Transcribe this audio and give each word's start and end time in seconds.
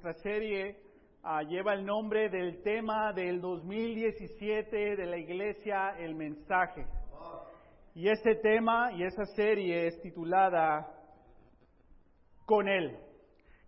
Nuestra 0.00 0.22
serie 0.22 0.76
ah, 1.24 1.42
lleva 1.42 1.74
el 1.74 1.84
nombre 1.84 2.28
del 2.28 2.62
tema 2.62 3.12
del 3.12 3.40
2017 3.40 4.94
de 4.94 5.06
la 5.06 5.16
iglesia, 5.16 5.96
el 5.98 6.14
mensaje. 6.14 6.86
Y 7.96 8.08
ese 8.08 8.36
tema 8.36 8.92
y 8.92 9.02
esa 9.02 9.24
serie 9.34 9.88
es 9.88 10.00
titulada 10.00 10.88
Con 12.46 12.68
Él. 12.68 12.96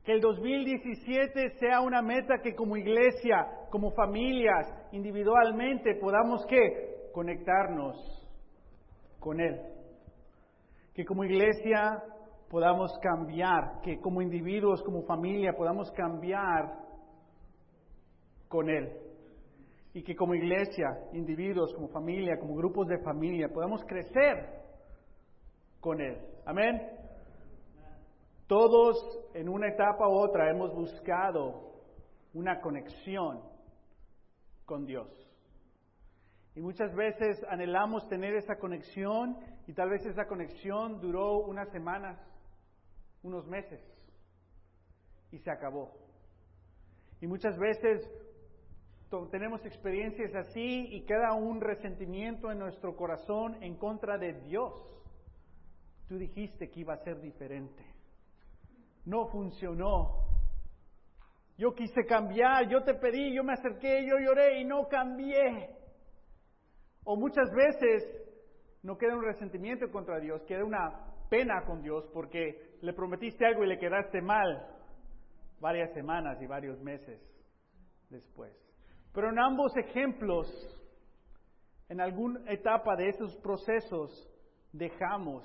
Que 0.04 0.12
el 0.12 0.20
2017 0.20 1.58
sea 1.58 1.80
una 1.80 2.00
meta 2.00 2.38
que 2.40 2.54
como 2.54 2.76
iglesia, 2.76 3.48
como 3.68 3.90
familias, 3.90 4.68
individualmente 4.92 5.96
podamos 5.96 6.46
que 6.46 7.10
conectarnos 7.12 7.96
con 9.18 9.40
Él. 9.40 9.60
Que 10.94 11.04
como 11.04 11.24
iglesia 11.24 12.04
podamos 12.50 12.98
cambiar, 12.98 13.80
que 13.80 14.00
como 14.00 14.20
individuos, 14.20 14.82
como 14.82 15.04
familia, 15.04 15.52
podamos 15.52 15.90
cambiar 15.92 16.74
con 18.48 18.68
Él. 18.68 18.92
Y 19.94 20.02
que 20.02 20.16
como 20.16 20.34
iglesia, 20.34 20.98
individuos, 21.12 21.72
como 21.74 21.88
familia, 21.88 22.38
como 22.40 22.56
grupos 22.56 22.88
de 22.88 22.98
familia, 22.98 23.48
podamos 23.48 23.84
crecer 23.84 24.62
con 25.78 26.00
Él. 26.00 26.18
Amén. 26.44 26.80
Todos 28.48 28.96
en 29.34 29.48
una 29.48 29.68
etapa 29.68 30.08
u 30.08 30.12
otra 30.12 30.50
hemos 30.50 30.74
buscado 30.74 31.70
una 32.34 32.60
conexión 32.60 33.40
con 34.66 34.86
Dios. 34.86 35.08
Y 36.56 36.60
muchas 36.60 36.92
veces 36.96 37.40
anhelamos 37.48 38.08
tener 38.08 38.34
esa 38.34 38.56
conexión 38.56 39.36
y 39.68 39.72
tal 39.72 39.90
vez 39.90 40.04
esa 40.04 40.26
conexión 40.26 41.00
duró 41.00 41.38
unas 41.44 41.70
semanas, 41.70 42.18
unos 43.22 43.46
meses 43.46 43.80
y 45.30 45.38
se 45.38 45.50
acabó. 45.50 45.92
Y 47.20 47.26
muchas 47.26 47.58
veces 47.58 48.08
tenemos 49.30 49.64
experiencias 49.66 50.34
así 50.34 50.86
y 50.90 51.04
queda 51.04 51.34
un 51.34 51.60
resentimiento 51.60 52.50
en 52.50 52.58
nuestro 52.58 52.96
corazón 52.96 53.62
en 53.62 53.76
contra 53.76 54.16
de 54.18 54.34
Dios. 54.40 54.72
Tú 56.08 56.16
dijiste 56.16 56.70
que 56.70 56.80
iba 56.80 56.94
a 56.94 57.04
ser 57.04 57.20
diferente. 57.20 57.84
No 59.04 59.26
funcionó. 59.26 60.26
Yo 61.58 61.74
quise 61.74 62.06
cambiar, 62.06 62.68
yo 62.68 62.82
te 62.84 62.94
pedí, 62.94 63.34
yo 63.34 63.44
me 63.44 63.52
acerqué, 63.52 64.06
yo 64.06 64.18
lloré 64.18 64.60
y 64.60 64.64
no 64.64 64.88
cambié. 64.88 65.70
O 67.04 67.16
muchas 67.16 67.50
veces 67.52 68.02
no 68.82 68.96
queda 68.96 69.16
un 69.16 69.24
resentimiento 69.24 69.90
contra 69.90 70.20
Dios, 70.20 70.42
queda 70.44 70.64
una 70.64 71.09
pena 71.30 71.62
con 71.64 71.80
Dios 71.80 72.06
porque 72.12 72.76
le 72.82 72.92
prometiste 72.92 73.46
algo 73.46 73.64
y 73.64 73.68
le 73.68 73.78
quedaste 73.78 74.20
mal 74.20 74.66
varias 75.60 75.92
semanas 75.94 76.40
y 76.42 76.46
varios 76.46 76.78
meses 76.82 77.20
después. 78.10 78.52
Pero 79.14 79.30
en 79.30 79.38
ambos 79.38 79.72
ejemplos, 79.76 80.46
en 81.88 82.00
alguna 82.00 82.40
etapa 82.50 82.96
de 82.96 83.08
esos 83.08 83.36
procesos, 83.36 84.28
dejamos 84.72 85.44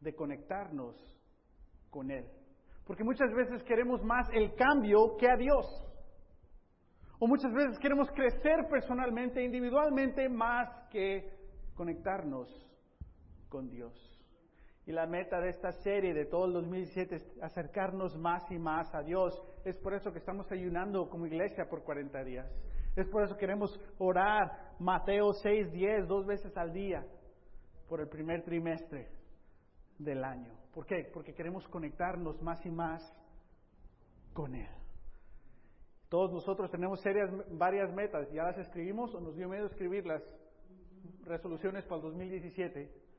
de 0.00 0.14
conectarnos 0.14 0.96
con 1.90 2.10
Él. 2.10 2.26
Porque 2.86 3.04
muchas 3.04 3.32
veces 3.32 3.62
queremos 3.64 4.02
más 4.02 4.28
el 4.32 4.54
cambio 4.54 5.16
que 5.18 5.28
a 5.28 5.36
Dios. 5.36 5.66
O 7.18 7.26
muchas 7.26 7.52
veces 7.52 7.78
queremos 7.78 8.08
crecer 8.12 8.66
personalmente, 8.68 9.44
individualmente, 9.44 10.28
más 10.28 10.68
que 10.90 11.30
conectarnos 11.74 12.48
con 13.48 13.68
Dios. 13.70 14.09
Y 14.86 14.92
la 14.92 15.06
meta 15.06 15.40
de 15.40 15.50
esta 15.50 15.72
serie 15.72 16.14
de 16.14 16.24
todo 16.24 16.46
el 16.46 16.52
2017 16.54 17.14
es 17.14 17.42
acercarnos 17.42 18.16
más 18.16 18.50
y 18.50 18.58
más 18.58 18.92
a 18.94 19.02
Dios. 19.02 19.40
Es 19.64 19.76
por 19.78 19.94
eso 19.94 20.12
que 20.12 20.18
estamos 20.18 20.50
ayunando 20.50 21.08
como 21.08 21.26
iglesia 21.26 21.68
por 21.68 21.84
40 21.84 22.24
días. 22.24 22.50
Es 22.96 23.06
por 23.08 23.22
eso 23.22 23.34
que 23.34 23.40
queremos 23.40 23.78
orar 23.98 24.74
Mateo 24.78 25.32
6, 25.32 25.70
10, 25.70 26.08
dos 26.08 26.26
veces 26.26 26.56
al 26.56 26.72
día 26.72 27.06
por 27.88 28.00
el 28.00 28.08
primer 28.08 28.42
trimestre 28.42 29.08
del 29.98 30.24
año. 30.24 30.54
¿Por 30.72 30.86
qué? 30.86 31.08
Porque 31.12 31.34
queremos 31.34 31.66
conectarnos 31.68 32.40
más 32.42 32.64
y 32.64 32.70
más 32.70 33.02
con 34.32 34.54
Él. 34.54 34.68
Todos 36.08 36.32
nosotros 36.32 36.70
tenemos 36.70 37.00
serias, 37.00 37.30
varias 37.50 37.92
metas. 37.92 38.30
Ya 38.32 38.42
las 38.44 38.58
escribimos 38.58 39.14
o 39.14 39.20
nos 39.20 39.36
dio 39.36 39.48
miedo 39.48 39.66
escribir 39.66 40.06
las 40.06 40.22
resoluciones 41.22 41.84
para 41.84 41.96
el 41.96 42.02
2017 42.02 43.09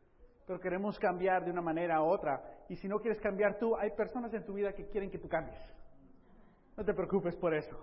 pero 0.52 0.60
queremos 0.60 1.00
cambiar 1.00 1.46
de 1.46 1.52
una 1.52 1.62
manera 1.62 1.96
a 1.96 2.04
otra. 2.04 2.44
Y 2.68 2.76
si 2.76 2.86
no 2.86 3.00
quieres 3.00 3.22
cambiar 3.22 3.58
tú, 3.58 3.74
hay 3.78 3.92
personas 3.92 4.34
en 4.34 4.44
tu 4.44 4.56
vida 4.56 4.74
que 4.74 4.86
quieren 4.90 5.10
que 5.10 5.18
tú 5.18 5.30
cambies. 5.30 5.58
No 6.76 6.84
te 6.84 6.94
preocupes 6.94 7.38
por 7.38 7.54
eso. 7.54 7.80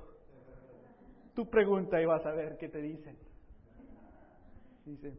Tú 1.34 1.48
pregunta 1.48 1.98
y 1.98 2.04
vas 2.04 2.26
a 2.26 2.32
ver 2.32 2.58
qué 2.58 2.68
te 2.68 2.82
dicen. 2.82 3.16
Dice. 4.84 5.16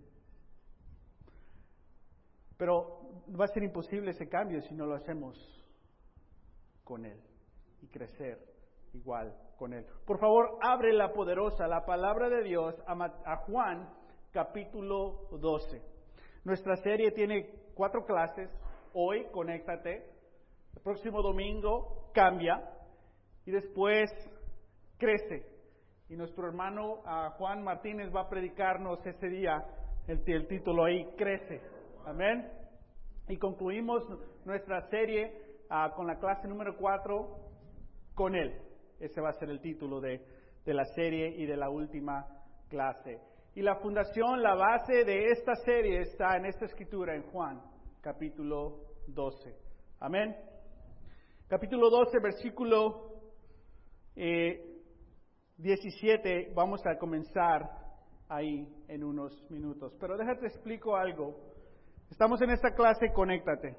Pero 2.55 3.23
va 3.27 3.45
a 3.45 3.47
ser 3.47 3.63
imposible 3.63 4.11
ese 4.11 4.29
cambio 4.29 4.61
si 4.61 4.75
no 4.75 4.85
lo 4.85 4.93
hacemos 4.93 5.35
con 6.83 7.03
Él 7.03 7.19
y 7.81 7.87
crecer 7.87 8.37
igual 8.93 9.35
con 9.57 9.73
Él. 9.73 9.87
Por 10.05 10.19
favor, 10.19 10.59
abre 10.61 10.93
la 10.93 11.13
poderosa, 11.13 11.67
la 11.67 11.83
palabra 11.83 12.29
de 12.29 12.43
Dios 12.43 12.75
a, 12.85 13.37
Juan 13.37 13.89
capítulo 14.31 15.29
12. 15.31 15.98
Nuestra 16.43 16.75
serie 16.77 17.11
tiene 17.11 17.49
cuatro 17.73 18.05
clases. 18.05 18.49
Hoy, 18.93 19.25
conéctate. 19.31 20.05
El 20.75 20.81
próximo 20.81 21.21
domingo, 21.21 22.09
cambia. 22.13 22.63
Y 23.45 23.51
después, 23.51 24.09
crece. 24.97 25.45
Y 26.09 26.15
nuestro 26.15 26.47
hermano 26.47 27.01
Juan 27.37 27.63
Martínez 27.63 28.13
va 28.15 28.21
a 28.21 28.29
predicarnos 28.29 29.05
ese 29.05 29.27
día 29.27 29.63
el, 30.07 30.47
título 30.47 30.85
ahí, 30.85 31.05
crece. 31.17 31.61
Amén. 32.05 32.49
Y 33.27 33.37
concluimos 33.37 34.03
nuestra 34.43 34.81
serie 34.89 35.31
ah, 35.69 35.93
con 35.95 36.07
la 36.07 36.17
clase 36.17 36.47
número 36.47 36.75
cuatro, 36.77 37.37
con 38.15 38.35
él. 38.35 38.59
Ese 38.99 39.21
va 39.21 39.29
a 39.29 39.33
ser 39.33 39.49
el 39.51 39.61
título 39.61 40.01
de 40.01 40.19
la 40.65 40.85
serie 40.95 41.29
y 41.37 41.45
de 41.45 41.57
la 41.57 41.69
última 41.69 42.25
clase. 42.69 43.19
Y 43.55 43.61
la 43.61 43.75
fundación, 43.77 44.43
la 44.43 44.55
base 44.55 45.03
de 45.03 45.31
esta 45.31 45.55
serie 45.55 46.01
está 46.01 46.37
en 46.37 46.45
esta 46.45 46.65
escritura, 46.65 47.15
en 47.15 47.23
Juan, 47.23 47.59
capítulo 48.01 48.81
12. 49.07 49.55
Amén. 49.99 50.35
Capítulo 51.47 51.89
12, 51.89 52.19
versículo 52.19 53.09
17, 54.15 56.39
eh, 56.39 56.51
vamos 56.53 56.85
a 56.85 56.99
comenzar 56.99 57.67
ahí 58.27 58.71
en 58.87 59.03
unos 59.03 59.49
minutos. 59.49 59.95
Pero 59.99 60.15
déjate 60.15 60.45
explico 60.45 60.95
algo. 60.95 61.35
Estamos 62.11 62.39
en 62.41 62.51
esta 62.51 62.75
clase, 62.75 63.11
conéctate. 63.11 63.75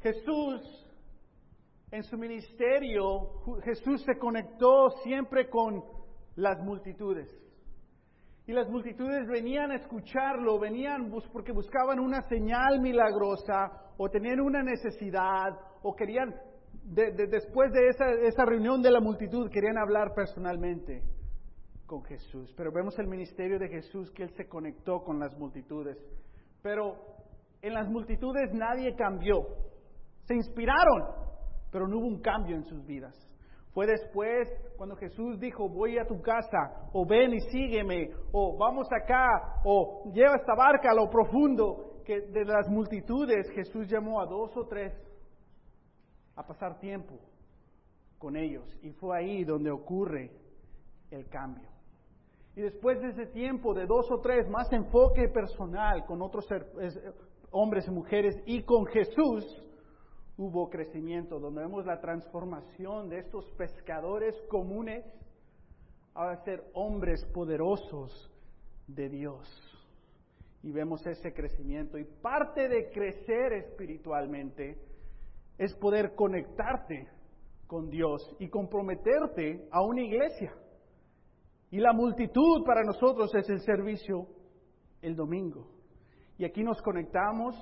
Jesús, 0.00 0.60
en 1.90 2.04
su 2.04 2.16
ministerio, 2.16 3.42
Jesús 3.64 4.04
se 4.04 4.16
conectó 4.16 4.90
siempre 5.02 5.50
con 5.50 5.82
las 6.36 6.60
multitudes. 6.60 7.41
Y 8.52 8.54
las 8.54 8.68
multitudes 8.68 9.26
venían 9.28 9.70
a 9.70 9.76
escucharlo, 9.76 10.58
venían 10.58 11.10
porque 11.32 11.52
buscaban 11.52 11.98
una 11.98 12.20
señal 12.28 12.82
milagrosa 12.82 13.72
o 13.96 14.10
tenían 14.10 14.40
una 14.40 14.62
necesidad 14.62 15.58
o 15.80 15.96
querían, 15.96 16.34
después 16.84 17.72
de 17.72 17.88
esa, 17.88 18.10
esa 18.10 18.44
reunión 18.44 18.82
de 18.82 18.90
la 18.90 19.00
multitud, 19.00 19.50
querían 19.50 19.78
hablar 19.78 20.12
personalmente 20.14 21.02
con 21.86 22.04
Jesús. 22.04 22.52
Pero 22.54 22.70
vemos 22.70 22.98
el 22.98 23.06
ministerio 23.06 23.58
de 23.58 23.70
Jesús 23.70 24.10
que 24.10 24.24
Él 24.24 24.30
se 24.36 24.46
conectó 24.46 25.02
con 25.02 25.18
las 25.18 25.34
multitudes. 25.38 25.96
Pero 26.60 26.98
en 27.62 27.72
las 27.72 27.88
multitudes 27.88 28.52
nadie 28.52 28.94
cambió. 28.94 29.46
Se 30.24 30.34
inspiraron, 30.34 31.04
pero 31.70 31.88
no 31.88 32.00
hubo 32.00 32.06
un 32.06 32.20
cambio 32.20 32.56
en 32.56 32.64
sus 32.64 32.84
vidas. 32.84 33.16
Fue 33.72 33.86
después 33.86 34.48
cuando 34.76 34.96
Jesús 34.96 35.40
dijo, 35.40 35.68
voy 35.68 35.98
a 35.98 36.06
tu 36.06 36.20
casa, 36.20 36.88
o 36.92 37.06
ven 37.06 37.32
y 37.32 37.40
sígueme, 37.50 38.10
o 38.32 38.56
vamos 38.58 38.86
acá, 38.92 39.60
o 39.64 40.10
lleva 40.12 40.36
esta 40.36 40.54
barca 40.54 40.90
a 40.90 40.94
lo 40.94 41.08
profundo, 41.08 42.02
que 42.04 42.20
de 42.20 42.44
las 42.44 42.68
multitudes 42.68 43.48
Jesús 43.54 43.88
llamó 43.88 44.20
a 44.20 44.26
dos 44.26 44.54
o 44.56 44.66
tres 44.66 44.92
a 46.36 46.46
pasar 46.46 46.78
tiempo 46.80 47.14
con 48.18 48.36
ellos. 48.36 48.64
Y 48.82 48.90
fue 48.90 49.16
ahí 49.16 49.44
donde 49.44 49.70
ocurre 49.70 50.30
el 51.10 51.28
cambio. 51.28 51.68
Y 52.54 52.60
después 52.60 53.00
de 53.00 53.08
ese 53.08 53.26
tiempo 53.26 53.72
de 53.72 53.86
dos 53.86 54.10
o 54.10 54.20
tres, 54.20 54.48
más 54.50 54.70
enfoque 54.72 55.28
personal 55.28 56.04
con 56.04 56.20
otros 56.20 56.46
hombres 57.50 57.86
y 57.86 57.90
mujeres 57.90 58.34
y 58.44 58.62
con 58.64 58.84
Jesús, 58.86 59.61
hubo 60.42 60.68
crecimiento, 60.68 61.38
donde 61.38 61.62
vemos 61.62 61.86
la 61.86 62.00
transformación 62.00 63.08
de 63.08 63.20
estos 63.20 63.48
pescadores 63.52 64.34
comunes 64.48 65.04
a 66.14 66.36
ser 66.44 66.64
hombres 66.74 67.24
poderosos 67.32 68.30
de 68.88 69.08
Dios. 69.08 69.48
Y 70.62 70.72
vemos 70.72 71.06
ese 71.06 71.32
crecimiento. 71.32 71.96
Y 71.98 72.04
parte 72.04 72.68
de 72.68 72.90
crecer 72.90 73.52
espiritualmente 73.52 74.78
es 75.58 75.74
poder 75.76 76.14
conectarte 76.14 77.08
con 77.66 77.88
Dios 77.88 78.20
y 78.38 78.48
comprometerte 78.48 79.68
a 79.70 79.82
una 79.82 80.02
iglesia. 80.02 80.52
Y 81.70 81.78
la 81.78 81.92
multitud 81.92 82.64
para 82.66 82.82
nosotros 82.82 83.34
es 83.34 83.48
el 83.48 83.60
servicio 83.60 84.26
el 85.00 85.16
domingo. 85.16 85.68
Y 86.38 86.44
aquí 86.44 86.62
nos 86.62 86.80
conectamos 86.82 87.54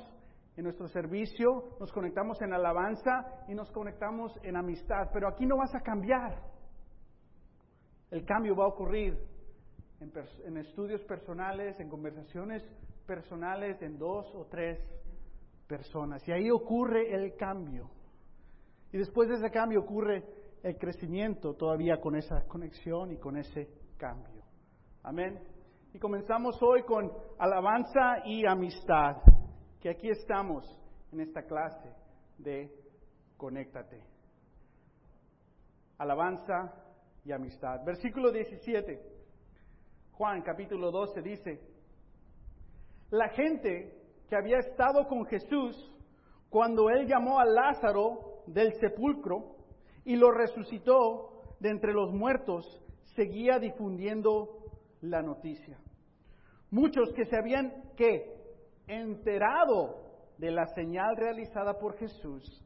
en 0.60 0.64
nuestro 0.64 0.88
servicio, 0.88 1.76
nos 1.80 1.90
conectamos 1.90 2.40
en 2.42 2.52
alabanza 2.52 3.44
y 3.48 3.54
nos 3.54 3.70
conectamos 3.72 4.30
en 4.42 4.56
amistad. 4.56 5.08
Pero 5.10 5.28
aquí 5.28 5.46
no 5.46 5.56
vas 5.56 5.74
a 5.74 5.80
cambiar. 5.80 6.38
El 8.10 8.26
cambio 8.26 8.54
va 8.54 8.64
a 8.64 8.68
ocurrir 8.68 9.18
en, 10.00 10.56
estudios 10.58 11.02
personales, 11.04 11.80
en 11.80 11.88
conversaciones 11.88 12.62
personales, 13.06 13.80
en 13.80 13.96
dos 13.98 14.26
o 14.34 14.48
tres 14.50 14.78
personas. 15.66 16.26
Y 16.28 16.32
ahí 16.32 16.50
ocurre 16.50 17.10
el 17.14 17.34
cambio. 17.36 17.88
Y 18.92 18.98
después 18.98 19.30
de 19.30 19.36
ese 19.36 19.50
cambio 19.50 19.80
ocurre 19.80 20.24
el 20.62 20.76
crecimiento 20.76 21.54
todavía 21.54 22.02
con 22.02 22.16
esa 22.16 22.46
conexión 22.46 23.12
y 23.12 23.16
con 23.16 23.38
ese 23.38 23.66
cambio. 23.96 24.42
Amén. 25.04 25.40
Y 25.94 25.98
comenzamos 25.98 26.62
hoy 26.62 26.82
con 26.82 27.10
alabanza 27.38 28.26
y 28.26 28.44
amistad, 28.44 29.16
que 29.80 29.88
aquí 29.88 30.10
estamos 30.10 30.76
en 31.12 31.20
esta 31.20 31.42
clase 31.42 31.90
de 32.38 32.70
Conéctate. 33.36 34.02
Alabanza 35.98 36.74
y 37.24 37.32
amistad. 37.32 37.82
Versículo 37.84 38.30
17. 38.30 39.00
Juan 40.12 40.42
capítulo 40.42 40.90
12 40.90 41.22
dice, 41.22 41.60
la 43.10 43.28
gente 43.30 43.98
que 44.28 44.36
había 44.36 44.58
estado 44.58 45.06
con 45.08 45.24
Jesús 45.24 45.90
cuando 46.50 46.90
él 46.90 47.06
llamó 47.06 47.40
a 47.40 47.46
Lázaro 47.46 48.42
del 48.46 48.74
sepulcro 48.74 49.56
y 50.04 50.16
lo 50.16 50.30
resucitó 50.30 51.56
de 51.58 51.70
entre 51.70 51.92
los 51.92 52.12
muertos, 52.12 52.82
seguía 53.14 53.58
difundiendo 53.58 54.64
la 55.00 55.22
noticia. 55.22 55.78
Muchos 56.70 57.12
que 57.14 57.24
se 57.24 57.36
habían 57.36 57.72
que 57.96 58.39
enterado 58.90 60.10
de 60.38 60.50
la 60.50 60.66
señal 60.74 61.16
realizada 61.16 61.78
por 61.78 61.96
Jesús 61.96 62.64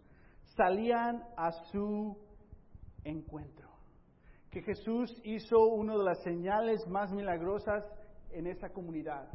salían 0.56 1.23
a 1.37 1.50
su 1.71 2.17
encuentro. 3.05 3.69
Que 4.50 4.62
Jesús 4.62 5.11
hizo 5.25 5.59
una 5.59 5.97
de 5.97 6.05
las 6.05 6.23
señales 6.23 6.87
más 6.87 7.12
milagrosas 7.12 7.85
en 8.31 8.47
esa 8.47 8.71
comunidad. 8.71 9.29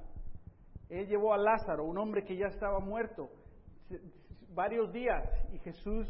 Él 0.89 1.07
llevó 1.07 1.33
a 1.33 1.37
Lázaro, 1.37 1.83
un 1.83 1.97
hombre 1.97 2.23
que 2.23 2.37
ya 2.37 2.47
estaba 2.47 2.79
muerto, 2.79 3.29
varios 4.53 4.91
días 4.91 5.29
y 5.53 5.59
Jesús 5.59 6.07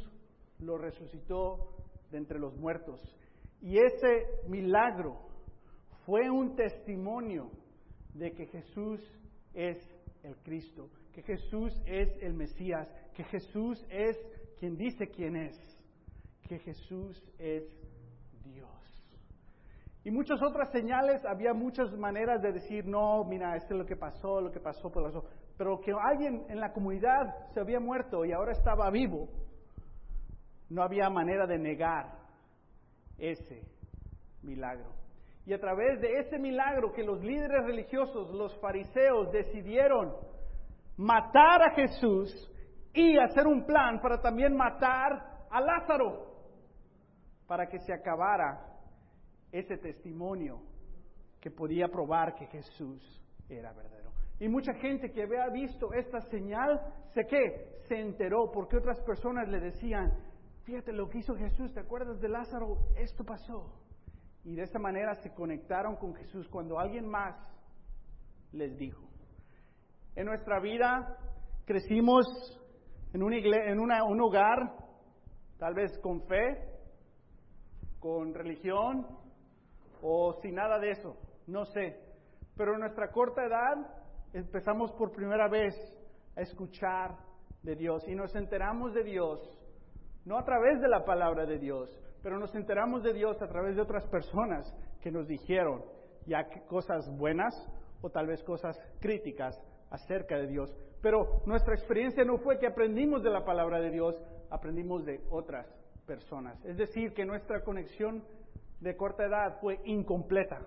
lo 0.59 0.77
resucitó 0.77 1.75
de 2.11 2.17
entre 2.19 2.39
los 2.39 2.55
muertos. 2.55 3.01
Y 3.61 3.77
ese 3.77 4.25
milagro 4.47 5.17
fue 6.05 6.29
un 6.29 6.55
testimonio 6.55 7.51
de 8.13 8.31
que 8.31 8.45
Jesús 8.47 9.01
es 9.53 9.77
el 10.23 10.35
Cristo, 10.37 10.89
que 11.13 11.21
Jesús 11.23 11.73
es 11.85 12.09
el 12.21 12.33
Mesías, 12.33 12.89
que 13.13 13.23
Jesús 13.25 13.85
es 13.89 14.17
quien 14.59 14.75
dice 14.75 15.07
quién 15.07 15.35
es, 15.35 15.57
que 16.47 16.59
Jesús 16.59 17.23
es 17.37 17.63
Dios. 18.43 18.69
Y 20.03 20.11
muchas 20.11 20.41
otras 20.41 20.71
señales, 20.71 21.23
había 21.25 21.53
muchas 21.53 21.91
maneras 21.97 22.41
de 22.41 22.53
decir, 22.53 22.85
no, 22.85 23.23
mira, 23.23 23.55
esto 23.55 23.73
es 23.73 23.79
lo 23.79 23.85
que 23.85 23.95
pasó, 23.95 24.41
lo 24.41 24.51
que 24.51 24.59
pasó. 24.59 24.91
Pero 25.57 25.79
que 25.79 25.91
alguien 25.91 26.45
en 26.49 26.59
la 26.59 26.71
comunidad 26.71 27.49
se 27.53 27.59
había 27.59 27.79
muerto 27.79 28.25
y 28.25 28.31
ahora 28.31 28.53
estaba 28.53 28.89
vivo, 28.89 29.27
no 30.69 30.83
había 30.83 31.09
manera 31.09 31.45
de 31.45 31.57
negar 31.57 32.17
ese 33.17 33.61
milagro. 34.41 34.98
Y 35.49 35.53
a 35.53 35.59
través 35.59 35.99
de 35.99 36.19
ese 36.19 36.37
milagro 36.37 36.91
que 36.91 37.01
los 37.01 37.23
líderes 37.23 37.65
religiosos, 37.65 38.29
los 38.35 38.55
fariseos, 38.59 39.31
decidieron 39.31 40.15
matar 40.95 41.63
a 41.63 41.71
Jesús 41.71 42.51
y 42.93 43.17
hacer 43.17 43.47
un 43.47 43.65
plan 43.65 43.99
para 43.99 44.21
también 44.21 44.55
matar 44.55 45.47
a 45.49 45.59
Lázaro, 45.59 46.35
para 47.47 47.65
que 47.65 47.79
se 47.79 47.91
acabara 47.91 48.63
ese 49.51 49.77
testimonio 49.77 50.61
que 51.41 51.49
podía 51.49 51.87
probar 51.87 52.35
que 52.35 52.45
Jesús 52.45 53.01
era 53.49 53.73
verdadero. 53.73 54.11
Y 54.39 54.47
mucha 54.47 54.75
gente 54.75 55.11
que 55.11 55.23
había 55.23 55.49
visto 55.49 55.91
esta 55.93 56.21
señal, 56.29 56.79
sé 57.15 57.25
que 57.25 57.79
se 57.87 57.99
enteró 57.99 58.51
porque 58.51 58.77
otras 58.77 59.01
personas 59.01 59.47
le 59.47 59.59
decían, 59.59 60.13
fíjate 60.61 60.93
lo 60.93 61.09
que 61.09 61.17
hizo 61.17 61.33
Jesús, 61.33 61.73
¿te 61.73 61.79
acuerdas 61.79 62.21
de 62.21 62.29
Lázaro? 62.29 62.77
Esto 62.95 63.23
pasó. 63.23 63.88
Y 64.43 64.55
de 64.55 64.63
esa 64.63 64.79
manera 64.79 65.15
se 65.15 65.33
conectaron 65.33 65.95
con 65.97 66.15
Jesús 66.15 66.47
cuando 66.49 66.79
alguien 66.79 67.07
más 67.07 67.35
les 68.51 68.77
dijo. 68.77 69.03
En 70.15 70.25
nuestra 70.25 70.59
vida 70.59 71.17
crecimos 71.65 72.25
en, 73.13 73.23
un, 73.23 74.21
hogar, 74.21 74.75
tal 75.57 75.73
vez 75.73 75.97
con 75.99 76.21
fe, 76.23 76.63
con 77.99 78.33
religión, 78.33 79.05
o 80.01 80.33
sin 80.41 80.55
nada 80.55 80.79
de 80.79 80.91
eso, 80.91 81.15
no 81.47 81.65
sé. 81.65 81.99
Pero 82.55 82.73
en 82.73 82.81
nuestra 82.81 83.11
corta 83.11 83.43
edad 83.43 83.99
empezamos 84.33 84.91
por 84.93 85.11
primera 85.11 85.47
vez 85.47 85.73
a 86.35 86.41
escuchar 86.41 87.17
de 87.63 87.75
Dios 87.75 88.07
y 88.07 88.15
nos 88.15 88.33
enteramos 88.35 88.93
de 88.93 89.03
Dios, 89.03 89.39
no 90.25 90.37
a 90.37 90.43
través 90.43 90.79
de 90.81 90.87
la 90.87 91.03
palabra 91.03 91.45
de 91.45 91.59
Dios, 91.59 91.89
pero 92.21 92.39
nos 92.39 92.53
enteramos 92.55 93.03
de 93.03 93.13
Dios 93.13 93.41
a 93.41 93.47
través 93.47 93.75
de 93.75 93.81
otras 93.81 94.05
personas 94.07 94.73
que 95.01 95.11
nos 95.11 95.27
dijeron 95.27 95.83
ya 96.25 96.47
cosas 96.67 97.09
buenas 97.17 97.53
o 98.01 98.09
tal 98.09 98.27
vez 98.27 98.43
cosas 98.43 98.77
críticas 98.99 99.59
acerca 99.89 100.37
de 100.37 100.47
Dios. 100.47 100.75
Pero 101.01 101.41
nuestra 101.45 101.73
experiencia 101.73 102.23
no 102.23 102.37
fue 102.37 102.59
que 102.59 102.67
aprendimos 102.67 103.23
de 103.23 103.29
la 103.29 103.45
palabra 103.45 103.79
de 103.79 103.89
Dios, 103.89 104.15
aprendimos 104.49 105.05
de 105.05 105.21
otras 105.29 105.65
personas. 106.05 106.63
Es 106.65 106.77
decir, 106.77 107.13
que 107.13 107.25
nuestra 107.25 107.63
conexión 107.63 108.23
de 108.81 108.95
corta 108.95 109.25
edad 109.25 109.59
fue 109.61 109.79
incompleta. 109.85 110.59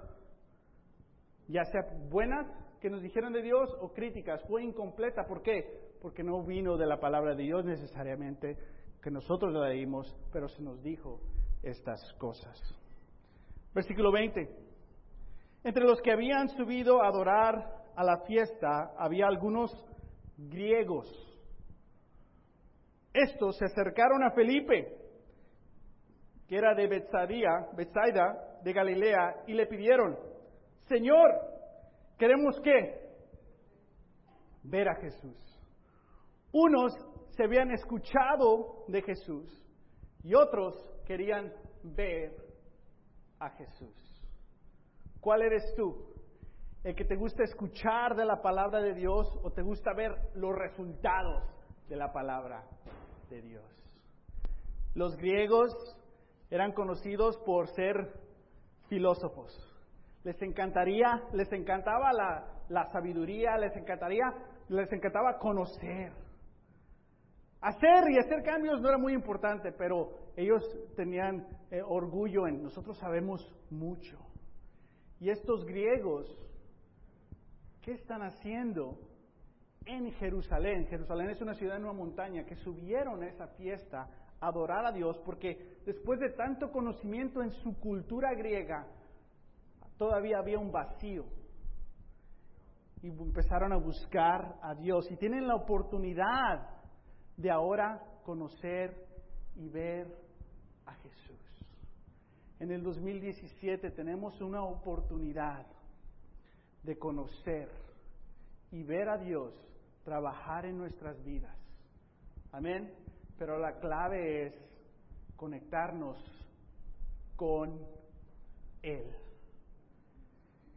Ya 1.49 1.65
sea 1.65 1.83
buenas 2.11 2.47
que 2.81 2.91
nos 2.91 3.03
dijeron 3.03 3.33
de 3.33 3.43
Dios 3.43 3.71
o 3.81 3.93
críticas, 3.93 4.43
fue 4.49 4.65
incompleta. 4.65 5.27
¿Por 5.27 5.43
qué? 5.43 5.93
Porque 6.01 6.23
no 6.23 6.43
vino 6.43 6.77
de 6.77 6.87
la 6.87 6.99
palabra 6.99 7.35
de 7.35 7.43
Dios 7.43 7.65
necesariamente, 7.65 8.57
que 9.03 9.11
nosotros 9.11 9.53
la 9.53 9.69
leímos, 9.69 10.17
pero 10.33 10.49
se 10.49 10.63
nos 10.63 10.83
dijo 10.83 11.21
estas 11.63 12.01
cosas. 12.15 12.61
Versículo 13.75 14.13
20. 14.13 14.49
Entre 15.65 15.85
los 15.85 16.01
que 16.03 16.13
habían 16.13 16.49
subido 16.51 17.03
a 17.03 17.09
adorar 17.09 17.83
a 17.95 18.05
la 18.05 18.19
fiesta 18.27 18.93
había 18.99 19.27
algunos 19.27 19.71
griegos. 20.37 21.07
Estos 23.13 23.57
se 23.59 23.67
acercaron 23.67 24.23
a 24.25 24.33
Felipe 24.33 25.03
que 26.53 26.59
era 26.59 26.75
de 26.75 26.87
Bethsaida, 26.87 28.61
de 28.63 28.73
Galilea, 28.75 29.45
y 29.47 29.55
le 29.55 29.65
pidieron, 29.65 30.19
Señor, 30.87 31.31
queremos 32.19 32.61
qué? 32.63 33.01
Ver 34.63 34.87
a 34.87 34.97
Jesús. 34.97 35.35
Unos 36.53 36.93
se 37.31 37.45
habían 37.45 37.71
escuchado 37.71 38.85
de 38.89 39.01
Jesús 39.01 39.65
y 40.23 40.35
otros 40.35 40.75
querían 41.05 41.53
ver 41.83 42.37
a 43.39 43.51
Jesús. 43.51 43.95
¿Cuál 45.21 45.43
eres 45.43 45.75
tú? 45.77 46.13
¿El 46.85 46.97
que 46.97 47.05
te 47.05 47.15
gusta 47.15 47.45
escuchar 47.45 48.17
de 48.17 48.25
la 48.25 48.43
palabra 48.43 48.81
de 48.81 48.95
Dios 48.95 49.27
o 49.45 49.53
te 49.53 49.63
gusta 49.63 49.93
ver 49.95 50.13
los 50.35 50.55
resultados 50.55 51.45
de 51.89 51.97
la 51.97 52.13
palabra 52.13 52.65
de 53.31 53.41
Dios? 53.41 53.65
Los 54.95 55.17
griegos 55.17 55.73
eran 56.51 56.73
conocidos 56.73 57.39
por 57.47 57.69
ser 57.69 58.13
filósofos. 58.89 59.57
Les 60.25 60.41
encantaría, 60.43 61.23
les 61.33 61.51
encantaba 61.53 62.13
la, 62.13 62.93
sabiduría, 62.93 63.57
les 63.59 63.75
encantaría, 63.77 64.25
les 64.69 64.93
encantaba 64.93 65.39
conocer. 65.39 66.13
Hacer 67.63 68.11
y 68.11 68.19
hacer 68.19 68.43
cambios 68.43 68.81
no 68.81 68.89
era 68.89 68.99
muy 68.99 69.13
importante, 69.13 69.71
pero 69.71 70.11
ellos 70.37 70.63
tenían 70.97 71.47
eh, 71.71 71.81
orgullo 71.81 72.49
en 72.49 72.61
nosotros 72.61 72.99
sabemos 72.99 73.41
mucho. 73.71 74.19
Y 75.21 75.31
estos 75.31 75.65
griegos, 75.65 76.27
¿qué 77.81 77.93
están 77.93 78.23
haciendo 78.23 78.99
en 79.87 80.11
Jerusalén? 80.15 80.89
Jerusalén 80.89 81.31
es 81.31 81.41
una 81.41 81.55
ciudad 81.55 81.77
en 81.77 81.85
una 81.85 81.93
montaña 81.93 82.45
que 82.45 82.57
subieron 82.57 83.23
a 83.23 83.29
esa 83.29 83.47
fiesta 83.47 84.09
adorar 84.41 84.85
a 84.85 84.91
Dios 84.91 85.17
porque 85.25 85.79
después 85.87 86.19
de 86.19 86.31
tanto 86.31 86.73
conocimiento 86.73 87.43
en 87.43 87.53
su 87.53 87.79
cultura 87.79 88.35
griega, 88.35 88.89
todavía 89.97 90.39
había 90.39 90.59
un 90.59 90.73
vacío. 90.73 91.27
Y 93.03 93.09
empezaron 93.11 93.73
a 93.73 93.77
buscar 93.77 94.57
a 94.63 94.75
Dios 94.75 95.09
y 95.13 95.17
tienen 95.17 95.47
la 95.47 95.55
oportunidad 95.55 96.82
de 97.37 97.51
ahora 97.51 98.03
conocer 98.25 99.07
y 99.57 99.69
ver 99.69 100.07
a 100.87 100.95
Jesús. 100.95 101.67
En 102.61 102.71
el 102.71 102.83
2017 102.83 103.91
tenemos 103.91 104.41
una 104.41 104.63
oportunidad 104.63 105.67
de 106.83 106.99
conocer 106.99 107.69
y 108.71 108.83
ver 108.83 109.09
a 109.09 109.19
Dios 109.19 109.53
trabajar 110.05 110.67
en 110.67 110.79
nuestras 110.79 111.23
vidas. 111.25 111.57
Amén. 112.53 112.93
Pero 113.39 113.59
la 113.59 113.79
clave 113.81 114.47
es 114.47 114.55
conectarnos 115.37 116.17
con 117.37 117.81
Él. 118.83 119.05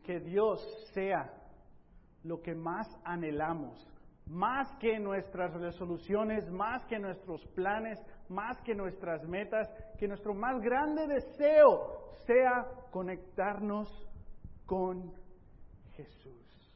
Que 0.03 0.19
Dios 0.19 0.61
sea 0.93 1.31
lo 2.23 2.41
que 2.41 2.55
más 2.55 2.87
anhelamos, 3.03 3.87
más 4.27 4.75
que 4.77 4.99
nuestras 4.99 5.53
resoluciones, 5.53 6.49
más 6.49 6.85
que 6.85 6.97
nuestros 6.99 7.45
planes, 7.47 7.99
más 8.29 8.59
que 8.61 8.73
nuestras 8.73 9.23
metas, 9.27 9.69
que 9.97 10.07
nuestro 10.07 10.33
más 10.33 10.59
grande 10.61 11.07
deseo 11.07 12.11
sea 12.25 12.65
conectarnos 12.91 13.87
con 14.65 15.13
Jesús. 15.93 16.73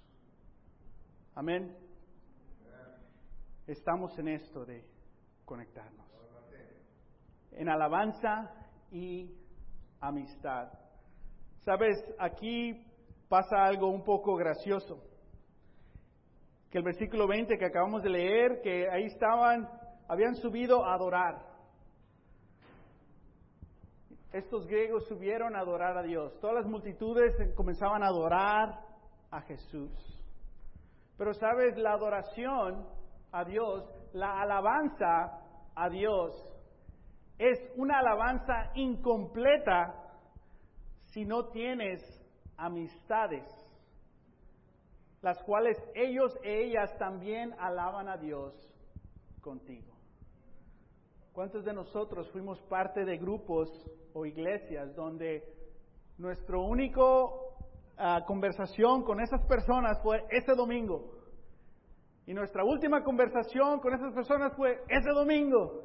Amén. 1.36 1.75
Estamos 3.65 4.18
en 4.20 4.27
esto 4.29 4.65
de 4.65 4.84
conectarnos. 5.46 6.08
En 7.51 7.68
alabanza 7.68 8.53
y 8.91 9.32
amistad. 10.00 10.72
Sabes, 11.62 11.98
aquí 12.20 12.86
pasa 13.27 13.63
algo 13.63 13.89
un 13.89 14.03
poco 14.03 14.36
gracioso. 14.36 15.09
Que 16.70 16.78
el 16.78 16.84
versículo 16.84 17.28
20 17.28 17.58
que 17.58 17.66
acabamos 17.66 18.04
de 18.04 18.10
leer, 18.10 18.62
que 18.62 18.90
ahí 18.90 19.06
estaban, 19.06 19.68
habían 20.08 20.36
subido 20.36 20.86
a 20.86 20.94
adorar. 20.94 21.50
Estos 24.32 24.68
griegos 24.68 25.08
subieron 25.08 25.56
a 25.56 25.62
adorar 25.62 25.98
a 25.98 26.04
Dios. 26.04 26.40
Todas 26.40 26.58
las 26.58 26.68
multitudes 26.68 27.34
comenzaban 27.56 28.04
a 28.04 28.08
adorar 28.08 28.80
a 29.32 29.42
Jesús. 29.42 29.92
Pero 31.18 31.34
sabes, 31.34 31.76
la 31.78 31.94
adoración 31.94 32.88
a 33.32 33.44
Dios, 33.44 33.84
la 34.14 34.42
alabanza 34.42 35.42
a 35.76 35.90
Dios, 35.90 36.32
es 37.40 37.60
una 37.76 38.00
alabanza 38.00 38.72
incompleta 38.76 39.96
si 41.06 41.26
no 41.26 41.48
tienes 41.48 42.02
amistades, 42.58 43.44
las 45.22 45.42
cuales 45.44 45.78
ellos 45.96 46.38
e 46.44 46.64
ellas 46.66 46.98
también 46.98 47.54
alaban 47.60 48.08
a 48.08 48.18
Dios 48.18 48.54
contigo. 49.42 49.94
¿Cuántos 51.34 51.64
de 51.64 51.74
nosotros 51.74 52.30
fuimos 52.32 52.60
parte 52.64 53.06
de 53.06 53.18
grupos 53.18 53.70
o 54.14 54.26
iglesias 54.26 54.96
donde 54.96 55.44
nuestro 56.18 56.64
único 56.64 57.56
ah, 57.98 58.24
conversación 58.26 59.04
con 59.04 59.22
esas 59.22 59.46
personas 59.46 60.02
fue 60.02 60.24
ese 60.30 60.54
domingo? 60.54 61.20
Y 62.26 62.34
nuestra 62.34 62.64
última 62.64 63.04
conversación 63.04 63.80
con 63.80 63.94
esas 63.94 64.14
personas 64.14 64.56
fue 64.56 64.84
ese 64.88 65.10
domingo. 65.12 65.84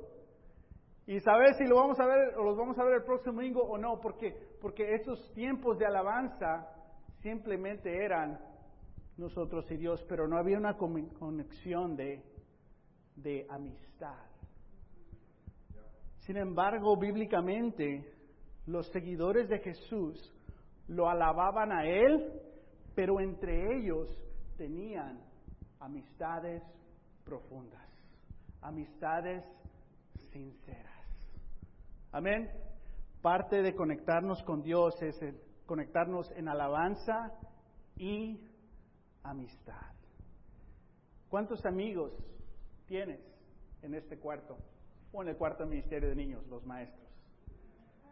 Y 1.07 1.21
saber 1.21 1.55
si 1.55 1.65
lo 1.65 1.77
vamos 1.77 1.99
a 2.01 2.07
ver 2.07 2.37
o 2.37 2.45
los 2.45 2.57
vamos 2.57 2.79
a 2.79 2.85
ver 2.85 2.95
el 2.95 3.03
próximo 3.05 3.37
domingo 3.37 3.63
o 3.63 3.79
no, 3.79 4.01
porque, 4.01 4.35
porque 4.61 4.95
esos 4.95 5.33
tiempos 5.35 5.79
de 5.79 5.87
alabanza 5.87 6.67
simplemente 7.21 8.05
eran 8.05 8.39
nosotros 9.17 9.71
y 9.71 9.77
Dios, 9.77 10.05
pero 10.09 10.27
no 10.27 10.39
había 10.39 10.59
una 10.59 10.77
conexión 10.77 11.97
de, 11.97 12.23
de 13.17 13.47
amistad. 13.49 14.19
Sin 16.19 16.37
embargo, 16.37 16.97
bíblicamente, 16.97 18.13
los 18.67 18.91
seguidores 18.91 19.49
de 19.49 19.59
Jesús 19.59 20.35
lo 20.89 21.09
alababan 21.09 21.71
a 21.71 21.87
Él, 21.87 22.41
pero 22.95 23.21
entre 23.21 23.77
ellos 23.77 24.09
tenían 24.57 25.21
amistades 25.81 26.63
profundas, 27.25 27.87
amistades 28.63 29.45
sinceras. 30.33 30.93
Amén. 32.13 32.51
Parte 33.21 33.63
de 33.63 33.75
conectarnos 33.75 34.43
con 34.45 34.63
Dios 34.63 34.95
es 35.03 35.19
conectarnos 35.67 36.31
en 36.33 36.49
alabanza 36.49 37.33
y 37.97 38.39
amistad. 39.25 39.93
¿Cuántos 41.29 41.65
amigos 41.67 42.13
tienes 42.87 43.21
en 43.83 43.95
este 43.95 44.19
cuarto 44.19 44.57
o 45.13 45.23
en 45.23 45.31
el 45.31 45.37
cuarto 45.37 45.67
ministerio 45.67 46.09
de 46.09 46.15
niños, 46.15 46.47
los 46.47 46.65
maestros? 46.65 47.09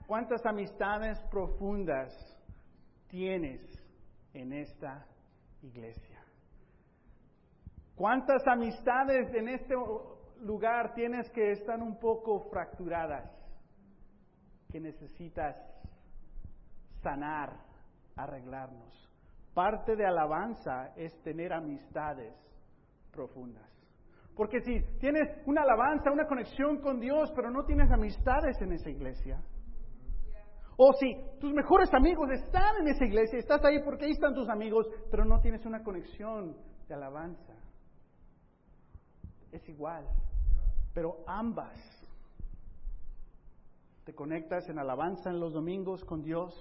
¿Cuántas 0.06 0.44
amistades 0.44 1.18
profundas 1.30 2.12
tienes 3.08 3.60
en 4.34 4.52
esta 4.52 5.06
iglesia? 5.62 6.20
¿Cuántas 7.94 8.44
amistades 8.48 9.32
en 9.34 9.48
este 9.48 9.74
lugar 10.40 10.94
tienes 10.94 11.30
que 11.30 11.52
están 11.52 11.82
un 11.82 11.98
poco 12.00 12.50
fracturadas? 12.50 13.42
que 14.72 14.80
necesitas 14.80 15.54
sanar, 17.02 17.54
arreglarnos. 18.16 19.11
Parte 19.54 19.96
de 19.96 20.06
alabanza 20.06 20.92
es 20.96 21.12
tener 21.22 21.52
amistades 21.52 22.34
profundas. 23.12 23.68
Porque 24.34 24.60
si 24.60 24.80
tienes 24.98 25.28
una 25.46 25.62
alabanza, 25.62 26.10
una 26.10 26.26
conexión 26.26 26.80
con 26.80 26.98
Dios, 26.98 27.30
pero 27.36 27.50
no 27.50 27.64
tienes 27.64 27.90
amistades 27.90 28.60
en 28.62 28.72
esa 28.72 28.88
iglesia, 28.88 29.42
o 30.76 30.92
si 30.94 31.14
tus 31.38 31.52
mejores 31.52 31.92
amigos 31.92 32.30
están 32.30 32.76
en 32.80 32.88
esa 32.88 33.04
iglesia, 33.04 33.38
estás 33.38 33.62
ahí 33.64 33.82
porque 33.84 34.06
ahí 34.06 34.12
están 34.12 34.34
tus 34.34 34.48
amigos, 34.48 34.86
pero 35.10 35.24
no 35.24 35.40
tienes 35.40 35.64
una 35.66 35.82
conexión 35.82 36.56
de 36.88 36.94
alabanza, 36.94 37.54
es 39.52 39.68
igual. 39.68 40.08
Pero 40.94 41.18
ambas 41.26 41.78
te 44.04 44.14
conectas 44.14 44.68
en 44.68 44.78
alabanza 44.78 45.30
en 45.30 45.40
los 45.40 45.52
domingos 45.52 46.04
con 46.04 46.22
Dios, 46.22 46.52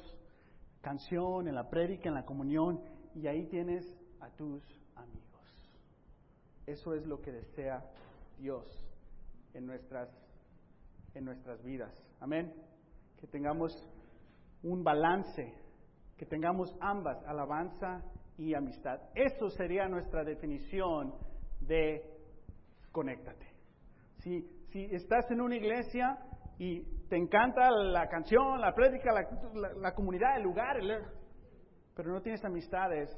canción, 0.81 1.47
en 1.47 1.55
la 1.55 1.69
prédica, 1.69 2.09
en 2.09 2.15
la 2.15 2.25
comunión, 2.25 2.81
y 3.15 3.27
ahí 3.27 3.45
tienes 3.47 3.85
a 4.19 4.29
tus 4.31 4.63
amigos. 4.95 5.71
Eso 6.65 6.93
es 6.93 7.05
lo 7.05 7.21
que 7.21 7.31
desea 7.31 7.83
Dios 8.37 8.65
en 9.53 9.65
nuestras, 9.65 10.09
en 11.13 11.25
nuestras 11.25 11.63
vidas. 11.63 11.93
Amén. 12.19 12.53
Que 13.19 13.27
tengamos 13.27 13.71
un 14.63 14.83
balance, 14.83 15.53
que 16.17 16.25
tengamos 16.25 16.75
ambas, 16.79 17.23
alabanza 17.25 18.03
y 18.37 18.53
amistad. 18.53 18.99
Eso 19.15 19.49
sería 19.49 19.87
nuestra 19.87 20.23
definición 20.23 21.13
de 21.61 22.03
conéctate. 22.91 23.47
Si, 24.19 24.41
si 24.71 24.85
estás 24.85 25.29
en 25.31 25.41
una 25.41 25.55
iglesia 25.55 26.17
y 26.61 26.79
te 27.09 27.17
encanta 27.17 27.71
la 27.71 28.07
canción, 28.07 28.61
la 28.61 28.71
prédica, 28.75 29.09
la, 29.79 29.95
comunidad, 29.95 30.37
el 30.37 30.43
lugar, 30.43 30.77
pero 31.95 32.13
no 32.13 32.21
tienes 32.21 32.45
amistades, 32.45 33.09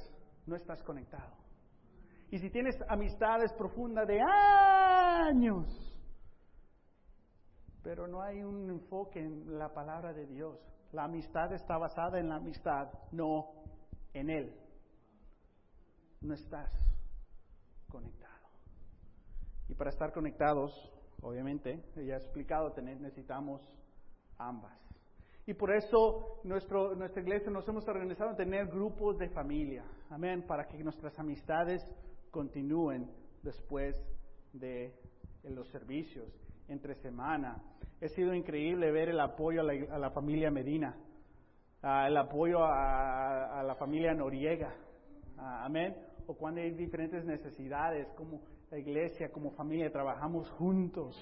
no 0.46 0.56
estás 0.56 0.82
conectado. 0.84 1.36
Y 2.32 2.40
si 2.40 2.50
tienes 2.50 2.74
amistades 2.88 3.52
profundas 3.58 4.08
de 4.08 4.22
años, 4.22 5.68
pero 7.84 8.08
no 8.08 8.22
hay 8.22 8.42
un 8.44 8.70
enfoque 8.70 9.20
en 9.20 9.60
la 9.60 9.74
palabra 9.74 10.14
de 10.14 10.26
Dios, 10.26 10.58
la 10.94 11.04
amistad 11.04 11.52
está 11.52 11.78
basada 11.78 12.22
en 12.22 12.30
la 12.30 12.38
amistad, 12.38 12.94
no 13.12 13.52
en 14.14 14.30
Él. 14.30 14.56
No 16.22 16.34
estás 16.34 16.72
conectado. 17.90 18.48
Y 19.68 19.76
para 19.76 19.90
estar 19.90 20.14
conectados, 20.14 20.93
Obviamente, 21.24 21.82
ella 21.96 22.16
ha 22.16 22.18
explicado, 22.18 22.74
necesitamos 22.82 23.62
ambas. 24.38 24.78
Y 25.46 25.54
por 25.54 25.76
eso 25.76 26.40
nuestro, 26.44 26.96
nuestra 26.96 27.22
iglesia 27.22 27.52
nos 27.52 27.68
hemos 27.68 27.88
organizado 27.88 28.32
en 28.32 28.38
tener 28.38 28.68
grupos 28.68 29.18
de 29.18 29.30
familia. 29.30 29.84
Amén. 30.10 30.44
Para 30.48 30.68
que 30.68 30.82
nuestras 30.84 31.18
amistades 31.20 31.82
continúen 32.32 33.10
después 33.42 33.96
de 34.54 34.94
los 35.44 35.68
servicios, 35.70 36.30
entre 36.68 36.96
semana. 36.96 37.62
Ha 38.02 38.08
sido 38.10 38.34
increíble 38.34 38.92
ver 38.92 39.10
el 39.10 39.20
apoyo 39.20 39.62
a 39.62 39.64
la, 40.00 40.12
familia 40.12 40.52
Medina, 40.52 40.96
el 41.82 42.18
apoyo 42.18 42.60
a, 42.64 43.64
la 43.66 43.76
familia 43.76 44.14
Noriega. 44.14 44.74
amén. 45.38 45.96
O 46.28 46.36
cuando 46.36 46.62
hay 46.62 46.72
diferentes 46.72 47.26
necesidades, 47.26 48.08
como 48.16 48.42
la 48.72 48.78
iglesia 48.80 49.32
como 49.32 49.52
familia 49.52 49.92
trabajamos 49.92 50.50
juntos 50.52 51.16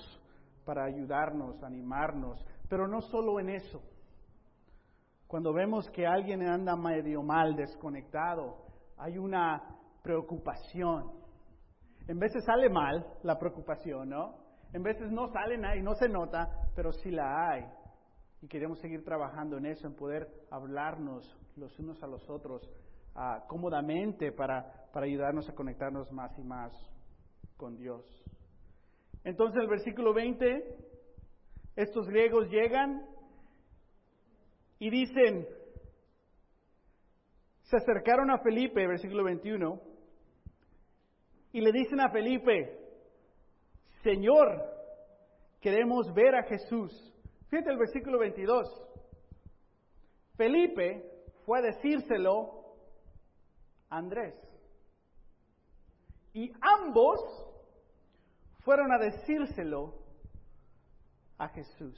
para 0.64 0.86
ayudarnos, 0.86 1.62
animarnos, 1.64 2.46
pero 2.70 2.88
no 2.88 3.02
solo 3.02 3.40
en 3.40 3.50
eso. 3.50 3.82
Cuando 5.28 5.54
vemos 5.54 5.90
que 5.92 6.06
alguien 6.06 6.44
anda 6.44 6.76
medio 6.76 7.24
mal, 7.24 7.56
desconectado, 7.56 8.58
hay 8.98 9.18
una 9.18 9.62
preocupación. 10.04 11.12
En 12.08 12.20
veces 12.20 12.44
sale 12.46 12.70
mal 12.70 13.06
la 13.24 13.38
preocupación, 13.38 14.10
¿no? 14.10 14.36
En 14.74 14.84
veces 14.84 15.12
no 15.12 15.28
sale 15.28 15.58
nada 15.58 15.76
y 15.76 15.82
no 15.82 15.94
se 15.96 16.08
nota, 16.08 16.70
pero 16.76 16.92
sí 16.92 17.12
la 17.12 17.50
hay. 17.50 17.66
Y 18.42 18.48
queremos 18.48 18.80
seguir 18.80 19.04
trabajando 19.04 19.58
en 19.58 19.66
eso, 19.66 19.88
en 19.88 19.96
poder 19.96 20.28
hablarnos 20.50 21.38
los 21.56 21.78
unos 21.80 22.02
a 22.02 22.08
los 22.08 22.30
otros 22.30 22.70
uh, 23.16 23.48
cómodamente 23.48 24.32
para, 24.32 24.90
para 24.92 25.06
ayudarnos 25.06 25.48
a 25.50 25.56
conectarnos 25.56 26.12
más 26.12 26.38
y 26.38 26.44
más 26.44 26.72
con 27.58 27.78
Dios. 27.78 28.06
Entonces 29.24 29.62
el 29.62 29.68
versículo 29.68 30.14
20, 30.14 30.76
estos 31.76 32.08
griegos 32.08 32.50
llegan 32.50 33.06
y 34.80 34.90
dicen, 34.90 35.48
se 37.64 37.78
acercaron 37.78 38.32
a 38.32 38.40
Felipe, 38.40 38.88
versículo 38.88 39.24
21, 39.24 39.80
y 41.54 41.62
le 41.62 41.72
dicen 41.72 42.00
a 42.00 42.10
Felipe, 42.10 42.80
Señor, 44.04 44.64
queremos 45.60 46.12
ver 46.14 46.36
a 46.36 46.44
Jesús. 46.44 46.92
Fíjate 47.50 47.70
el 47.70 47.78
versículo 47.78 48.18
22. 48.20 48.68
Felipe 50.36 51.06
fue 51.46 51.60
a 51.60 51.62
decírselo 51.62 52.61
Andrés. 53.92 54.34
Y 56.34 56.52
ambos 56.62 57.20
fueron 58.62 58.92
a 58.92 58.98
decírselo 58.98 59.94
a 61.38 61.50
Jesús. 61.50 61.98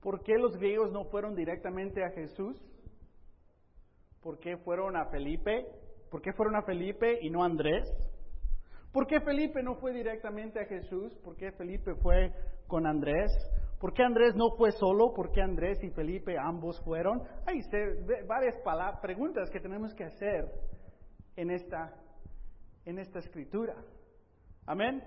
¿Por 0.00 0.22
qué 0.22 0.38
los 0.38 0.56
griegos 0.56 0.92
no 0.92 1.06
fueron 1.06 1.34
directamente 1.34 2.04
a 2.04 2.10
Jesús? 2.10 2.56
¿Por 4.22 4.38
qué 4.38 4.56
fueron 4.58 4.96
a 4.96 5.06
Felipe? 5.06 5.66
¿Por 6.10 6.20
qué 6.20 6.32
fueron 6.32 6.56
a 6.56 6.62
Felipe 6.62 7.18
y 7.22 7.30
no 7.30 7.42
a 7.42 7.46
Andrés? 7.46 7.88
¿Por 8.92 9.06
qué 9.06 9.20
Felipe 9.20 9.62
no 9.62 9.76
fue 9.76 9.92
directamente 9.92 10.60
a 10.60 10.66
Jesús? 10.66 11.14
¿Por 11.24 11.36
qué 11.36 11.52
Felipe 11.52 11.94
fue 11.94 12.32
con 12.66 12.86
Andrés? 12.86 13.30
¿Por 13.80 13.94
qué 13.94 14.02
Andrés 14.02 14.36
no 14.36 14.50
fue 14.58 14.72
solo? 14.72 15.14
¿Por 15.14 15.32
qué 15.32 15.40
Andrés 15.40 15.82
y 15.82 15.88
Felipe 15.88 16.36
ambos 16.38 16.78
fueron? 16.82 17.22
Hay 17.46 17.60
varias 18.26 18.56
preguntas 19.00 19.48
que 19.50 19.58
tenemos 19.58 19.94
que 19.94 20.04
hacer 20.04 20.52
en 21.34 21.50
esta, 21.50 21.94
en 22.84 22.98
esta 22.98 23.20
escritura. 23.20 23.74
Amén. 24.66 25.02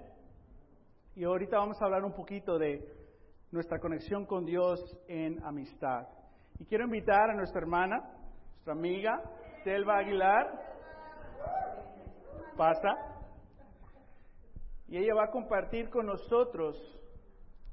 Y 1.16 1.24
ahorita 1.24 1.58
vamos 1.58 1.80
a 1.80 1.86
hablar 1.86 2.04
un 2.04 2.14
poquito 2.14 2.58
de 2.58 2.84
nuestra 3.52 3.78
conexión 3.80 4.26
con 4.26 4.44
Dios 4.44 4.80
en 5.08 5.44
amistad. 5.46 6.08
Y 6.58 6.66
quiero 6.66 6.86
invitar 6.86 7.30
a 7.30 7.36
nuestra 7.36 7.62
hermana, 7.62 7.98
nuestra 8.54 8.74
amiga, 8.74 9.22
Selva 9.64 10.00
Aguilar. 10.00 10.48
Pasa 12.58 13.14
y 14.88 14.98
ella 14.98 15.14
va 15.16 15.26
a 15.26 15.32
compartir 15.32 15.90
con 15.90 16.08
nosotros 16.08 16.76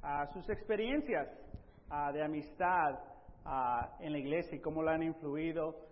ah, 0.02 0.26
sus 0.32 0.48
experiencias 0.48 1.28
ah, 1.90 2.12
de 2.12 2.22
amistad 2.22 2.98
ah, 3.44 3.96
en 4.00 4.12
la 4.12 4.18
iglesia 4.18 4.56
y 4.56 4.60
cómo 4.60 4.82
la 4.82 4.92
han 4.92 5.02
influido 5.02 5.88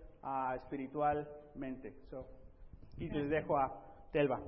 espiritualmente. 0.56 1.94
y 2.96 3.08
les 3.08 3.30
dejo 3.30 3.56
a 3.56 3.72
Telva. 4.12 4.40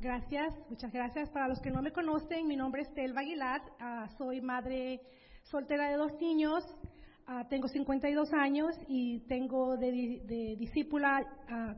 Gracias, 0.00 0.54
muchas 0.68 0.92
gracias. 0.92 1.30
Para 1.30 1.48
los 1.48 1.60
que 1.60 1.70
no 1.70 1.82
me 1.82 1.92
conocen, 1.92 2.46
mi 2.46 2.56
nombre 2.56 2.82
es 2.82 2.92
Telva 2.94 3.20
Aguilar, 3.20 3.60
soy 4.18 4.40
madre 4.40 5.00
soltera 5.44 5.88
de 5.88 5.96
dos 5.96 6.12
niños, 6.20 6.64
tengo 7.48 7.68
52 7.68 8.32
años 8.32 8.74
y 8.88 9.20
tengo 9.28 9.76
de, 9.76 10.20
de 10.24 10.56
discípula 10.58 11.20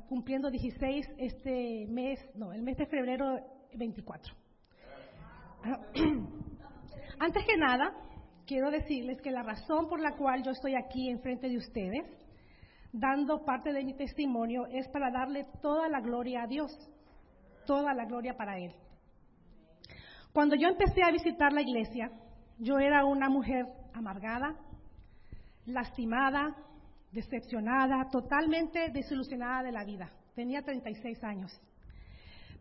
cumpliendo 0.09 0.51
16 0.51 1.11
este 1.19 1.87
mes, 1.89 2.19
no, 2.35 2.53
el 2.53 2.63
mes 2.63 2.77
de 2.79 2.87
febrero 2.87 3.39
24. 3.75 4.35
Antes 7.23 7.45
que 7.47 7.57
nada, 7.57 7.95
quiero 8.47 8.73
decirles 8.73 9.21
que 9.23 9.31
la 9.31 9.45
razón 9.45 9.89
por 9.89 10.01
la 10.01 10.17
cual 10.17 10.43
yo 10.43 10.51
estoy 10.51 10.75
aquí 10.75 11.09
enfrente 11.09 11.49
de 11.49 11.57
ustedes, 11.57 12.05
dando 12.93 13.45
parte 13.45 13.73
de 13.73 13.85
mi 13.85 13.95
testimonio, 13.95 14.67
es 14.67 14.89
para 14.89 15.09
darle 15.13 15.47
toda 15.63 15.89
la 15.89 16.01
gloria 16.01 16.43
a 16.43 16.47
Dios, 16.49 16.77
toda 17.65 17.95
la 17.95 18.07
gloria 18.07 18.37
para 18.37 18.59
Él. 18.59 18.75
Cuando 20.33 20.57
yo 20.57 20.67
empecé 20.67 21.05
a 21.05 21.13
visitar 21.13 21.53
la 21.53 21.63
iglesia, 21.63 22.11
yo 22.59 22.81
era 22.81 23.05
una 23.05 23.29
mujer 23.29 23.67
amargada, 23.95 24.57
lastimada, 25.67 26.57
decepcionada, 27.13 28.09
totalmente 28.11 28.91
desilusionada 28.91 29.63
de 29.63 29.71
la 29.71 29.85
vida. 29.85 30.11
Tenía 30.35 30.63
36 30.63 31.23
años 31.23 31.57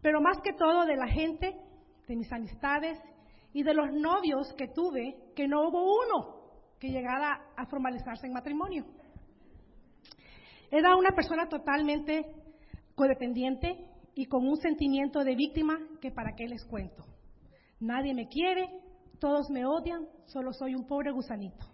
pero 0.02 0.20
más 0.20 0.40
que 0.42 0.54
todo 0.54 0.86
de 0.86 0.96
la 0.96 1.08
gente, 1.08 1.56
de 2.08 2.16
mis 2.16 2.32
amistades 2.32 3.00
y 3.54 3.64
de 3.64 3.74
los 3.74 3.92
novios 3.92 4.54
que 4.58 4.68
tuve, 4.68 5.34
que 5.36 5.48
no 5.48 5.68
hubo 5.68 5.84
uno 5.84 6.42
que 6.80 6.90
llegara 6.90 7.54
a 7.56 7.66
formalizarse 7.68 8.26
en 8.26 8.34
matrimonio. 8.34 8.86
Era 10.72 10.96
una 10.96 11.12
persona 11.12 11.48
totalmente 11.48 12.26
codependiente 12.96 13.78
y 14.16 14.26
con 14.26 14.48
un 14.48 14.58
sentimiento 14.58 15.24
de 15.24 15.36
víctima 15.36 15.78
que 16.02 16.12
para 16.12 16.34
qué 16.36 16.48
les 16.48 16.66
cuento. 16.66 17.04
Nadie 17.80 18.14
me 18.14 18.28
quiere, 18.28 18.70
todos 19.20 19.50
me 19.50 19.66
odian, 19.66 20.08
solo 20.26 20.54
soy 20.54 20.76
un 20.76 20.88
pobre 20.88 21.12
gusanito. 21.12 21.66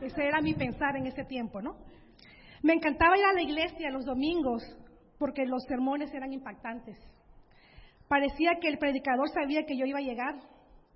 Ese 0.00 0.24
era 0.24 0.40
mi 0.40 0.54
pensar 0.54 0.96
en 0.96 1.06
ese 1.06 1.24
tiempo, 1.24 1.60
¿no? 1.60 1.76
Me 2.62 2.72
encantaba 2.72 3.18
ir 3.18 3.24
a 3.24 3.32
la 3.32 3.42
iglesia 3.42 3.90
los 3.90 4.04
domingos 4.04 4.62
porque 5.18 5.44
los 5.44 5.62
sermones 5.64 6.12
eran 6.12 6.32
impactantes. 6.32 6.98
Parecía 8.08 8.58
que 8.60 8.68
el 8.68 8.78
predicador 8.78 9.28
sabía 9.30 9.64
que 9.64 9.76
yo 9.76 9.86
iba 9.86 9.98
a 9.98 10.02
llegar 10.02 10.34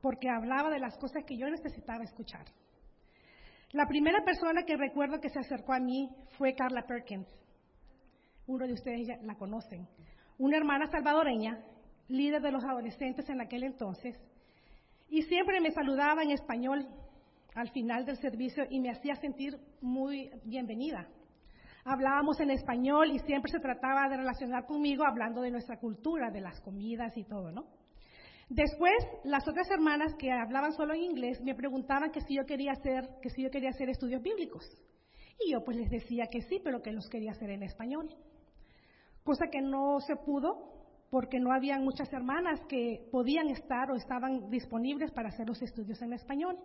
porque 0.01 0.29
hablaba 0.29 0.71
de 0.71 0.79
las 0.79 0.97
cosas 0.99 1.25
que 1.25 1.37
yo 1.37 1.49
necesitaba 1.49 2.05
escuchar. 2.05 2.45
La 3.73 3.87
primera 3.87 4.25
persona 4.25 4.65
que 4.65 4.77
recuerdo 4.77 5.21
que 5.21 5.29
se 5.29 5.39
acercó 5.39 5.73
a 5.73 5.81
mí 5.81 6.09
fue 6.39 6.55
Carla 6.55 6.87
Perkins. 6.87 7.29
Uno 8.47 8.67
de 8.67 8.73
ustedes 8.73 9.07
ya 9.07 9.17
la 9.23 9.35
conocen. 9.35 9.87
Una 10.39 10.57
hermana 10.57 10.87
salvadoreña, 10.87 11.61
líder 12.09 12.41
de 12.41 12.53
los 12.53 12.65
adolescentes 12.65 13.29
en 13.29 13.41
aquel 13.41 13.65
entonces, 13.65 14.17
y 15.11 15.23
siempre 15.23 15.61
me 15.61 15.71
saludaba 15.73 16.23
en 16.23 16.31
español 16.31 16.87
al 17.55 17.71
final 17.71 18.05
del 18.07 18.17
servicio 18.19 18.65
y 18.71 18.81
me 18.81 18.91
hacía 18.91 19.17
sentir 19.17 19.59
muy 19.81 20.31
bienvenida 20.45 21.09
hablábamos 21.89 22.39
en 22.41 22.51
español 22.51 23.11
y 23.11 23.19
siempre 23.21 23.51
se 23.51 23.61
trataba 23.61 24.09
de 24.09 24.19
relacionar 24.19 24.67
conmigo 24.67 25.05
hablando 25.07 25.41
de 25.41 25.51
nuestra 25.51 25.79
cultura, 25.79 26.31
de 26.31 26.41
las 26.41 26.61
comidas 26.61 27.17
y 27.17 27.25
todo, 27.25 27.51
¿no? 27.51 27.65
Después, 28.49 28.95
las 29.25 29.47
otras 29.47 29.71
hermanas 29.71 30.15
que 30.19 30.33
hablaban 30.33 30.73
solo 30.73 30.95
en 30.95 31.03
inglés 31.03 31.41
me 31.43 31.55
preguntaban 31.55 32.11
que 32.11 32.23
si 32.23 32.35
yo 32.35 32.47
quería 32.47 32.73
hacer, 32.73 33.09
que 33.21 33.29
si 33.31 33.43
yo 33.43 33.51
quería 33.51 33.71
hacer 33.71 33.91
estudios 33.91 34.23
bíblicos. 34.23 34.65
Y 35.39 35.53
yo 35.53 35.63
pues 35.63 35.77
les 35.77 35.91
decía 35.91 36.27
que 36.31 36.41
sí, 36.43 36.61
pero 36.65 36.83
que 36.83 36.93
los 36.93 37.09
quería 37.09 37.33
hacer 37.33 37.51
en 37.51 37.63
español. 37.63 38.09
Cosa 39.23 39.47
que 39.51 39.61
no 39.61 40.01
se 40.01 40.17
pudo 40.17 40.79
porque 41.11 41.39
no 41.39 41.53
había 41.53 41.79
muchas 41.79 42.13
hermanas 42.13 42.61
que 42.69 43.09
podían 43.11 43.49
estar 43.49 43.91
o 43.91 43.97
estaban 43.97 44.51
disponibles 44.51 45.11
para 45.13 45.29
hacer 45.29 45.47
los 45.47 45.61
estudios 45.63 46.01
en 46.03 46.13
español. 46.13 46.59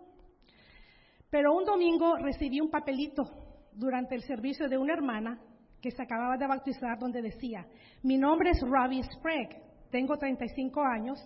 Pero 1.30 1.54
un 1.54 1.64
domingo 1.64 2.16
recibí 2.16 2.60
un 2.60 2.70
papelito 2.70 3.24
durante 3.72 4.14
el 4.14 4.22
servicio 4.22 4.68
de 4.68 4.78
una 4.78 4.94
hermana 4.94 5.40
que 5.80 5.90
se 5.90 6.02
acababa 6.02 6.36
de 6.36 6.46
bautizar 6.46 6.98
donde 6.98 7.20
decía, 7.20 7.66
mi 8.02 8.16
nombre 8.16 8.50
es 8.50 8.60
Robbie 8.60 9.02
Sprague, 9.02 9.60
tengo 9.90 10.16
35 10.16 10.82
años, 10.82 11.18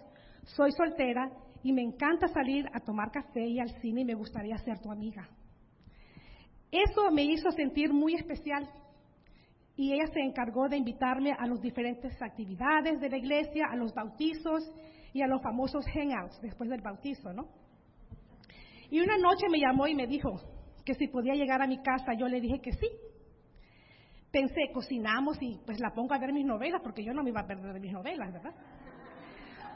soy 0.56 0.72
soltera 0.72 1.30
y 1.62 1.72
me 1.72 1.82
encanta 1.82 2.28
salir 2.28 2.66
a 2.72 2.80
tomar 2.80 3.10
café 3.10 3.46
y 3.46 3.60
al 3.60 3.70
cine 3.80 4.02
y 4.02 4.04
me 4.04 4.14
gustaría 4.14 4.56
ser 4.58 4.78
tu 4.80 4.90
amiga. 4.90 5.28
Eso 6.70 7.10
me 7.10 7.24
hizo 7.24 7.50
sentir 7.50 7.92
muy 7.92 8.14
especial 8.14 8.68
y 9.76 9.92
ella 9.92 10.06
se 10.12 10.20
encargó 10.20 10.68
de 10.68 10.76
invitarme 10.76 11.32
a 11.32 11.46
las 11.46 11.60
diferentes 11.60 12.20
actividades 12.20 13.00
de 13.00 13.08
la 13.08 13.16
iglesia, 13.16 13.66
a 13.70 13.76
los 13.76 13.94
bautizos 13.94 14.62
y 15.12 15.22
a 15.22 15.26
los 15.26 15.40
famosos 15.42 15.84
hangouts 15.86 16.40
después 16.42 16.68
del 16.68 16.82
bautizo, 16.82 17.32
¿no? 17.32 17.48
Y 18.90 19.00
una 19.00 19.16
noche 19.18 19.46
me 19.50 19.60
llamó 19.60 19.86
y 19.86 19.94
me 19.94 20.06
dijo, 20.06 20.40
que 20.88 20.94
si 20.94 21.06
podía 21.06 21.34
llegar 21.34 21.60
a 21.60 21.66
mi 21.66 21.82
casa, 21.82 22.14
yo 22.18 22.26
le 22.28 22.40
dije 22.40 22.60
que 22.62 22.72
sí. 22.72 22.88
Pensé, 24.30 24.72
cocinamos 24.72 25.36
y 25.42 25.58
pues 25.66 25.80
la 25.80 25.90
pongo 25.90 26.14
a 26.14 26.18
ver 26.18 26.32
mis 26.32 26.46
novelas, 26.46 26.80
porque 26.82 27.04
yo 27.04 27.12
no 27.12 27.22
me 27.22 27.28
iba 27.28 27.42
a 27.42 27.46
perder 27.46 27.74
de 27.74 27.80
mis 27.80 27.92
novelas, 27.92 28.32
¿verdad? 28.32 28.54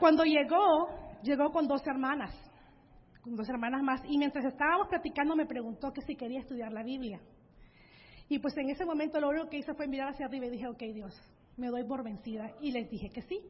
Cuando 0.02 0.24
llegó, 0.24 0.88
llegó 1.22 1.52
con 1.52 1.68
dos 1.68 1.86
hermanas, 1.86 2.34
con 3.22 3.36
dos 3.36 3.48
hermanas 3.48 3.84
más, 3.84 4.02
y 4.08 4.18
mientras 4.18 4.44
estábamos 4.44 4.88
platicando 4.88 5.36
me 5.36 5.46
preguntó 5.46 5.92
que 5.92 6.00
si 6.00 6.16
quería 6.16 6.40
estudiar 6.40 6.72
la 6.72 6.82
Biblia. 6.82 7.20
Y 8.28 8.40
pues 8.40 8.56
en 8.56 8.68
ese 8.70 8.84
momento 8.84 9.20
lo 9.20 9.28
único 9.28 9.48
que 9.48 9.58
hice 9.58 9.74
fue 9.74 9.86
mirar 9.86 10.08
hacia 10.08 10.26
arriba 10.26 10.46
y 10.46 10.50
dije, 10.50 10.66
ok 10.66 10.82
Dios, 10.92 11.14
me 11.56 11.68
doy 11.68 11.84
por 11.84 12.02
vencida. 12.02 12.50
Y 12.60 12.72
les 12.72 12.90
dije 12.90 13.10
que 13.10 13.22
sí. 13.22 13.42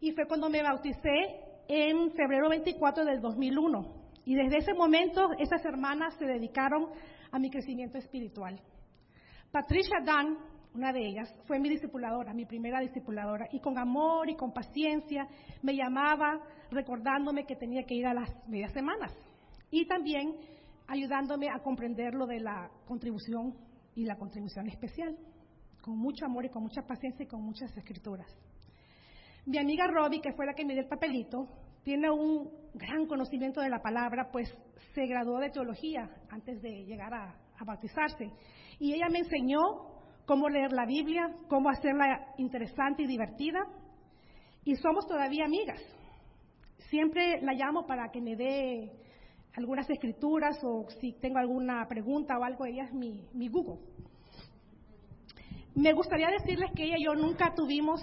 Y 0.00 0.12
fue 0.12 0.24
cuando 0.26 0.48
me 0.48 0.62
bauticé 0.62 1.42
en 1.68 2.10
febrero 2.12 2.48
24 2.48 3.04
del 3.04 3.20
2001. 3.20 3.84
Y 4.24 4.36
desde 4.36 4.60
ese 4.60 4.72
momento 4.72 5.28
esas 5.38 5.62
hermanas 5.66 6.14
se 6.14 6.24
dedicaron 6.24 6.86
a 7.32 7.38
mi 7.38 7.50
crecimiento 7.50 7.98
espiritual. 7.98 8.58
Patricia 9.52 9.98
Dunn, 10.06 10.38
una 10.74 10.92
de 10.92 11.04
ellas, 11.04 11.34
fue 11.46 11.58
mi 11.58 11.68
discipuladora, 11.68 12.32
mi 12.32 12.46
primera 12.46 12.80
discipuladora, 12.80 13.48
y 13.52 13.60
con 13.60 13.76
amor 13.78 14.30
y 14.30 14.36
con 14.36 14.52
paciencia 14.52 15.26
me 15.62 15.74
llamaba 15.74 16.40
recordándome 16.70 17.44
que 17.44 17.56
tenía 17.56 17.82
que 17.84 17.94
ir 17.94 18.06
a 18.06 18.14
las 18.14 18.30
medias 18.48 18.72
semanas. 18.72 19.12
y 19.72 19.86
también 19.86 20.34
ayudándome 20.88 21.48
a 21.48 21.60
comprender 21.60 22.14
lo 22.14 22.26
de 22.26 22.40
la 22.40 22.68
contribución 22.84 23.54
y 23.94 24.04
la 24.04 24.16
contribución 24.16 24.66
especial, 24.66 25.16
con 25.80 25.96
mucho 25.96 26.26
amor 26.26 26.44
y 26.44 26.48
con 26.48 26.64
mucha 26.64 26.82
paciencia 26.82 27.22
y 27.22 27.28
con 27.28 27.42
muchas 27.42 27.70
escrituras. 27.76 28.26
Mi 29.46 29.58
amiga 29.58 29.86
Robbie, 29.86 30.20
que 30.20 30.32
fue 30.32 30.46
la 30.46 30.54
que 30.54 30.64
me 30.64 30.72
dio 30.72 30.82
el 30.82 30.88
papelito, 30.88 31.46
tiene 31.84 32.10
un 32.10 32.50
gran 32.74 33.06
conocimiento 33.06 33.60
de 33.60 33.70
la 33.70 33.80
palabra, 33.80 34.30
pues 34.32 34.52
se 34.92 35.06
graduó 35.06 35.38
de 35.38 35.50
teología 35.50 36.10
antes 36.28 36.60
de 36.60 36.84
llegar 36.84 37.14
a, 37.14 37.36
a 37.56 37.64
bautizarse. 37.64 38.28
Y 38.80 38.92
ella 38.92 39.08
me 39.10 39.20
enseñó 39.20 39.99
cómo 40.30 40.48
leer 40.48 40.70
la 40.70 40.86
Biblia, 40.86 41.28
cómo 41.48 41.70
hacerla 41.70 42.34
interesante 42.38 43.02
y 43.02 43.08
divertida. 43.08 43.66
Y 44.62 44.76
somos 44.76 45.04
todavía 45.08 45.44
amigas. 45.44 45.80
Siempre 46.88 47.42
la 47.42 47.52
llamo 47.52 47.84
para 47.84 48.12
que 48.12 48.20
me 48.20 48.36
dé 48.36 48.92
algunas 49.54 49.90
escrituras 49.90 50.56
o 50.62 50.88
si 51.00 51.14
tengo 51.14 51.38
alguna 51.38 51.84
pregunta 51.88 52.38
o 52.38 52.44
algo, 52.44 52.64
ella 52.64 52.84
es 52.84 52.92
mi, 52.92 53.26
mi 53.32 53.48
Google. 53.48 53.80
Me 55.74 55.92
gustaría 55.94 56.30
decirles 56.30 56.70
que 56.76 56.84
ella 56.84 56.96
y 56.96 57.06
yo 57.06 57.14
nunca 57.16 57.52
tuvimos 57.52 58.00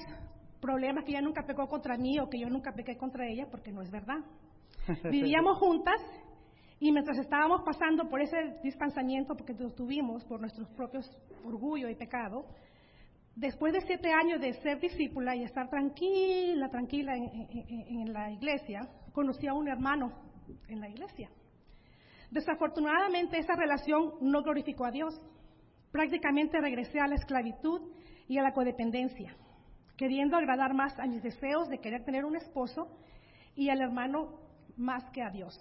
problemas, 0.59 1.05
que 1.05 1.11
ella 1.11 1.21
nunca 1.21 1.45
pecó 1.47 1.65
contra 1.69 1.95
mí 1.95 2.19
o 2.19 2.27
que 2.27 2.41
yo 2.41 2.49
nunca 2.49 2.73
pequé 2.73 2.97
contra 2.97 3.25
ella, 3.25 3.47
porque 3.49 3.71
no 3.71 3.81
es 3.81 3.89
verdad. 3.89 4.19
Vivíamos 5.09 5.59
juntas 5.59 6.01
y 6.79 6.91
mientras 6.91 7.17
estábamos 7.17 7.61
pasando 7.63 8.07
por 8.07 8.21
ese 8.21 8.59
distanciamiento, 8.63 9.35
porque 9.35 9.53
lo 9.53 9.71
tuvimos 9.71 10.23
por 10.25 10.39
nuestros 10.39 10.69
propios 10.69 11.09
orgullo 11.43 11.89
y 11.89 11.95
pecado, 11.95 12.45
después 13.35 13.73
de 13.73 13.81
siete 13.81 14.11
años 14.11 14.39
de 14.39 14.53
ser 14.61 14.79
discípula 14.79 15.35
y 15.35 15.43
estar 15.43 15.69
tranquila, 15.69 16.69
tranquila 16.69 17.15
en, 17.15 17.23
en, 17.23 18.01
en 18.01 18.13
la 18.13 18.31
iglesia, 18.31 18.87
conocí 19.11 19.47
a 19.47 19.53
un 19.53 19.67
hermano 19.67 20.11
en 20.67 20.79
la 20.79 20.89
iglesia. 20.89 21.29
Desafortunadamente 22.29 23.39
esa 23.39 23.55
relación 23.55 24.13
no 24.21 24.43
glorificó 24.43 24.85
a 24.85 24.91
Dios. 24.91 25.19
Prácticamente 25.91 26.59
regresé 26.59 26.99
a 26.99 27.07
la 27.07 27.15
esclavitud 27.15 27.81
y 28.27 28.37
a 28.37 28.43
la 28.43 28.51
codependencia, 28.51 29.35
queriendo 29.95 30.37
agradar 30.37 30.73
más 30.73 30.99
a 30.99 31.07
mis 31.07 31.23
deseos 31.23 31.69
de 31.69 31.79
querer 31.79 32.03
tener 32.03 32.25
un 32.25 32.35
esposo 32.35 32.87
y 33.55 33.69
al 33.69 33.81
hermano 33.81 34.39
más 34.75 35.09
que 35.11 35.23
a 35.23 35.29
Dios. 35.29 35.57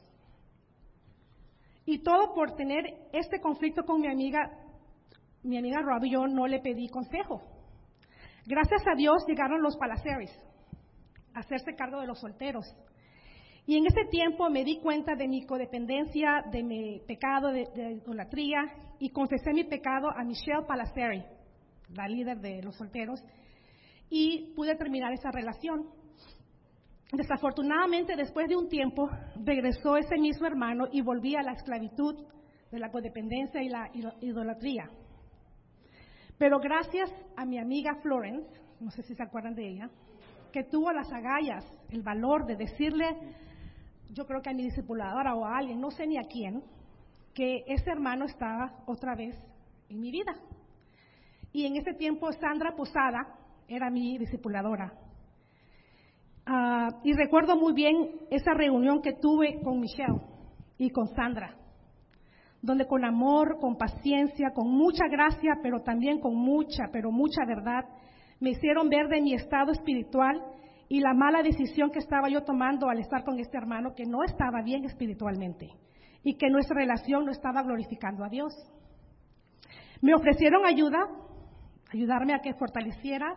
Y 1.86 1.98
todo 2.02 2.34
por 2.34 2.56
tener 2.56 2.84
este 3.12 3.40
conflicto 3.40 3.84
con 3.84 4.00
mi 4.00 4.08
amiga, 4.08 4.50
mi 5.44 5.56
amiga 5.56 5.80
Robbie, 5.80 6.10
yo 6.10 6.26
no 6.26 6.48
le 6.48 6.58
pedí 6.58 6.88
consejo. 6.88 7.40
Gracias 8.44 8.82
a 8.86 8.96
Dios 8.96 9.24
llegaron 9.26 9.62
los 9.62 9.76
palaceres 9.76 10.30
a 11.32 11.40
hacerse 11.40 11.76
cargo 11.76 12.00
de 12.00 12.08
los 12.08 12.18
solteros. 12.18 12.66
Y 13.66 13.76
en 13.76 13.86
ese 13.86 14.04
tiempo 14.10 14.50
me 14.50 14.64
di 14.64 14.78
cuenta 14.80 15.14
de 15.14 15.28
mi 15.28 15.46
codependencia, 15.46 16.44
de 16.50 16.62
mi 16.62 17.00
pecado 17.06 17.52
de, 17.52 17.66
de 17.74 17.92
idolatría, 17.94 18.60
y 18.98 19.10
confesé 19.10 19.52
mi 19.52 19.64
pecado 19.64 20.08
a 20.10 20.24
Michelle 20.24 20.66
Palaceri, 20.66 21.24
la 21.94 22.08
líder 22.08 22.40
de 22.40 22.62
los 22.62 22.76
solteros, 22.76 23.22
y 24.10 24.52
pude 24.54 24.76
terminar 24.76 25.12
esa 25.12 25.30
relación. 25.30 25.86
Desafortunadamente, 27.12 28.16
después 28.16 28.48
de 28.48 28.56
un 28.56 28.68
tiempo, 28.68 29.08
regresó 29.44 29.96
ese 29.96 30.16
mismo 30.16 30.46
hermano 30.46 30.86
y 30.90 31.02
volví 31.02 31.36
a 31.36 31.42
la 31.42 31.52
esclavitud 31.52 32.16
de 32.70 32.78
la 32.78 32.90
codependencia 32.90 33.62
y 33.62 33.68
la 33.68 33.90
idolatría. 34.20 34.90
Pero 36.36 36.58
gracias 36.58 37.10
a 37.36 37.44
mi 37.44 37.58
amiga 37.58 37.94
Florence, 38.02 38.50
no 38.80 38.90
sé 38.90 39.02
si 39.02 39.14
se 39.14 39.22
acuerdan 39.22 39.54
de 39.54 39.68
ella, 39.68 39.90
que 40.52 40.64
tuvo 40.64 40.92
las 40.92 41.10
agallas, 41.12 41.64
el 41.90 42.02
valor 42.02 42.44
de 42.44 42.56
decirle, 42.56 43.06
yo 44.12 44.26
creo 44.26 44.42
que 44.42 44.50
a 44.50 44.54
mi 44.54 44.64
discipuladora 44.64 45.34
o 45.34 45.44
a 45.44 45.58
alguien, 45.58 45.80
no 45.80 45.90
sé 45.90 46.06
ni 46.06 46.18
a 46.18 46.24
quién, 46.24 46.62
que 47.34 47.64
ese 47.66 47.90
hermano 47.90 48.24
estaba 48.24 48.82
otra 48.86 49.14
vez 49.14 49.36
en 49.88 50.00
mi 50.00 50.10
vida. 50.10 50.34
Y 51.52 51.66
en 51.66 51.76
ese 51.76 51.94
tiempo 51.94 52.32
Sandra 52.32 52.74
Posada 52.74 53.38
era 53.68 53.90
mi 53.90 54.18
discipuladora. 54.18 54.92
Uh, 56.48 56.94
y 57.02 57.12
recuerdo 57.12 57.56
muy 57.56 57.72
bien 57.72 58.20
esa 58.30 58.54
reunión 58.54 59.02
que 59.02 59.14
tuve 59.14 59.60
con 59.64 59.80
Michelle 59.80 60.20
y 60.78 60.90
con 60.90 61.08
Sandra, 61.08 61.56
donde 62.62 62.86
con 62.86 63.04
amor, 63.04 63.58
con 63.60 63.76
paciencia, 63.76 64.50
con 64.54 64.70
mucha 64.70 65.08
gracia, 65.10 65.58
pero 65.60 65.82
también 65.82 66.20
con 66.20 66.36
mucha, 66.36 66.84
pero 66.92 67.10
mucha 67.10 67.44
verdad, 67.44 67.84
me 68.38 68.50
hicieron 68.50 68.88
ver 68.88 69.08
de 69.08 69.20
mi 69.20 69.34
estado 69.34 69.72
espiritual 69.72 70.40
y 70.88 71.00
la 71.00 71.14
mala 71.14 71.42
decisión 71.42 71.90
que 71.90 71.98
estaba 71.98 72.28
yo 72.28 72.44
tomando 72.44 72.88
al 72.88 73.00
estar 73.00 73.24
con 73.24 73.40
este 73.40 73.58
hermano 73.58 73.94
que 73.96 74.04
no 74.04 74.22
estaba 74.22 74.62
bien 74.62 74.84
espiritualmente 74.84 75.70
y 76.22 76.36
que 76.36 76.48
nuestra 76.48 76.76
relación 76.76 77.24
no 77.24 77.32
estaba 77.32 77.62
glorificando 77.62 78.24
a 78.24 78.28
Dios. 78.28 78.52
Me 80.00 80.14
ofrecieron 80.14 80.64
ayuda, 80.64 81.08
ayudarme 81.92 82.34
a 82.34 82.40
que 82.40 82.54
fortaleciera 82.54 83.36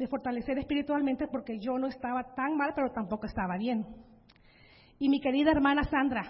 de 0.00 0.06
fortalecer 0.06 0.56
espiritualmente 0.58 1.28
porque 1.28 1.58
yo 1.58 1.76
no 1.76 1.86
estaba 1.86 2.34
tan 2.34 2.56
mal, 2.56 2.72
pero 2.74 2.90
tampoco 2.90 3.26
estaba 3.26 3.58
bien. 3.58 3.84
Y 4.98 5.10
mi 5.10 5.20
querida 5.20 5.50
hermana 5.50 5.84
Sandra, 5.84 6.22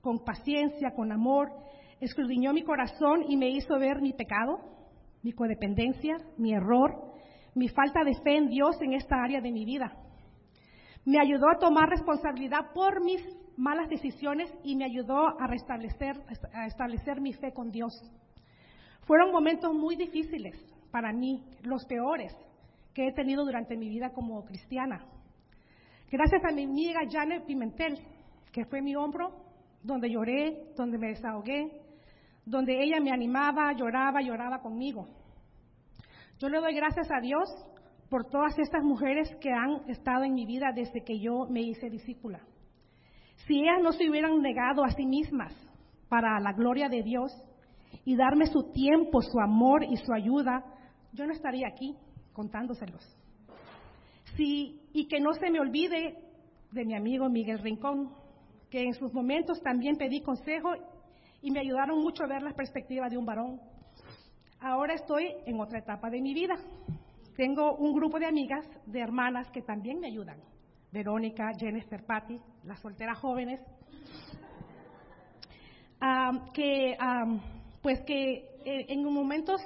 con 0.00 0.24
paciencia, 0.24 0.94
con 0.96 1.12
amor, 1.12 1.52
escudriñó 2.00 2.54
mi 2.54 2.62
corazón 2.62 3.22
y 3.28 3.36
me 3.36 3.50
hizo 3.50 3.78
ver 3.78 4.00
mi 4.00 4.14
pecado, 4.14 4.60
mi 5.22 5.32
codependencia, 5.32 6.16
mi 6.38 6.54
error, 6.54 7.12
mi 7.54 7.68
falta 7.68 8.02
de 8.02 8.14
fe 8.22 8.38
en 8.38 8.48
Dios 8.48 8.80
en 8.80 8.94
esta 8.94 9.16
área 9.22 9.42
de 9.42 9.52
mi 9.52 9.66
vida. 9.66 9.98
Me 11.04 11.20
ayudó 11.20 11.50
a 11.50 11.58
tomar 11.58 11.90
responsabilidad 11.90 12.72
por 12.72 13.04
mis 13.04 13.20
malas 13.58 13.90
decisiones 13.90 14.50
y 14.62 14.74
me 14.74 14.86
ayudó 14.86 15.38
a 15.38 15.46
restablecer, 15.46 16.16
a 16.54 16.66
establecer 16.66 17.20
mi 17.20 17.34
fe 17.34 17.52
con 17.52 17.70
Dios. 17.70 17.92
Fueron 19.02 19.32
momentos 19.32 19.74
muy 19.74 19.96
difíciles 19.96 20.56
para 20.90 21.12
mí, 21.12 21.44
los 21.62 21.84
peores, 21.86 22.32
que 22.94 23.08
he 23.08 23.12
tenido 23.12 23.44
durante 23.44 23.76
mi 23.76 23.88
vida 23.88 24.10
como 24.10 24.44
cristiana. 24.44 25.04
Gracias 26.10 26.44
a 26.44 26.52
mi 26.52 26.64
amiga 26.64 27.00
Janet 27.10 27.44
Pimentel, 27.44 27.98
que 28.52 28.64
fue 28.66 28.80
mi 28.80 28.94
hombro, 28.94 29.32
donde 29.82 30.08
lloré, 30.08 30.72
donde 30.76 30.96
me 30.96 31.08
desahogué, 31.08 31.80
donde 32.46 32.82
ella 32.82 33.00
me 33.00 33.10
animaba, 33.10 33.72
lloraba, 33.72 34.22
lloraba 34.22 34.60
conmigo. 34.60 35.06
Yo 36.38 36.48
le 36.48 36.60
doy 36.60 36.74
gracias 36.74 37.08
a 37.10 37.20
Dios 37.20 37.48
por 38.08 38.26
todas 38.30 38.56
estas 38.58 38.84
mujeres 38.84 39.34
que 39.40 39.50
han 39.50 39.90
estado 39.90 40.24
en 40.24 40.34
mi 40.34 40.46
vida 40.46 40.66
desde 40.74 41.02
que 41.02 41.18
yo 41.18 41.46
me 41.50 41.62
hice 41.62 41.90
discípula. 41.90 42.40
Si 43.46 43.58
ellas 43.58 43.82
no 43.82 43.92
se 43.92 44.08
hubieran 44.08 44.40
negado 44.40 44.84
a 44.84 44.90
sí 44.90 45.04
mismas 45.04 45.52
para 46.08 46.38
la 46.38 46.52
gloria 46.52 46.88
de 46.88 47.02
Dios 47.02 47.32
y 48.04 48.14
darme 48.14 48.46
su 48.46 48.70
tiempo, 48.72 49.20
su 49.20 49.40
amor 49.40 49.82
y 49.84 49.96
su 49.96 50.12
ayuda, 50.12 50.64
yo 51.12 51.26
no 51.26 51.32
estaría 51.32 51.66
aquí 51.66 51.96
contándoselos. 52.34 53.02
Sí, 54.36 54.82
y 54.92 55.06
que 55.06 55.20
no 55.20 55.32
se 55.32 55.50
me 55.50 55.60
olvide 55.60 56.18
de 56.72 56.84
mi 56.84 56.94
amigo 56.94 57.30
Miguel 57.30 57.60
Rincón, 57.60 58.12
que 58.68 58.82
en 58.82 58.92
sus 58.92 59.14
momentos 59.14 59.62
también 59.62 59.96
pedí 59.96 60.20
consejo 60.20 60.72
y 61.40 61.50
me 61.50 61.60
ayudaron 61.60 62.00
mucho 62.02 62.24
a 62.24 62.26
ver 62.26 62.42
la 62.42 62.52
perspectiva 62.52 63.08
de 63.08 63.16
un 63.16 63.24
varón. 63.24 63.60
Ahora 64.60 64.94
estoy 64.94 65.28
en 65.46 65.60
otra 65.60 65.78
etapa 65.78 66.10
de 66.10 66.20
mi 66.20 66.34
vida. 66.34 66.56
Tengo 67.36 67.76
un 67.76 67.94
grupo 67.94 68.18
de 68.18 68.26
amigas, 68.26 68.66
de 68.86 69.00
hermanas 69.00 69.50
que 69.50 69.62
también 69.62 70.00
me 70.00 70.08
ayudan. 70.08 70.40
Verónica, 70.90 71.52
Jennifer, 71.58 72.04
Patty, 72.04 72.38
las 72.64 72.80
solteras 72.80 73.18
jóvenes, 73.18 73.60
um, 76.00 76.52
que 76.52 76.96
um, 77.00 77.40
pues 77.82 78.00
que 78.06 78.48
eh, 78.64 78.86
en 78.88 79.04
momentos 79.04 79.60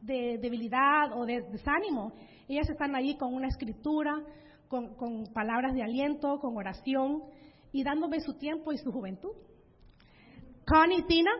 de 0.00 0.38
debilidad 0.38 1.12
o 1.12 1.26
de 1.26 1.42
desánimo. 1.42 2.12
Ellas 2.48 2.68
están 2.68 2.94
ahí 2.94 3.16
con 3.16 3.34
una 3.34 3.48
escritura, 3.48 4.22
con, 4.68 4.94
con 4.94 5.26
palabras 5.32 5.74
de 5.74 5.82
aliento, 5.82 6.38
con 6.40 6.56
oración 6.56 7.22
y 7.72 7.82
dándome 7.82 8.20
su 8.20 8.34
tiempo 8.34 8.72
y 8.72 8.78
su 8.78 8.92
juventud. 8.92 9.32
Connie 10.66 10.98
y 10.98 11.02
Tina, 11.04 11.30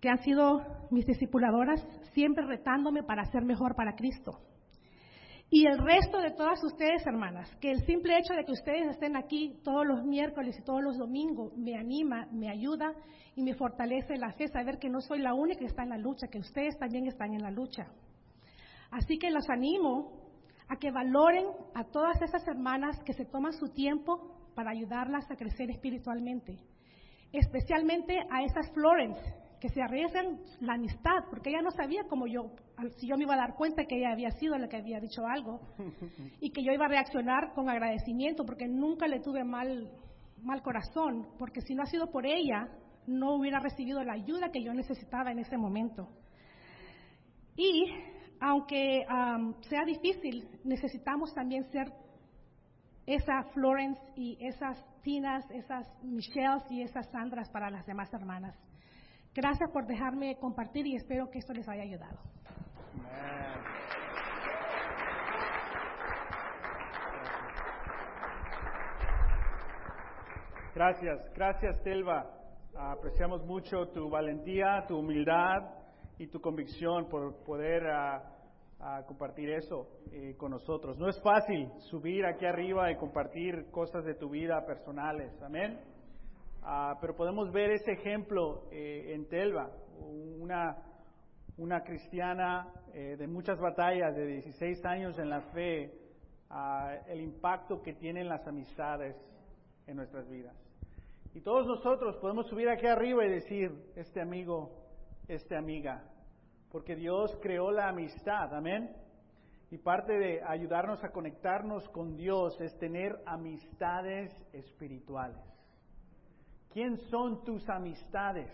que 0.00 0.08
han 0.08 0.18
sido 0.18 0.62
mis 0.90 1.06
discipuladoras, 1.06 1.86
siempre 2.12 2.44
retándome 2.46 3.02
para 3.02 3.24
ser 3.26 3.44
mejor 3.44 3.74
para 3.74 3.94
Cristo. 3.94 4.40
Y 5.48 5.64
el 5.66 5.78
resto 5.78 6.18
de 6.18 6.32
todas 6.32 6.62
ustedes, 6.64 7.06
hermanas, 7.06 7.48
que 7.60 7.70
el 7.70 7.84
simple 7.86 8.18
hecho 8.18 8.34
de 8.34 8.44
que 8.44 8.52
ustedes 8.52 8.88
estén 8.88 9.16
aquí 9.16 9.60
todos 9.62 9.86
los 9.86 10.04
miércoles 10.04 10.56
y 10.58 10.64
todos 10.64 10.82
los 10.82 10.98
domingos 10.98 11.56
me 11.56 11.76
anima, 11.76 12.26
me 12.32 12.50
ayuda 12.50 12.92
y 13.36 13.42
me 13.42 13.54
fortalece 13.54 14.16
la 14.16 14.32
fe, 14.32 14.48
saber 14.48 14.78
que 14.78 14.88
no 14.88 15.00
soy 15.00 15.20
la 15.20 15.34
única 15.34 15.60
que 15.60 15.66
está 15.66 15.84
en 15.84 15.90
la 15.90 15.98
lucha, 15.98 16.26
que 16.26 16.40
ustedes 16.40 16.76
también 16.78 17.06
están 17.06 17.32
en 17.32 17.42
la 17.42 17.52
lucha. 17.52 17.86
Así 18.90 19.18
que 19.18 19.30
los 19.30 19.48
animo 19.48 20.26
a 20.68 20.76
que 20.76 20.90
valoren 20.90 21.46
a 21.74 21.84
todas 21.84 22.20
esas 22.22 22.46
hermanas 22.48 23.00
que 23.04 23.12
se 23.12 23.24
toman 23.24 23.52
su 23.52 23.68
tiempo 23.68 24.50
para 24.56 24.70
ayudarlas 24.70 25.30
a 25.30 25.36
crecer 25.36 25.70
espiritualmente, 25.70 26.58
especialmente 27.32 28.18
a 28.30 28.42
esas 28.42 28.72
Florence 28.72 29.22
que 29.60 29.68
se 29.70 29.82
arriesgan 29.82 30.38
la 30.60 30.74
amistad, 30.74 31.24
porque 31.30 31.50
ella 31.50 31.62
no 31.62 31.70
sabía 31.70 32.04
cómo 32.08 32.26
yo, 32.26 32.50
si 32.98 33.08
yo 33.08 33.16
me 33.16 33.24
iba 33.24 33.34
a 33.34 33.38
dar 33.38 33.54
cuenta 33.54 33.84
que 33.84 33.96
ella 33.96 34.12
había 34.12 34.30
sido 34.32 34.56
la 34.58 34.68
que 34.68 34.76
había 34.76 35.00
dicho 35.00 35.26
algo 35.26 35.60
y 36.40 36.50
que 36.50 36.62
yo 36.62 36.72
iba 36.72 36.84
a 36.84 36.88
reaccionar 36.88 37.52
con 37.54 37.68
agradecimiento, 37.68 38.44
porque 38.44 38.68
nunca 38.68 39.06
le 39.06 39.20
tuve 39.20 39.44
mal, 39.44 39.90
mal 40.42 40.62
corazón, 40.62 41.26
porque 41.38 41.60
si 41.62 41.74
no 41.74 41.82
ha 41.82 41.86
sido 41.86 42.10
por 42.10 42.26
ella, 42.26 42.68
no 43.06 43.34
hubiera 43.34 43.60
recibido 43.60 44.02
la 44.02 44.14
ayuda 44.14 44.50
que 44.50 44.62
yo 44.62 44.74
necesitaba 44.74 45.30
en 45.30 45.38
ese 45.38 45.56
momento. 45.56 46.08
Y 47.56 47.86
aunque 48.40 49.06
sea 49.68 49.84
difícil, 49.84 50.48
necesitamos 50.64 51.32
también 51.34 51.64
ser 51.70 51.92
esa 53.06 53.44
Florence 53.54 54.00
y 54.16 54.36
esas 54.40 54.84
Tinas, 55.02 55.48
esas 55.52 55.86
Michelles 56.02 56.64
y 56.68 56.82
esas 56.82 57.08
Sandras 57.10 57.48
para 57.50 57.70
las 57.70 57.86
demás 57.86 58.12
hermanas. 58.12 58.56
Gracias 59.36 59.70
por 59.70 59.86
dejarme 59.86 60.38
compartir 60.38 60.86
y 60.86 60.96
espero 60.96 61.28
que 61.28 61.38
esto 61.40 61.52
les 61.52 61.68
haya 61.68 61.82
ayudado. 61.82 62.16
Gracias, 70.74 71.32
gracias 71.34 71.82
Telva. 71.82 72.30
Apreciamos 72.74 73.44
mucho 73.44 73.88
tu 73.88 74.08
valentía, 74.08 74.86
tu 74.88 74.98
humildad 74.98 75.70
y 76.18 76.28
tu 76.28 76.40
convicción 76.40 77.06
por 77.10 77.44
poder 77.44 77.86
ah, 77.88 78.22
ah, 78.80 79.02
compartir 79.06 79.50
eso 79.50 79.86
eh, 80.12 80.34
con 80.38 80.52
nosotros. 80.52 80.96
No 80.98 81.10
es 81.10 81.20
fácil 81.20 81.70
subir 81.90 82.24
aquí 82.24 82.46
arriba 82.46 82.90
y 82.90 82.96
compartir 82.96 83.70
cosas 83.70 84.02
de 84.06 84.14
tu 84.14 84.30
vida 84.30 84.64
personales, 84.64 85.30
amén. 85.42 85.78
Ah, 86.68 86.98
pero 87.00 87.14
podemos 87.14 87.52
ver 87.52 87.70
ese 87.70 87.92
ejemplo 87.92 88.64
eh, 88.72 89.12
en 89.14 89.28
Telva, 89.28 89.70
una, 90.00 90.76
una 91.58 91.84
cristiana 91.84 92.72
eh, 92.92 93.14
de 93.16 93.28
muchas 93.28 93.60
batallas, 93.60 94.16
de 94.16 94.26
16 94.26 94.84
años 94.84 95.16
en 95.20 95.30
la 95.30 95.42
fe, 95.52 95.96
el 97.06 97.20
impacto 97.20 97.80
que 97.82 97.94
tienen 97.94 98.28
las 98.28 98.44
amistades 98.48 99.14
en 99.86 99.96
nuestras 99.96 100.28
vidas. 100.28 100.56
Y 101.34 101.40
todos 101.40 101.68
nosotros 101.68 102.16
podemos 102.16 102.48
subir 102.48 102.68
aquí 102.68 102.86
arriba 102.86 103.24
y 103.24 103.30
decir, 103.30 103.70
este 103.94 104.20
amigo, 104.20 104.72
esta 105.28 105.58
amiga, 105.58 106.02
porque 106.72 106.96
Dios 106.96 107.38
creó 107.40 107.70
la 107.70 107.90
amistad, 107.90 108.52
amén. 108.52 108.90
Y 109.70 109.78
parte 109.78 110.18
de 110.18 110.42
ayudarnos 110.42 111.04
a 111.04 111.12
conectarnos 111.12 111.88
con 111.90 112.16
Dios 112.16 112.60
es 112.60 112.76
tener 112.78 113.22
amistades 113.24 114.32
espirituales. 114.52 115.55
¿Quién 116.76 116.98
son 117.08 117.42
tus 117.42 117.66
amistades? 117.70 118.52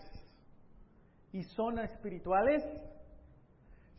¿Y 1.33 1.43
son 1.43 1.77
espirituales? 1.79 2.63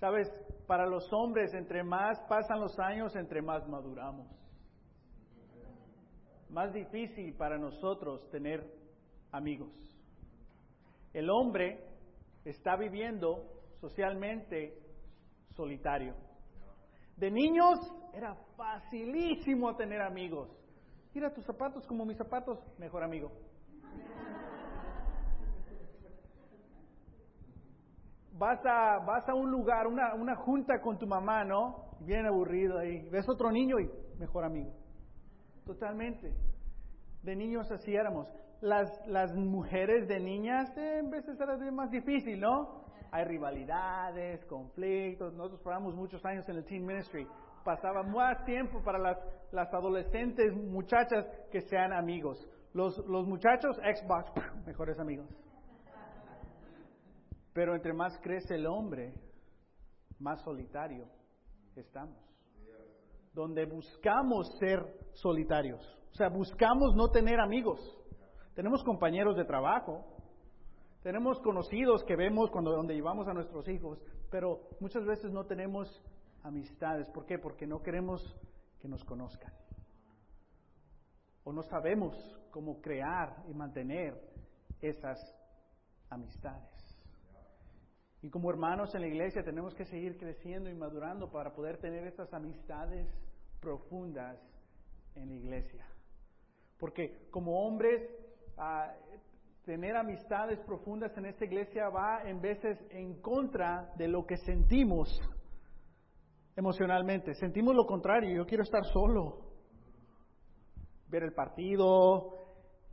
Sabes, 0.01 0.33
para 0.67 0.87
los 0.87 1.13
hombres, 1.13 1.53
entre 1.53 1.85
más 1.85 2.19
pasan 2.27 2.59
los 2.59 2.75
años, 2.79 3.15
entre 3.17 3.43
más 3.43 3.69
maduramos 3.69 4.27
más 6.49 6.73
difícil 6.73 7.35
para 7.35 7.59
nosotros 7.59 8.27
tener 8.31 8.65
amigos. 9.33 9.73
El 11.13 11.29
hombre 11.29 11.85
está 12.47 12.77
viviendo 12.77 13.45
socialmente 13.81 14.79
solitario. 15.55 16.15
De 17.17 17.31
niños 17.31 17.79
era 18.15 18.35
facilísimo 18.57 19.77
tener 19.77 20.01
amigos. 20.01 20.49
Mira 21.13 21.35
tus 21.35 21.45
zapatos 21.45 21.87
como 21.87 22.07
mis 22.07 22.17
zapatos, 22.17 22.59
mejor 22.79 23.03
amigo. 23.03 23.31
Vas 28.37 28.61
a, 28.67 28.99
vas 28.99 29.29
a 29.29 29.35
un 29.35 29.51
lugar, 29.51 29.87
una, 29.87 30.15
una 30.15 30.37
junta 30.37 30.81
con 30.81 30.99
tu 30.99 31.07
mamá, 31.07 31.45
¿no? 31.45 31.97
Bien 32.01 32.27
aburrido 32.27 32.79
ahí. 32.79 33.09
Ves 33.11 33.29
otro 33.29 33.51
niño 33.51 33.79
y 33.79 33.91
mejor 34.19 34.45
amigo 34.45 34.73
totalmente. 35.65 36.33
De 37.23 37.35
niños 37.35 37.71
así 37.71 37.95
éramos. 37.95 38.29
Las, 38.61 38.89
las 39.07 39.35
mujeres 39.35 40.09
de 40.09 40.21
niñas 40.21 40.75
eh, 40.77 40.99
en 40.99 41.11
veces 41.11 41.39
era 41.39 41.57
más 41.71 41.91
difícil, 41.91 42.41
¿no? 42.41 42.85
Hay 43.11 43.25
rivalidades, 43.25 44.45
conflictos. 44.47 45.35
Nosotros 45.35 45.61
pasamos 45.63 45.95
muchos 45.95 46.25
años 46.25 46.49
en 46.49 46.57
el 46.57 46.65
Teen 46.65 46.85
Ministry. 46.85 47.27
Pasaba 47.65 48.03
más 48.03 48.45
tiempo 48.45 48.83
para 48.83 48.99
las, 48.99 49.19
las 49.53 49.73
adolescentes 49.73 50.55
muchachas 50.55 51.27
que 51.51 51.61
sean 51.63 51.93
amigos. 51.93 52.39
Los, 52.75 52.99
los 53.07 53.27
muchachos, 53.27 53.77
Xbox, 53.77 54.31
mejores 54.67 54.99
amigos. 54.99 55.29
Pero 57.55 57.75
entre 57.75 57.95
más 57.95 58.19
crece 58.21 58.57
el 58.57 58.67
hombre, 58.67 59.15
más 60.19 60.43
solitario 60.43 61.07
estamos 61.77 62.25
donde 63.35 63.67
buscamos 63.67 64.49
ser 64.59 64.81
solitarios. 65.15 65.85
O 66.13 66.15
sea, 66.15 66.29
buscamos 66.29 66.95
no 66.95 67.11
tener 67.11 67.41
amigos. 67.41 67.81
Tenemos 68.55 68.85
compañeros 68.85 69.37
de 69.37 69.45
trabajo, 69.45 70.05
tenemos 71.03 71.41
conocidos 71.41 72.05
que 72.05 72.15
vemos 72.15 72.51
cuando 72.51 72.71
donde 72.71 72.95
llevamos 72.95 73.27
a 73.27 73.35
nuestros 73.35 73.69
hijos, 73.69 74.01
pero 74.31 74.69
muchas 74.81 75.05
veces 75.05 75.33
no 75.33 75.45
tenemos 75.45 75.89
amistades. 76.45 77.09
¿Por 77.11 77.27
qué? 77.27 77.39
Porque 77.39 77.67
no 77.67 77.83
queremos 77.83 78.23
que 78.79 78.89
nos 78.89 79.03
conozcan. 79.05 79.53
O 81.43 81.53
no 81.53 81.63
sabemos 81.65 82.15
cómo 82.55 82.81
crear 82.81 83.43
y 83.49 83.53
mantener 83.53 84.15
esas 84.81 85.19
amistades. 86.09 86.71
Y 88.23 88.31
como 88.31 88.49
hermanos 88.49 88.95
en 88.95 89.01
la 89.01 89.09
iglesia 89.09 89.43
tenemos 89.43 89.75
que 89.75 89.85
seguir 89.85 90.17
creciendo 90.17 90.71
y 90.71 90.75
madurando 90.75 91.33
para 91.33 91.53
poder 91.53 91.79
tener 91.79 92.07
estas 92.07 92.33
amistades 92.33 93.09
profundas 93.61 94.39
en 95.17 95.31
la 95.31 95.35
iglesia. 95.35 95.85
Porque 96.79 97.27
como 97.33 97.67
hombres, 97.67 98.09
tener 99.65 99.97
amistades 99.97 100.61
profundas 100.61 101.11
en 101.19 101.27
esta 101.27 101.45
iglesia 101.45 101.89
va 101.89 102.23
en 102.23 102.41
veces 102.41 102.79
en 102.91 103.21
contra 103.21 103.93
de 103.97 104.07
lo 104.07 104.25
que 104.27 104.37
sentimos 104.37 105.09
emocionalmente. 106.55 107.35
Sentimos 107.35 107.75
lo 107.75 107.85
contrario, 107.85 108.33
yo 108.33 108.47
quiero 108.47 108.63
estar 108.63 108.85
solo. 108.93 109.41
Ver 111.09 111.25
el 111.25 111.33
partido, 111.33 112.34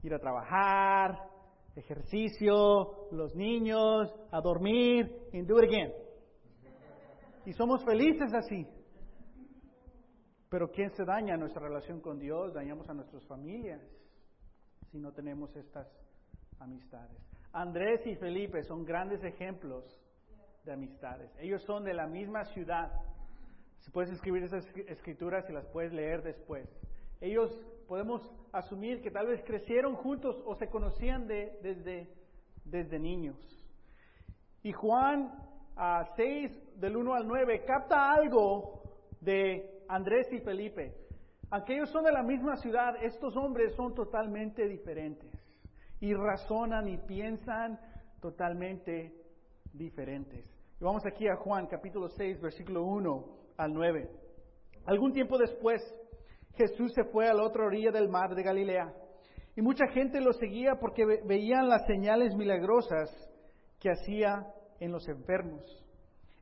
ir 0.04 0.14
a 0.14 0.20
trabajar, 0.20 1.30
ejercicio, 1.76 3.08
los 3.12 3.36
niños, 3.36 4.14
a 4.32 4.42
dormir, 4.42 5.30
and 5.34 5.48
do 5.48 5.58
it 5.60 5.70
again. 5.70 5.92
Y 7.46 7.54
somos 7.54 7.84
felices 7.86 8.34
así. 8.34 8.68
Pero 10.50 10.70
¿quién 10.70 10.92
se 10.92 11.06
daña 11.06 11.38
nuestra 11.38 11.62
relación 11.62 12.02
con 12.02 12.20
Dios? 12.20 12.54
Dañamos 12.54 12.90
a 12.90 12.94
nuestras 12.94 13.26
familias 13.26 13.82
si 14.92 15.00
no 15.00 15.14
tenemos 15.14 15.56
estas 15.56 15.88
amistades. 16.60 17.18
Andrés 17.54 18.06
y 18.06 18.16
Felipe 18.16 18.62
son 18.64 18.84
grandes 18.84 19.24
ejemplos 19.24 19.86
de 20.66 20.74
amistades. 20.74 21.32
Ellos 21.40 21.64
son 21.64 21.84
de 21.84 21.94
la 21.94 22.08
misma 22.08 22.44
ciudad. 22.46 22.92
Si 23.80 23.92
puedes 23.92 24.12
escribir 24.12 24.44
esas 24.44 24.66
escrituras 24.88 25.50
y 25.50 25.54
las 25.54 25.66
puedes 25.68 25.94
leer 25.94 26.22
después. 26.22 26.68
Ellos 27.20 27.50
podemos 27.92 28.22
asumir 28.54 29.02
que 29.02 29.12
tal 29.12 29.28
vez 29.28 29.44
crecieron 29.44 29.96
juntos 29.96 30.42
o 30.46 30.56
se 30.56 30.70
conocían 30.70 31.28
de, 31.28 31.60
desde, 31.62 32.08
desde 32.64 32.98
niños. 32.98 33.36
Y 34.64 34.72
Juan 34.72 35.30
a 35.76 36.06
6 36.16 36.80
del 36.80 36.96
1 36.96 37.14
al 37.14 37.28
9 37.28 37.66
capta 37.66 38.14
algo 38.14 38.82
de 39.20 39.84
Andrés 39.90 40.32
y 40.32 40.40
Felipe. 40.40 40.96
Aunque 41.50 41.74
ellos 41.74 41.90
son 41.90 42.06
de 42.06 42.14
la 42.14 42.24
misma 42.24 42.56
ciudad, 42.56 42.96
estos 43.04 43.36
hombres 43.36 43.76
son 43.76 43.94
totalmente 43.94 44.70
diferentes 44.70 45.30
y 46.00 46.14
razonan 46.14 46.88
y 46.88 46.98
piensan 46.98 47.78
totalmente 48.22 49.14
diferentes. 49.74 50.46
Y 50.80 50.84
vamos 50.86 51.06
aquí 51.06 51.28
a 51.28 51.36
Juan 51.36 51.68
capítulo 51.68 52.08
6, 52.08 52.40
versículo 52.40 52.86
1 52.86 53.26
al 53.58 53.74
9. 53.74 54.10
Algún 54.86 55.12
tiempo 55.12 55.38
después, 55.38 55.82
Jesús 56.56 56.94
se 56.94 57.04
fue 57.06 57.28
a 57.28 57.34
la 57.34 57.44
otra 57.44 57.66
orilla 57.66 57.92
del 57.92 58.10
mar 58.10 58.36
de 58.36 58.44
Galilea 58.44 58.94
y 59.56 59.62
mucha 59.62 59.88
gente 59.88 60.22
lo 60.22 60.34
seguía 60.34 60.76
porque 60.80 61.06
veían 61.26 61.68
las 61.68 61.86
señales 61.86 62.36
milagrosas 62.36 63.10
que 63.80 63.90
hacía 63.90 64.46
en 64.80 64.92
los 64.92 65.08
enfermos. 65.08 65.64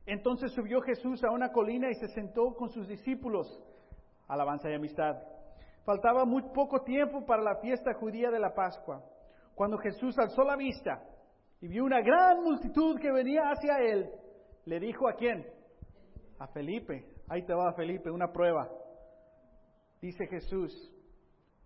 Entonces 0.06 0.52
subió 0.52 0.80
Jesús 0.80 1.22
a 1.24 1.30
una 1.30 1.52
colina 1.52 1.88
y 1.90 1.94
se 1.94 2.08
sentó 2.08 2.54
con 2.54 2.68
sus 2.70 2.88
discípulos. 2.88 3.46
Alabanza 4.28 4.70
y 4.70 4.74
amistad. 4.74 5.16
Faltaba 5.84 6.24
muy 6.24 6.42
poco 6.54 6.82
tiempo 6.82 7.24
para 7.24 7.42
la 7.42 7.56
fiesta 7.56 7.94
judía 7.94 8.30
de 8.30 8.38
la 8.38 8.54
Pascua. 8.54 9.02
Cuando 9.54 9.78
Jesús 9.78 10.18
alzó 10.18 10.42
la 10.42 10.56
vista 10.56 11.02
y 11.60 11.68
vio 11.68 11.84
una 11.84 12.00
gran 12.00 12.42
multitud 12.42 12.98
que 12.98 13.12
venía 13.12 13.50
hacia 13.50 13.78
él, 13.78 14.10
le 14.64 14.80
dijo 14.80 15.08
a 15.08 15.14
quién? 15.14 15.46
A 16.38 16.46
Felipe. 16.48 17.04
Ahí 17.28 17.42
te 17.44 17.54
va 17.54 17.72
Felipe, 17.74 18.10
una 18.10 18.32
prueba. 18.32 18.68
Dice 20.00 20.26
Jesús, 20.26 20.72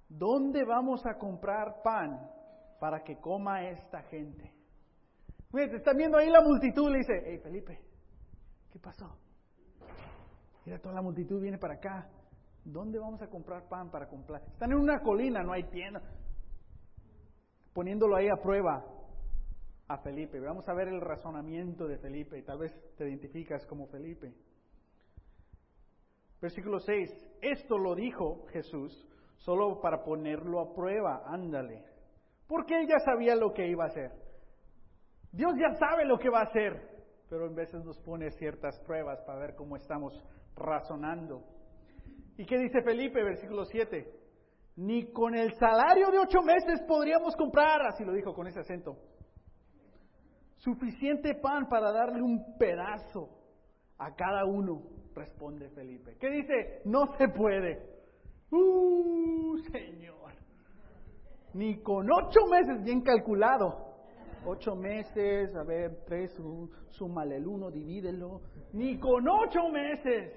¿dónde 0.09 0.65
vamos 0.65 1.05
a 1.07 1.19
comprar 1.19 1.83
pan 1.83 2.31
para 2.81 3.03
que 3.03 3.19
coma 3.21 3.69
esta 3.69 4.03
gente? 4.05 4.53
Mira, 5.53 5.71
te 5.71 5.77
están 5.77 5.97
viendo 5.97 6.19
ahí 6.19 6.29
la 6.31 6.41
multitud, 6.43 6.91
le 6.91 6.99
dice, 6.99 7.13
hey 7.25 7.39
Felipe, 7.43 7.81
¿Qué 8.75 8.81
pasó? 8.81 9.17
Mira, 10.67 10.81
toda 10.81 10.97
la 10.97 11.03
multitud 11.03 11.41
viene 11.41 11.59
para 11.59 11.75
acá. 11.75 12.11
¿Dónde 12.65 12.99
vamos 12.99 13.23
a 13.23 13.29
comprar 13.29 13.69
pan 13.69 13.89
para 13.89 14.09
comprar? 14.09 14.43
Están 14.49 14.73
en 14.73 14.79
una 14.79 14.99
colina, 15.01 15.45
no 15.45 15.53
hay 15.53 15.63
tienda. 15.71 16.03
poniéndolo 17.73 18.17
ahí 18.17 18.29
a 18.29 18.43
prueba 18.43 18.85
a 19.87 19.99
Felipe. 19.99 20.41
Vamos 20.41 20.69
a 20.69 20.75
ver 20.75 20.89
el 20.89 21.01
razonamiento 21.01 21.87
de 21.87 21.99
Felipe, 21.99 22.43
tal 22.43 22.59
vez 22.59 22.73
te 22.97 23.09
identificas 23.09 23.65
como 23.67 23.87
Felipe. 23.87 24.35
Versículo 26.45 26.79
6, 26.79 27.09
esto 27.41 27.79
lo 27.79 27.95
dijo 27.95 28.45
Jesús 28.53 29.09
solo 29.39 29.81
para 29.81 30.05
ponerlo 30.05 30.61
a 30.61 30.75
prueba, 30.75 31.23
ándale. 31.25 31.83
Porque 32.47 32.79
él 32.79 32.87
ya 32.87 32.99
sabía 32.99 33.35
lo 33.35 33.55
que 33.55 33.67
iba 33.67 33.85
a 33.85 33.87
hacer. 33.87 34.11
Dios 35.33 35.55
ya 35.59 35.75
sabe 35.79 36.05
lo 36.05 36.19
que 36.19 36.29
va 36.29 36.41
a 36.41 36.51
hacer, 36.51 36.87
pero 37.31 37.47
en 37.47 37.55
veces 37.55 37.83
nos 37.83 37.99
pone 38.01 38.31
ciertas 38.33 38.79
pruebas 38.81 39.23
para 39.23 39.39
ver 39.39 39.55
cómo 39.55 39.77
estamos 39.77 40.23
razonando. 40.55 41.45
¿Y 42.37 42.45
qué 42.45 42.59
dice 42.59 42.83
Felipe, 42.83 43.23
versículo 43.23 43.65
7? 43.65 44.07
Ni 44.77 45.11
con 45.13 45.35
el 45.35 45.55
salario 45.55 46.11
de 46.11 46.19
ocho 46.19 46.43
meses 46.43 46.83
podríamos 46.87 47.35
comprar, 47.37 47.87
así 47.87 48.05
lo 48.05 48.13
dijo 48.13 48.35
con 48.35 48.49
ese 48.49 48.61
acento, 48.61 48.99
suficiente 50.57 51.37
pan 51.37 51.71
para 51.71 51.91
darle 51.91 52.21
un 52.21 52.59
pedazo 52.59 53.44
a 53.99 54.15
cada 54.15 54.45
uno, 54.45 54.83
responde 55.15 55.71
Felipe. 55.71 56.17
¿Qué 56.19 56.31
dice? 56.31 56.83
No 56.85 57.17
se 57.17 57.29
puede. 57.29 57.95
Uh, 58.51 59.59
Señor. 59.73 60.33
Ni 61.55 61.79
con 61.83 62.11
ocho 62.11 62.47
meses, 62.51 62.83
bien 62.83 63.03
calculado. 63.03 63.95
Ocho 64.47 64.75
meses, 64.75 65.55
a 65.55 65.63
ver, 65.63 66.05
tres, 66.05 66.37
súmale 66.91 67.37
el 67.37 67.47
uno, 67.47 67.71
divídelo. 67.71 68.43
Ni 68.73 68.99
con 68.99 69.27
ocho 69.29 69.69
meses. 69.71 70.33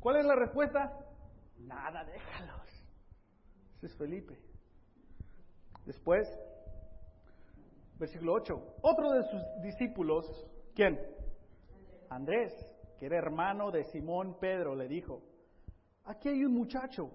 ¿Cuál 0.00 0.16
es 0.16 0.24
la 0.24 0.36
respuesta? 0.36 0.96
Nada, 1.58 2.04
déjalos. 2.04 2.68
Ese 3.76 3.86
es 3.86 3.96
Felipe. 3.96 4.38
Después, 5.84 6.28
versículo 7.98 8.34
8. 8.34 8.76
Otro 8.82 9.10
de 9.10 9.22
sus 9.24 9.42
discípulos, 9.62 10.24
¿quién? 10.74 10.98
Andrés, 12.10 12.52
que 12.98 13.06
era 13.06 13.18
hermano 13.18 13.70
de 13.70 13.84
Simón 13.84 14.38
Pedro, 14.40 14.74
le 14.74 14.88
dijo, 14.88 15.22
aquí 16.04 16.28
hay 16.28 16.44
un 16.44 16.54
muchacho 16.54 17.10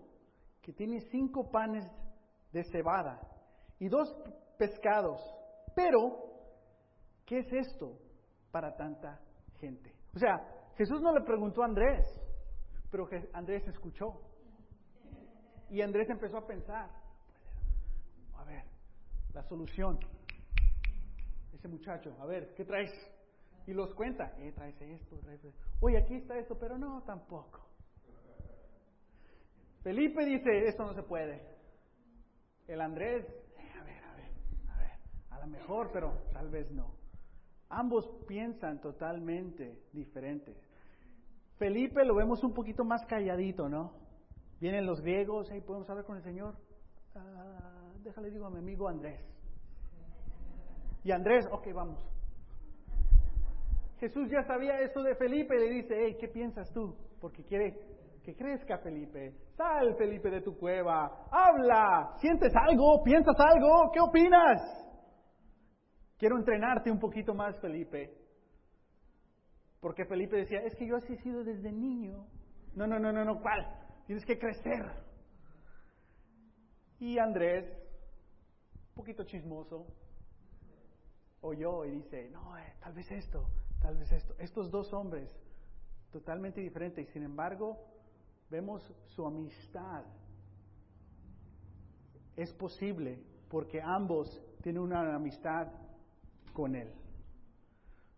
que 0.62 0.74
tiene 0.74 1.02
cinco 1.12 1.50
panes 1.52 1.86
de 2.52 2.64
cebada 2.66 3.20
y 3.80 3.90
dos 3.90 4.16
pescados, 4.58 5.20
pero, 5.76 6.00
¿qué 7.26 7.40
es 7.40 7.52
esto 7.52 8.00
para 8.52 8.76
tanta 8.76 9.20
gente? 9.60 9.94
O 10.16 10.20
sea, 10.20 10.36
Jesús 10.78 11.02
no 11.02 11.14
le 11.14 11.22
preguntó 11.22 11.64
a 11.64 11.66
Andrés, 11.66 12.06
pero 12.90 13.08
Andrés 13.34 13.68
escuchó. 13.68 14.22
Y 15.70 15.82
Andrés 15.82 16.08
empezó 16.10 16.38
a 16.38 16.46
pensar, 16.46 16.90
a 18.36 18.44
ver, 18.44 18.64
la 19.34 19.42
solución. 19.44 19.98
Ese 21.52 21.68
muchacho, 21.68 22.16
a 22.20 22.26
ver, 22.26 22.54
¿qué 22.54 22.64
traes? 22.64 22.92
Y 23.66 23.74
los 23.74 23.94
cuenta, 23.94 24.34
eh, 24.40 24.52
traes 24.52 24.82
esto, 24.82 25.18
traes 25.20 25.44
esto. 25.44 25.60
Oye, 25.80 25.98
aquí 25.98 26.16
está 26.16 26.38
esto, 26.38 26.58
pero 26.60 26.78
no, 26.78 27.02
tampoco. 27.04 27.66
Felipe 29.82 30.26
dice, 30.26 30.68
esto 30.68 30.86
no 30.86 30.94
se 30.94 31.04
puede. 31.04 31.42
El 32.68 32.82
Andrés, 32.82 33.26
eh, 33.58 33.72
a 33.80 33.84
ver, 33.84 34.04
a 34.04 34.16
ver, 34.16 34.32
a 34.70 34.78
ver, 34.78 34.92
a 35.30 35.40
lo 35.40 35.48
mejor, 35.48 35.92
pero 35.92 36.14
tal 36.34 36.50
vez 36.50 36.72
no. 36.72 36.96
Ambos 37.70 38.08
piensan 38.28 38.80
totalmente 38.82 39.84
diferentes. 39.92 40.56
Felipe 41.58 42.04
lo 42.06 42.16
vemos 42.16 42.44
un 42.44 42.54
poquito 42.54 42.84
más 42.84 43.06
calladito, 43.06 43.70
¿no? 43.70 43.94
Vienen 44.60 44.86
los 44.86 45.02
griegos, 45.02 45.52
ahí 45.52 45.62
podemos 45.62 45.90
hablar 45.90 46.06
con 46.06 46.18
el 46.18 46.24
Señor. 46.24 46.56
Ah, 47.16 47.92
déjale 48.04 48.32
digo 48.32 48.46
a 48.46 48.50
mi 48.50 48.60
amigo 48.60 48.88
Andrés. 48.88 49.20
Y 51.04 51.12
Andrés, 51.12 51.46
ok, 51.52 51.74
vamos. 51.74 52.13
Jesús 54.04 54.30
ya 54.30 54.44
sabía 54.44 54.82
eso 54.82 55.02
de 55.02 55.16
Felipe 55.16 55.56
y 55.56 55.60
le 55.60 55.70
dice, 55.76 55.96
hey, 55.98 56.18
¿qué 56.20 56.28
piensas 56.28 56.70
tú? 56.74 56.94
Porque 57.22 57.42
quiere 57.46 57.74
que 58.22 58.36
crezca 58.36 58.78
Felipe. 58.80 59.34
Sal, 59.56 59.96
Felipe, 59.98 60.30
de 60.30 60.42
tu 60.42 60.58
cueva. 60.58 61.26
Habla. 61.32 62.14
¿Sientes 62.20 62.52
algo? 62.54 63.02
¿Piensas 63.02 63.38
algo? 63.40 63.92
¿Qué 63.94 64.02
opinas? 64.02 64.60
Quiero 66.18 66.38
entrenarte 66.38 66.92
un 66.92 67.00
poquito 67.00 67.34
más, 67.34 67.58
Felipe. 67.62 68.14
Porque 69.80 70.04
Felipe 70.04 70.36
decía, 70.36 70.60
es 70.66 70.76
que 70.76 70.86
yo 70.86 70.98
así 70.98 71.14
he 71.14 71.22
sido 71.22 71.42
desde 71.46 71.72
niño. 71.72 72.28
No, 72.76 72.86
no, 72.86 73.00
no, 73.00 73.14
no, 73.14 73.24
no, 73.24 73.40
¿cuál? 73.40 73.66
Tienes 74.06 74.26
que 74.26 74.38
crecer. 74.38 74.84
Y 77.00 77.18
Andrés, 77.20 77.72
un 78.90 78.96
poquito 78.96 79.24
chismoso, 79.24 79.88
oyó 81.40 81.86
y 81.86 81.92
dice, 81.92 82.30
no, 82.32 82.58
eh, 82.58 82.74
tal 82.82 82.94
vez 82.94 83.10
esto, 83.10 83.48
tal 83.84 83.98
vez 83.98 84.12
esto. 84.14 84.34
Estos 84.40 84.72
dos 84.72 84.92
hombres, 84.94 85.30
totalmente 86.10 86.62
diferentes, 86.62 87.08
sin 87.10 87.24
embargo, 87.24 87.78
vemos 88.50 88.82
su 89.08 89.28
amistad. 89.28 90.06
Es 92.38 92.52
posible 92.54 93.20
porque 93.50 93.82
ambos 93.82 94.42
tienen 94.64 94.82
una 94.82 95.14
amistad 95.14 95.68
con 96.54 96.76
Él. 96.76 96.90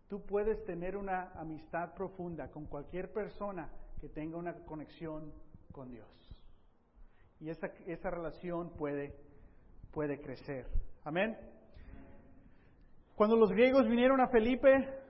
Tú 0.08 0.24
puedes 0.24 0.64
tener 0.64 0.96
una 0.96 1.32
amistad 1.32 1.94
profunda 1.94 2.48
con 2.48 2.66
cualquier 2.66 3.12
persona 3.12 3.68
que 4.00 4.08
tenga 4.08 4.38
una 4.38 4.54
conexión 4.64 5.32
con 5.72 5.90
Dios. 5.90 6.06
Y 7.40 7.50
esa, 7.50 7.66
esa 7.86 8.08
relación 8.08 8.70
puede, 8.76 9.16
puede 9.90 10.20
crecer. 10.20 10.68
Amén. 11.02 11.36
Cuando 13.16 13.34
los 13.34 13.50
griegos 13.50 13.88
vinieron 13.88 14.20
a 14.20 14.28
Felipe, 14.28 15.05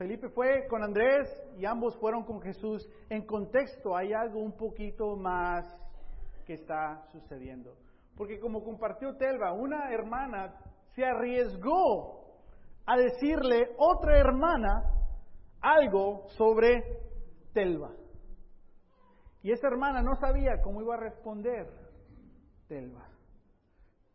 Felipe 0.00 0.30
fue 0.30 0.66
con 0.66 0.82
Andrés 0.82 1.28
y 1.58 1.66
ambos 1.66 1.94
fueron 1.98 2.24
con 2.24 2.40
Jesús. 2.40 2.88
En 3.10 3.26
contexto 3.26 3.94
hay 3.94 4.14
algo 4.14 4.40
un 4.40 4.56
poquito 4.56 5.14
más 5.14 5.66
que 6.46 6.54
está 6.54 7.04
sucediendo. 7.12 7.76
Porque 8.16 8.40
como 8.40 8.64
compartió 8.64 9.14
Telva, 9.18 9.52
una 9.52 9.92
hermana 9.92 10.54
se 10.94 11.04
arriesgó 11.04 12.24
a 12.86 12.96
decirle 12.96 13.74
otra 13.76 14.18
hermana 14.18 14.90
algo 15.60 16.26
sobre 16.28 16.82
Telva. 17.52 17.92
Y 19.42 19.52
esa 19.52 19.66
hermana 19.66 20.00
no 20.00 20.14
sabía 20.14 20.62
cómo 20.62 20.80
iba 20.80 20.94
a 20.94 21.00
responder 21.00 21.66
Telva. 22.68 23.06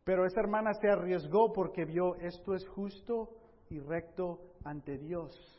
Pero 0.04 0.26
esa 0.26 0.40
hermana 0.40 0.74
se 0.82 0.90
arriesgó 0.90 1.54
porque 1.54 1.86
vio 1.86 2.16
esto 2.16 2.56
es 2.56 2.68
justo 2.70 3.38
y 3.70 3.78
recto 3.78 4.40
ante 4.64 4.98
Dios. 4.98 5.55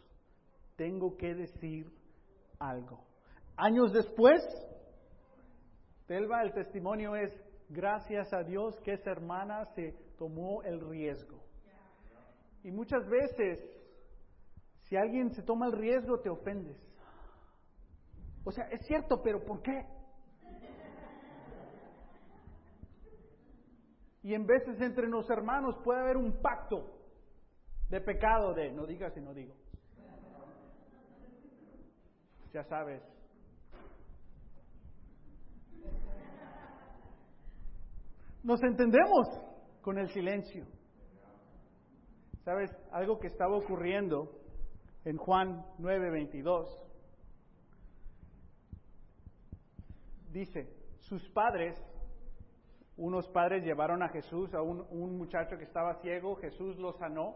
Tengo 0.76 1.16
que 1.16 1.34
decir 1.34 1.90
algo. 2.58 3.04
Años 3.56 3.92
después, 3.92 4.42
Telva, 6.06 6.42
el 6.42 6.52
testimonio 6.52 7.16
es 7.16 7.32
gracias 7.68 8.32
a 8.32 8.42
Dios 8.42 8.78
que 8.84 8.92
esa 8.92 9.10
hermana 9.10 9.64
se 9.74 9.92
tomó 10.18 10.62
el 10.62 10.80
riesgo. 10.80 11.42
Y 12.62 12.70
muchas 12.70 13.08
veces, 13.08 13.58
si 14.82 14.96
alguien 14.96 15.30
se 15.30 15.42
toma 15.42 15.66
el 15.66 15.72
riesgo, 15.72 16.20
te 16.20 16.28
ofendes. 16.28 16.76
O 18.44 18.52
sea, 18.52 18.64
es 18.70 18.86
cierto, 18.86 19.22
pero 19.22 19.44
¿por 19.44 19.62
qué? 19.62 19.86
Y 24.22 24.34
en 24.34 24.44
veces 24.44 24.80
entre 24.80 25.08
los 25.08 25.30
hermanos 25.30 25.76
puede 25.84 26.00
haber 26.00 26.16
un 26.16 26.40
pacto 26.40 26.98
de 27.88 28.00
pecado 28.00 28.54
de 28.54 28.72
no 28.72 28.84
digas 28.84 29.16
y 29.16 29.20
no 29.20 29.32
digo. 29.32 29.54
Ya 32.56 32.64
sabes. 32.64 33.02
Nos 38.42 38.62
entendemos 38.62 39.28
con 39.82 39.98
el 39.98 40.08
silencio. 40.08 40.64
¿Sabes? 42.46 42.74
Algo 42.92 43.18
que 43.18 43.26
estaba 43.26 43.58
ocurriendo 43.58 44.40
en 45.04 45.18
Juan 45.18 45.66
9:22 45.78 46.66
dice, 50.32 50.66
sus 51.00 51.28
padres, 51.32 51.76
unos 52.96 53.28
padres 53.28 53.64
llevaron 53.64 54.02
a 54.02 54.08
Jesús, 54.08 54.54
a 54.54 54.62
un, 54.62 54.80
un 54.88 55.18
muchacho 55.18 55.58
que 55.58 55.64
estaba 55.64 56.00
ciego, 56.00 56.36
Jesús 56.36 56.78
lo 56.78 56.94
sanó, 56.94 57.34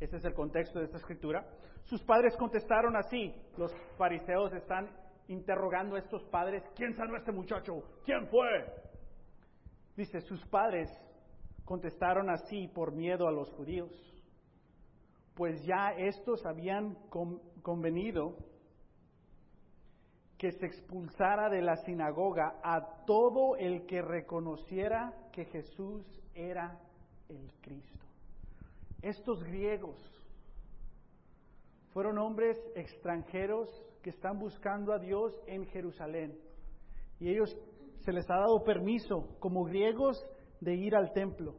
ese 0.00 0.16
es 0.16 0.24
el 0.24 0.34
contexto 0.34 0.78
de 0.78 0.86
esta 0.86 0.98
escritura. 0.98 1.46
Sus 1.84 2.02
padres 2.02 2.36
contestaron 2.36 2.96
así, 2.96 3.34
los 3.56 3.74
fariseos 3.96 4.52
están 4.52 4.88
interrogando 5.28 5.96
a 5.96 5.98
estos 5.98 6.24
padres, 6.24 6.62
¿quién 6.74 6.94
sanó 6.94 7.14
a 7.14 7.18
este 7.18 7.32
muchacho? 7.32 7.82
¿Quién 8.04 8.26
fue? 8.28 8.64
Dice, 9.96 10.20
sus 10.20 10.44
padres 10.46 10.88
contestaron 11.64 12.30
así 12.30 12.68
por 12.68 12.92
miedo 12.92 13.28
a 13.28 13.32
los 13.32 13.50
judíos, 13.52 13.92
pues 15.34 15.62
ya 15.64 15.92
estos 15.96 16.44
habían 16.46 16.96
convenido 17.62 18.36
que 20.38 20.52
se 20.52 20.66
expulsara 20.66 21.50
de 21.50 21.60
la 21.60 21.76
sinagoga 21.76 22.60
a 22.62 23.04
todo 23.04 23.56
el 23.56 23.86
que 23.86 24.00
reconociera 24.00 25.12
que 25.32 25.44
Jesús 25.46 26.06
era 26.32 26.78
el 27.28 27.52
Cristo. 27.60 27.97
Estos 29.02 29.42
griegos 29.44 29.96
fueron 31.92 32.18
hombres 32.18 32.56
extranjeros 32.74 33.68
que 34.02 34.10
están 34.10 34.38
buscando 34.38 34.92
a 34.92 34.98
Dios 34.98 35.32
en 35.46 35.66
Jerusalén. 35.66 36.38
Y 37.20 37.30
ellos 37.30 37.56
se 38.00 38.12
les 38.12 38.28
ha 38.30 38.36
dado 38.36 38.62
permiso 38.64 39.36
como 39.40 39.64
griegos 39.64 40.24
de 40.60 40.74
ir 40.74 40.94
al 40.94 41.12
templo. 41.12 41.54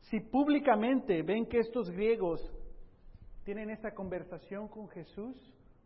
Si 0.00 0.20
públicamente 0.20 1.22
ven 1.22 1.46
que 1.46 1.58
estos 1.58 1.90
griegos 1.90 2.40
tienen 3.44 3.70
esta 3.70 3.92
conversación 3.94 4.68
con 4.68 4.88
Jesús, 4.88 5.36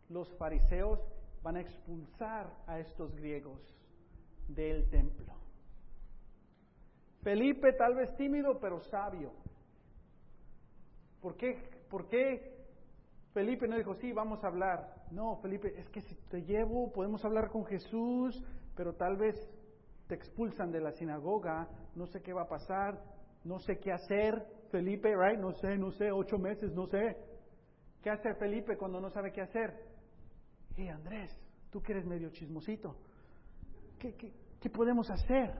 los 0.09 0.31
fariseos 0.37 0.99
van 1.41 1.57
a 1.57 1.61
expulsar 1.61 2.53
a 2.67 2.79
estos 2.79 3.15
griegos 3.15 3.59
del 4.47 4.89
templo. 4.89 5.33
Felipe 7.23 7.73
tal 7.73 7.95
vez 7.95 8.15
tímido, 8.15 8.59
pero 8.59 8.79
sabio. 8.81 9.31
¿Por 11.21 11.37
qué, 11.37 11.69
¿Por 11.89 12.07
qué 12.07 12.57
Felipe 13.33 13.67
no 13.67 13.77
dijo, 13.77 13.93
sí, 13.95 14.11
vamos 14.11 14.43
a 14.43 14.47
hablar? 14.47 15.05
No, 15.11 15.37
Felipe, 15.37 15.73
es 15.79 15.87
que 15.89 16.01
si 16.01 16.15
te 16.29 16.41
llevo, 16.43 16.91
podemos 16.91 17.23
hablar 17.23 17.49
con 17.49 17.65
Jesús, 17.65 18.43
pero 18.75 18.95
tal 18.95 19.17
vez 19.17 19.35
te 20.07 20.15
expulsan 20.15 20.71
de 20.71 20.81
la 20.81 20.91
sinagoga, 20.91 21.69
no 21.95 22.07
sé 22.07 22.21
qué 22.21 22.33
va 22.33 22.43
a 22.43 22.47
pasar, 22.47 23.01
no 23.43 23.59
sé 23.59 23.77
qué 23.79 23.91
hacer. 23.91 24.45
Felipe, 24.71 25.13
right? 25.15 25.39
No 25.39 25.51
sé, 25.53 25.77
no 25.77 25.91
sé, 25.91 26.11
ocho 26.11 26.37
meses, 26.37 26.73
no 26.73 26.87
sé. 26.87 27.17
¿Qué 28.01 28.09
hace 28.09 28.33
Felipe 28.35 28.77
cuando 28.77 28.99
no 28.99 29.09
sabe 29.09 29.31
qué 29.31 29.41
hacer? 29.41 29.85
Hey, 30.75 30.87
Andrés, 30.87 31.37
tú 31.69 31.81
que 31.81 31.91
eres 31.91 32.05
medio 32.05 32.29
chismosito, 32.31 32.95
¿qué, 33.99 34.15
qué, 34.15 34.33
qué 34.59 34.69
podemos 34.69 35.09
hacer? 35.11 35.53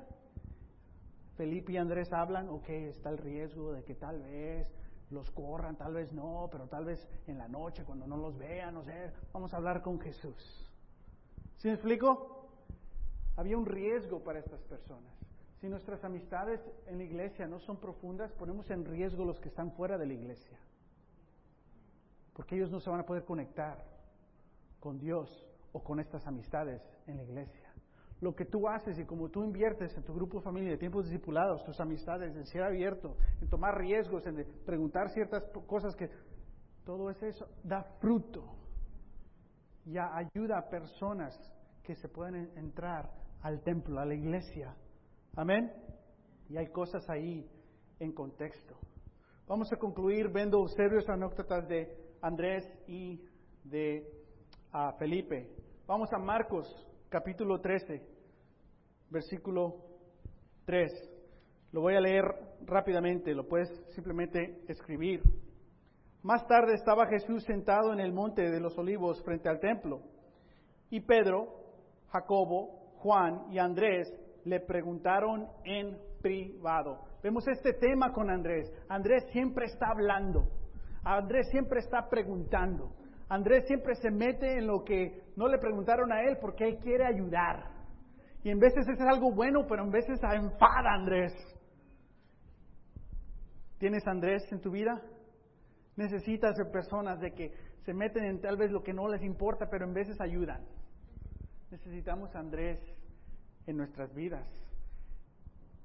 Felipe 1.35 1.73
y 1.73 1.77
Andrés 1.77 2.11
hablan, 2.13 2.49
ok, 2.49 2.69
está 2.69 3.09
el 3.09 3.17
riesgo 3.17 3.73
de 3.73 3.83
que 3.83 3.95
tal 3.95 4.21
vez 4.21 4.67
los 5.11 5.29
corran, 5.31 5.75
tal 5.75 5.93
vez 5.93 6.11
no, 6.11 6.47
pero 6.51 6.67
tal 6.67 6.85
vez 6.85 7.07
en 7.27 7.37
la 7.37 7.47
noche 7.47 7.83
cuando 7.83 8.07
no 8.07 8.17
los 8.17 8.37
vean, 8.37 8.73
no 8.73 8.83
sé, 8.83 9.11
vamos 9.33 9.53
a 9.53 9.57
hablar 9.57 9.81
con 9.81 9.99
Jesús. 9.99 10.69
¿Sí 11.57 11.67
me 11.67 11.73
explico? 11.73 12.47
Había 13.35 13.57
un 13.57 13.65
riesgo 13.65 14.19
para 14.23 14.39
estas 14.39 14.61
personas. 14.63 15.13
Si 15.59 15.69
nuestras 15.69 16.03
amistades 16.03 16.59
en 16.87 16.97
la 16.97 17.03
iglesia 17.03 17.47
no 17.47 17.59
son 17.59 17.77
profundas, 17.77 18.31
ponemos 18.31 18.69
en 18.71 18.85
riesgo 18.85 19.25
los 19.25 19.39
que 19.39 19.49
están 19.49 19.71
fuera 19.73 19.97
de 19.97 20.07
la 20.07 20.13
iglesia. 20.13 20.57
Porque 22.33 22.55
ellos 22.55 22.71
no 22.71 22.79
se 22.79 22.89
van 22.89 23.01
a 23.01 23.05
poder 23.05 23.25
conectar 23.25 23.83
con 24.79 24.97
Dios 24.97 25.47
o 25.73 25.83
con 25.83 25.99
estas 25.99 26.25
amistades 26.25 26.81
en 27.05 27.17
la 27.17 27.23
iglesia 27.23 27.60
lo 28.21 28.35
que 28.35 28.45
tú 28.45 28.69
haces 28.69 28.97
y 28.99 29.05
como 29.05 29.29
tú 29.29 29.43
inviertes 29.43 29.97
en 29.97 30.03
tu 30.03 30.13
grupo 30.13 30.37
de 30.37 30.43
familia, 30.43 30.77
tiempos 30.77 31.05
discipulados, 31.05 31.63
tus 31.63 31.79
amistades, 31.79 32.35
en 32.35 32.45
ser 32.45 32.63
abierto, 32.63 33.17
en 33.41 33.49
tomar 33.49 33.75
riesgos, 33.77 34.25
en 34.27 34.45
preguntar 34.63 35.09
ciertas 35.09 35.43
cosas 35.65 35.95
que 35.95 36.07
todo 36.85 37.09
eso 37.09 37.47
da 37.63 37.83
fruto 37.99 38.43
y 39.85 39.97
ayuda 39.97 40.59
a 40.59 40.69
personas 40.69 41.35
que 41.83 41.95
se 41.95 42.07
pueden 42.09 42.51
entrar 42.55 43.11
al 43.41 43.61
templo, 43.63 43.99
a 43.99 44.05
la 44.05 44.13
iglesia. 44.13 44.75
Amén. 45.35 45.71
Y 46.47 46.57
hay 46.57 46.67
cosas 46.67 47.09
ahí 47.09 47.49
en 47.99 48.11
contexto. 48.11 48.77
Vamos 49.47 49.73
a 49.73 49.77
concluir 49.77 50.29
viendo 50.29 50.67
serios 50.67 51.09
anécdotas 51.09 51.67
de 51.67 52.15
Andrés 52.21 52.63
y 52.87 53.19
de 53.63 54.07
Felipe. 54.99 55.49
Vamos 55.87 56.13
a 56.13 56.19
Marcos 56.19 56.87
capítulo 57.11 57.59
13, 57.59 58.01
versículo 59.11 59.75
3. 60.65 60.91
Lo 61.71 61.81
voy 61.81 61.95
a 61.95 62.01
leer 62.01 62.25
rápidamente, 62.65 63.33
lo 63.33 63.47
puedes 63.47 63.69
simplemente 63.93 64.63
escribir. 64.67 65.21
Más 66.23 66.45
tarde 66.47 66.73
estaba 66.73 67.07
Jesús 67.07 67.43
sentado 67.43 67.93
en 67.93 67.99
el 67.99 68.13
monte 68.13 68.49
de 68.49 68.59
los 68.59 68.77
olivos 68.77 69.23
frente 69.23 69.49
al 69.49 69.59
templo, 69.59 70.01
y 70.89 70.99
Pedro, 71.01 71.47
Jacobo, 72.11 72.95
Juan 72.97 73.51
y 73.51 73.57
Andrés 73.57 74.13
le 74.43 74.59
preguntaron 74.59 75.47
en 75.63 75.97
privado. 76.21 76.99
Vemos 77.23 77.47
este 77.47 77.73
tema 77.73 78.11
con 78.11 78.29
Andrés. 78.29 78.71
Andrés 78.89 79.23
siempre 79.31 79.65
está 79.65 79.87
hablando. 79.89 80.47
Andrés 81.03 81.47
siempre 81.49 81.79
está 81.79 82.07
preguntando. 82.09 82.91
Andrés 83.29 83.65
siempre 83.65 83.95
se 83.95 84.11
mete 84.11 84.57
en 84.57 84.67
lo 84.67 84.83
que 84.83 85.23
no 85.35 85.47
le 85.47 85.57
preguntaron 85.57 86.11
a 86.11 86.21
él 86.23 86.37
porque 86.41 86.65
él 86.67 86.77
quiere 86.79 87.05
ayudar. 87.05 87.80
Y 88.43 88.49
en 88.49 88.59
veces 88.59 88.87
eso 88.87 89.03
es 89.03 89.09
algo 89.09 89.31
bueno, 89.31 89.65
pero 89.67 89.83
en 89.83 89.91
veces 89.91 90.19
enfada 90.23 90.93
Andrés. 90.93 91.33
¿Tienes 93.77 94.05
Andrés 94.07 94.43
en 94.51 94.61
tu 94.61 94.71
vida? 94.71 95.01
Necesitas 95.95 96.55
de 96.55 96.65
personas 96.65 97.19
de 97.19 97.33
que 97.33 97.53
se 97.85 97.93
meten 97.93 98.23
en 98.25 98.41
tal 98.41 98.57
vez 98.57 98.71
lo 98.71 98.83
que 98.83 98.93
no 98.93 99.07
les 99.07 99.23
importa, 99.23 99.67
pero 99.69 99.85
en 99.85 99.93
veces 99.93 100.19
ayudan. 100.21 100.63
Necesitamos 101.69 102.35
Andrés 102.35 102.79
en 103.65 103.77
nuestras 103.77 104.13
vidas. 104.13 104.47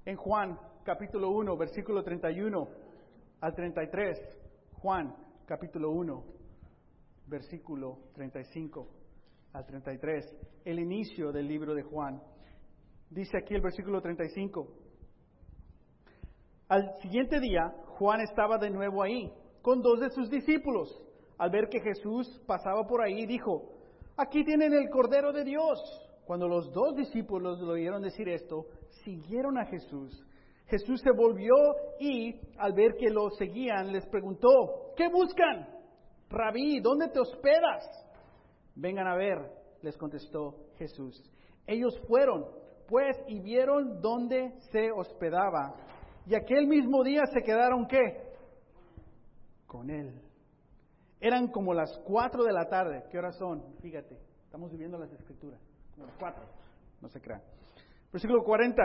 En 0.05 0.17
Juan 0.17 0.59
capítulo 0.85 1.31
1, 1.31 1.57
versículo 1.57 2.03
31 2.03 2.69
al 3.41 3.55
33, 3.55 4.19
Juan 4.75 5.15
capítulo 5.47 5.91
1, 5.91 6.25
versículo 7.27 7.99
35 8.15 8.89
al 9.53 9.67
33, 9.67 10.37
el 10.65 10.79
inicio 10.79 11.33
del 11.33 11.49
libro 11.49 11.75
de 11.75 11.83
Juan. 11.83 12.23
Dice 13.11 13.39
aquí 13.39 13.55
el 13.55 13.63
versículo 13.63 14.01
35. 14.01 14.67
Al 16.69 16.97
siguiente 17.01 17.39
día, 17.39 17.73
Juan 17.99 18.21
estaba 18.21 18.59
de 18.59 18.71
nuevo 18.71 19.03
ahí, 19.03 19.33
con 19.63 19.81
dos 19.81 20.01
de 20.01 20.11
sus 20.11 20.29
discípulos. 20.29 21.03
Al 21.39 21.51
ver 21.51 21.69
que 21.69 21.81
Jesús 21.81 22.43
pasaba 22.47 22.87
por 22.87 23.03
ahí, 23.03 23.27
dijo, 23.27 23.71
aquí 24.17 24.45
tienen 24.45 24.73
el 24.73 24.89
Cordero 24.91 25.33
de 25.33 25.45
Dios. 25.45 25.79
Cuando 26.25 26.49
los 26.49 26.73
dos 26.73 26.97
discípulos 26.97 27.61
lo 27.61 27.73
oyeron 27.73 28.03
decir 28.03 28.29
esto, 28.29 28.67
siguieron 29.05 29.59
a 29.59 29.67
Jesús. 29.67 30.27
Jesús 30.67 31.01
se 31.01 31.13
volvió 31.13 31.55
y, 32.01 32.35
al 32.59 32.73
ver 32.73 32.97
que 32.99 33.11
lo 33.11 33.31
seguían, 33.31 33.93
les 33.93 34.05
preguntó, 34.07 34.93
¿qué 34.97 35.09
buscan? 35.09 35.69
Rabí, 36.29 36.81
¿dónde 36.81 37.09
te 37.09 37.21
hospedas? 37.21 37.85
Vengan 38.75 39.07
a 39.07 39.15
ver, 39.15 39.39
les 39.83 39.97
contestó 39.97 40.57
Jesús. 40.79 41.23
Ellos 41.69 41.97
fueron, 42.09 42.45
pues, 42.89 43.17
y 43.27 43.41
vieron 43.41 44.01
dónde 44.01 44.55
se 44.73 44.91
hospedaba. 44.91 45.75
Y 46.27 46.35
aquel 46.35 46.67
mismo 46.67 47.03
día 47.05 47.23
se 47.33 47.43
quedaron, 47.43 47.87
¿qué? 47.87 48.35
Con 49.67 49.91
él. 49.91 50.21
Eran 51.21 51.49
como 51.49 51.73
las 51.73 51.97
cuatro 52.05 52.45
de 52.45 52.53
la 52.53 52.67
tarde. 52.67 53.05
¿Qué 53.11 53.19
horas 53.19 53.37
son? 53.37 53.63
Fíjate, 53.81 54.19
estamos 54.45 54.71
viviendo 54.71 54.99
las 54.99 55.13
escrituras. 55.13 55.61
Como 55.95 56.07
las 56.07 56.17
cuatro, 56.17 56.45
no 57.01 57.09
se 57.09 57.21
crean. 57.21 57.43
Versículo 58.13 58.43
40. 58.43 58.83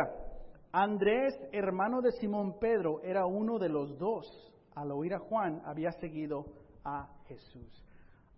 Andrés, 0.73 1.33
hermano 1.51 2.01
de 2.01 2.11
Simón 2.13 2.57
Pedro, 2.59 3.01
era 3.03 3.25
uno 3.25 3.59
de 3.59 3.69
los 3.69 3.97
dos. 3.97 4.25
Al 4.75 4.91
oír 4.91 5.13
a 5.13 5.19
Juan, 5.19 5.61
había 5.65 5.91
seguido 5.91 6.45
a 6.85 7.09
Jesús. 7.27 7.90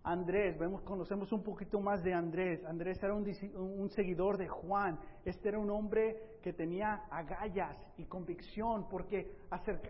Andrés, 0.06 0.58
vemos, 0.58 0.82
conocemos 0.82 1.32
un 1.32 1.42
poquito 1.42 1.80
más 1.80 2.02
de 2.02 2.12
Andrés. 2.12 2.62
Andrés 2.66 3.02
era 3.02 3.14
un, 3.14 3.88
seguidor 3.88 4.36
de 4.36 4.46
Juan. 4.46 5.00
Este 5.24 5.48
era 5.48 5.58
un 5.58 5.70
hombre 5.70 6.38
que 6.42 6.52
tenía 6.52 7.06
agallas 7.10 7.74
y 7.96 8.04
convicción, 8.04 8.86
porque 8.90 9.34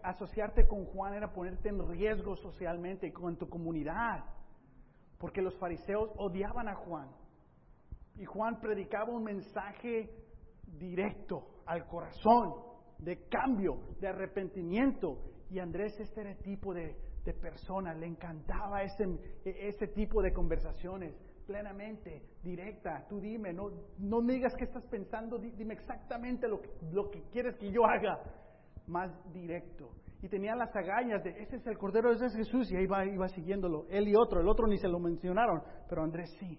asociarte 0.05 0.69
con 0.69 0.85
Juan 0.85 1.15
era 1.15 1.33
ponerte 1.33 1.69
en 1.69 1.89
riesgo 1.89 2.37
socialmente 2.37 3.13
con 3.13 3.37
tu 3.37 3.49
comunidad. 3.49 4.25
Porque 5.19 5.43
los 5.43 5.59
fariseos 5.59 6.11
odiaban 6.17 6.69
a 6.69 6.77
Juan. 6.77 7.09
Y 8.15 8.25
Juan 8.25 8.61
predicaba 8.61 9.13
un 9.13 9.25
mensaje 9.25 10.15
directo 10.79 11.63
al 11.67 11.89
corazón, 11.89 12.55
de 12.99 13.27
cambio, 13.27 13.81
de 13.99 14.07
arrepentimiento. 14.07 15.19
Y 15.51 15.59
Andrés 15.59 15.99
este 15.99 16.21
era 16.21 16.31
el 16.31 16.39
tipo 16.39 16.73
de, 16.73 16.97
de 17.25 17.33
personas, 17.33 17.97
le 17.99 18.07
encantaba 18.07 18.83
ese, 18.83 19.05
ese 19.45 19.89
tipo 19.89 20.23
de 20.23 20.33
conversaciones, 20.33 21.15
plenamente, 21.47 22.23
directa. 22.43 23.07
Tú 23.09 23.21
dime, 23.21 23.53
no, 23.53 23.71
no 23.99 24.21
me 24.21 24.35
digas 24.35 24.55
qué 24.57 24.65
estás 24.65 24.85
pensando, 24.87 25.39
dime 25.39 25.75
exactamente 25.75 26.49
lo 26.49 26.61
que, 26.61 26.71
lo 26.93 27.11
que 27.11 27.23
quieres 27.31 27.57
que 27.57 27.71
yo 27.71 27.85
haga, 27.87 28.21
más 28.87 29.11
directo. 29.33 29.91
Y 30.23 30.29
tenía 30.29 30.55
las 30.55 30.75
agallas 30.75 31.23
de, 31.23 31.31
ese 31.43 31.57
es 31.57 31.67
el 31.67 31.77
Cordero, 31.79 32.13
ese 32.13 32.27
es 32.27 32.35
Jesús, 32.35 32.71
y 32.73 32.77
ahí 32.77 32.85
iba, 32.85 33.05
iba 33.05 33.29
siguiéndolo, 33.29 33.87
él 33.91 34.09
y 34.09 34.15
otro, 34.15 34.41
el 34.41 34.49
otro 34.49 34.67
ni 34.67 34.79
se 34.79 34.89
lo 34.89 34.99
mencionaron, 34.99 35.63
pero 35.89 36.03
Andrés 36.03 36.31
sí. 36.41 36.59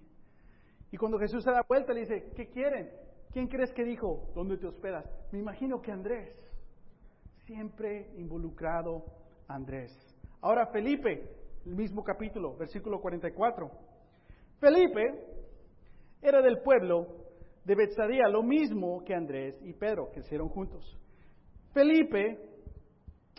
Y 0.91 0.97
cuando 0.97 1.17
Jesús 1.19 1.43
se 1.43 1.51
da 1.51 1.63
vuelta, 1.67 1.93
le 1.93 2.01
dice, 2.01 2.31
¿qué 2.35 2.47
quieren? 2.49 2.89
¿Quién 3.31 3.47
crees 3.47 3.73
que 3.73 3.83
dijo, 3.83 4.31
¿dónde 4.33 4.57
te 4.57 4.67
hospedas? 4.67 5.05
Me 5.31 5.39
imagino 5.39 5.81
que 5.81 5.91
Andrés, 5.91 6.29
siempre 7.45 8.11
involucrado 8.17 9.03
Andrés. 9.47 9.91
Ahora 10.41 10.67
Felipe, 10.67 11.29
el 11.65 11.75
mismo 11.75 12.03
capítulo, 12.03 12.55
versículo 12.57 13.01
44. 13.01 13.71
Felipe 14.59 15.01
era 16.21 16.41
del 16.41 16.59
pueblo 16.61 17.07
de 17.63 17.75
Betsadía, 17.75 18.27
lo 18.29 18.43
mismo 18.43 19.03
que 19.03 19.13
Andrés 19.13 19.55
y 19.63 19.73
Pedro, 19.73 20.07
que 20.07 20.21
crecieron 20.21 20.49
juntos. 20.49 20.97
Felipe 21.73 22.55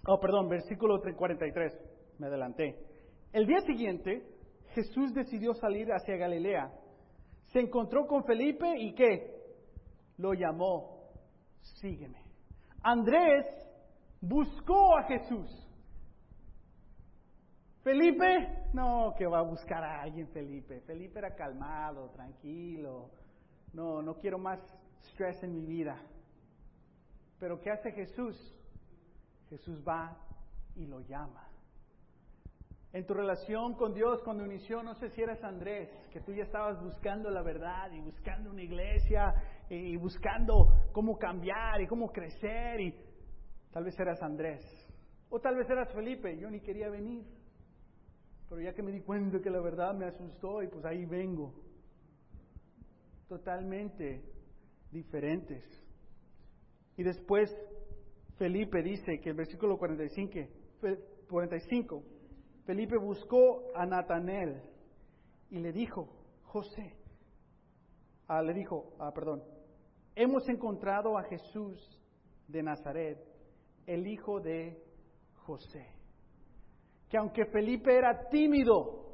Oh, 0.08 0.20
perdón, 0.20 0.48
versículo 0.48 1.00
43, 1.00 1.72
me 2.18 2.28
adelanté. 2.28 2.78
El 3.32 3.44
día 3.46 3.60
siguiente, 3.62 4.22
Jesús 4.72 5.12
decidió 5.12 5.52
salir 5.54 5.88
hacia 5.88 6.16
Galilea. 6.16 6.72
Se 7.48 7.58
encontró 7.58 8.06
con 8.06 8.24
Felipe 8.24 8.72
y 8.78 8.94
¿qué? 8.94 9.34
Lo 10.18 10.32
llamó, 10.32 11.10
sígueme. 11.80 12.22
Andrés 12.82 13.46
buscó 14.20 14.96
a 14.96 15.02
Jesús. 15.04 15.65
Felipe, 17.86 18.64
no, 18.72 19.14
que 19.16 19.28
va 19.28 19.38
a 19.38 19.42
buscar 19.42 19.84
a 19.84 20.02
alguien 20.02 20.26
Felipe. 20.30 20.80
Felipe 20.80 21.20
era 21.20 21.36
calmado, 21.36 22.10
tranquilo. 22.10 23.12
No, 23.72 24.02
no 24.02 24.16
quiero 24.16 24.38
más 24.40 24.58
estrés 25.04 25.40
en 25.44 25.54
mi 25.54 25.64
vida. 25.64 25.96
Pero 27.38 27.60
¿qué 27.60 27.70
hace 27.70 27.92
Jesús? 27.92 28.36
Jesús 29.50 29.84
va 29.86 30.18
y 30.74 30.86
lo 30.86 30.98
llama. 31.02 31.48
En 32.92 33.06
tu 33.06 33.14
relación 33.14 33.74
con 33.74 33.94
Dios, 33.94 34.20
cuando 34.24 34.44
inició, 34.44 34.82
no 34.82 34.96
sé 34.96 35.08
si 35.10 35.22
eras 35.22 35.44
Andrés, 35.44 35.88
que 36.12 36.20
tú 36.22 36.32
ya 36.32 36.42
estabas 36.42 36.82
buscando 36.82 37.30
la 37.30 37.42
verdad 37.42 37.92
y 37.92 38.00
buscando 38.00 38.50
una 38.50 38.62
iglesia 38.62 39.32
y 39.70 39.96
buscando 39.96 40.90
cómo 40.90 41.16
cambiar 41.16 41.80
y 41.80 41.86
cómo 41.86 42.10
crecer 42.10 42.80
y 42.80 42.92
tal 43.70 43.84
vez 43.84 43.96
eras 43.96 44.20
Andrés. 44.22 44.64
O 45.30 45.38
tal 45.38 45.54
vez 45.54 45.70
eras 45.70 45.92
Felipe, 45.94 46.36
yo 46.36 46.50
ni 46.50 46.58
quería 46.58 46.88
venir. 46.90 47.35
Pero 48.48 48.60
ya 48.60 48.72
que 48.72 48.82
me 48.82 48.92
di 48.92 49.00
cuenta 49.00 49.40
que 49.40 49.50
la 49.50 49.60
verdad 49.60 49.94
me 49.94 50.06
asustó 50.06 50.62
y 50.62 50.68
pues 50.68 50.84
ahí 50.84 51.04
vengo. 51.04 51.52
Totalmente 53.28 54.22
diferentes. 54.92 55.64
Y 56.96 57.02
después 57.02 57.54
Felipe 58.38 58.82
dice 58.82 59.20
que 59.20 59.30
el 59.30 59.36
versículo 59.36 59.76
45, 59.78 60.40
45 61.28 62.02
Felipe 62.64 62.96
buscó 62.96 63.70
a 63.74 63.86
Natanel 63.86 64.60
y 65.50 65.58
le 65.58 65.72
dijo, 65.72 66.08
José, 66.42 66.94
ah, 68.26 68.42
le 68.42 68.54
dijo, 68.54 68.96
ah, 68.98 69.12
perdón, 69.14 69.42
hemos 70.16 70.48
encontrado 70.48 71.16
a 71.16 71.22
Jesús 71.22 72.02
de 72.48 72.64
Nazaret, 72.64 73.18
el 73.86 74.08
hijo 74.08 74.40
de 74.40 74.82
José 75.44 75.95
que 77.08 77.16
aunque 77.16 77.46
Felipe 77.46 77.96
era 77.96 78.28
tímido, 78.28 79.06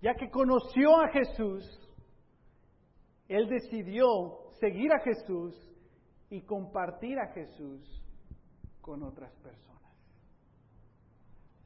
ya 0.00 0.14
que 0.14 0.30
conoció 0.30 1.00
a 1.00 1.08
Jesús, 1.08 1.64
él 3.28 3.48
decidió 3.48 4.50
seguir 4.60 4.92
a 4.92 5.00
Jesús 5.00 5.54
y 6.30 6.42
compartir 6.42 7.18
a 7.18 7.32
Jesús 7.32 8.02
con 8.80 9.02
otras 9.02 9.34
personas. 9.36 9.66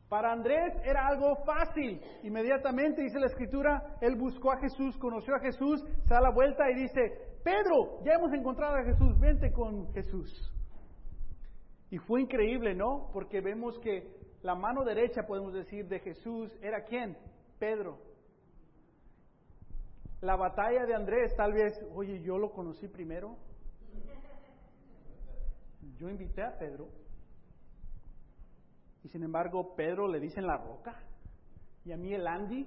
Para 0.08 0.32
Andrés 0.32 0.74
era 0.84 1.06
algo 1.06 1.36
fácil. 1.44 2.00
Inmediatamente 2.24 3.02
dice 3.02 3.20
la 3.20 3.26
escritura, 3.26 3.96
él 4.00 4.16
buscó 4.16 4.50
a 4.50 4.58
Jesús, 4.58 4.96
conoció 4.98 5.36
a 5.36 5.40
Jesús, 5.40 5.84
se 6.02 6.14
da 6.14 6.20
la 6.20 6.32
vuelta 6.32 6.68
y 6.68 6.80
dice, 6.82 7.00
Pedro, 7.44 8.02
ya 8.04 8.14
hemos 8.14 8.32
encontrado 8.32 8.74
a 8.74 8.84
Jesús, 8.84 9.18
vente 9.20 9.52
con 9.52 9.92
Jesús. 9.92 10.52
Y 11.90 11.98
fue 11.98 12.22
increíble, 12.22 12.74
¿no? 12.74 13.08
Porque 13.12 13.40
vemos 13.40 13.78
que 13.78 14.19
la 14.42 14.54
mano 14.54 14.84
derecha, 14.84 15.26
podemos 15.26 15.52
decir, 15.52 15.86
de 15.86 16.00
Jesús 16.00 16.50
era 16.62 16.84
quién? 16.84 17.16
Pedro. 17.58 17.98
La 20.22 20.36
batalla 20.36 20.86
de 20.86 20.94
Andrés, 20.94 21.34
tal 21.36 21.52
vez, 21.52 21.74
oye, 21.94 22.20
yo 22.22 22.38
lo 22.38 22.50
conocí 22.52 22.88
primero. 22.88 23.36
Yo 25.96 26.08
invité 26.08 26.42
a 26.42 26.58
Pedro. 26.58 26.88
Y 29.02 29.08
sin 29.08 29.22
embargo, 29.22 29.74
Pedro 29.74 30.08
le 30.08 30.20
dicen 30.20 30.46
la 30.46 30.56
roca. 30.56 30.94
Y 31.84 31.92
a 31.92 31.96
mí 31.96 32.12
el 32.14 32.26
Andy. 32.26 32.66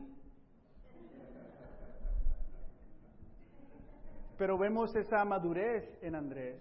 Pero 4.37 4.57
vemos 4.57 4.95
esa 4.95 5.23
madurez 5.25 5.97
en 6.03 6.15
Andrés 6.15 6.59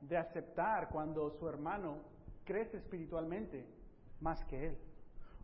de 0.00 0.16
aceptar 0.16 0.88
cuando 0.88 1.30
su 1.30 1.48
hermano 1.48 1.98
crece 2.44 2.78
espiritualmente 2.78 3.79
más 4.20 4.44
que 4.44 4.68
él. 4.68 4.78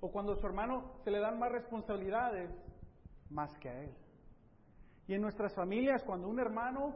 O 0.01 0.11
cuando 0.11 0.33
a 0.33 0.37
su 0.37 0.47
hermano 0.47 0.93
se 1.05 1.11
le 1.11 1.19
dan 1.19 1.39
más 1.39 1.51
responsabilidades 1.51 2.51
más 3.31 3.57
que 3.59 3.69
a 3.69 3.83
él. 3.83 3.95
Y 5.09 5.15
en 5.15 5.23
nuestras 5.23 5.55
familias, 5.55 6.03
cuando 6.05 6.29
un 6.29 6.41
hermano 6.41 6.95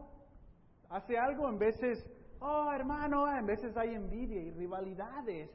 hace 0.88 1.16
algo, 1.16 1.48
en 1.48 1.58
veces, 1.58 2.04
oh 2.40 2.72
hermano, 2.72 3.26
en 3.36 3.46
veces 3.46 3.76
hay 3.76 3.94
envidia 3.94 4.40
y 4.40 4.50
rivalidades 4.50 5.50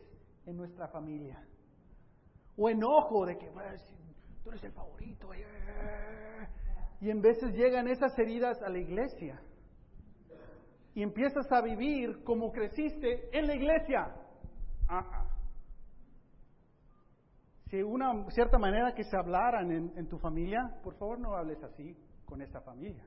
en 0.45 0.57
nuestra 0.57 0.87
familia. 0.87 1.43
O 2.57 2.69
enojo 2.69 3.25
de 3.25 3.37
que 3.37 3.51
tú 4.43 4.49
eres 4.49 4.63
el 4.63 4.71
favorito. 4.71 5.29
Y 7.01 7.09
en 7.09 7.21
veces 7.21 7.53
llegan 7.53 7.87
esas 7.87 8.17
heridas 8.17 8.61
a 8.61 8.69
la 8.69 8.79
iglesia. 8.79 9.41
Y 10.93 11.03
empiezas 11.03 11.51
a 11.51 11.61
vivir 11.61 12.23
como 12.23 12.51
creciste 12.53 13.29
en 13.37 13.47
la 13.47 13.55
iglesia. 13.55 14.15
Ah, 14.87 15.24
si 17.69 17.81
una 17.81 18.29
cierta 18.29 18.59
manera 18.59 18.93
que 18.93 19.03
se 19.03 19.17
hablaran 19.17 19.71
en, 19.71 20.07
tu 20.07 20.17
familia, 20.19 20.79
por 20.83 20.95
favor 20.95 21.19
no 21.19 21.35
hables 21.35 21.61
así 21.63 21.97
con 22.25 22.41
esta 22.41 22.61
familia. 22.61 23.03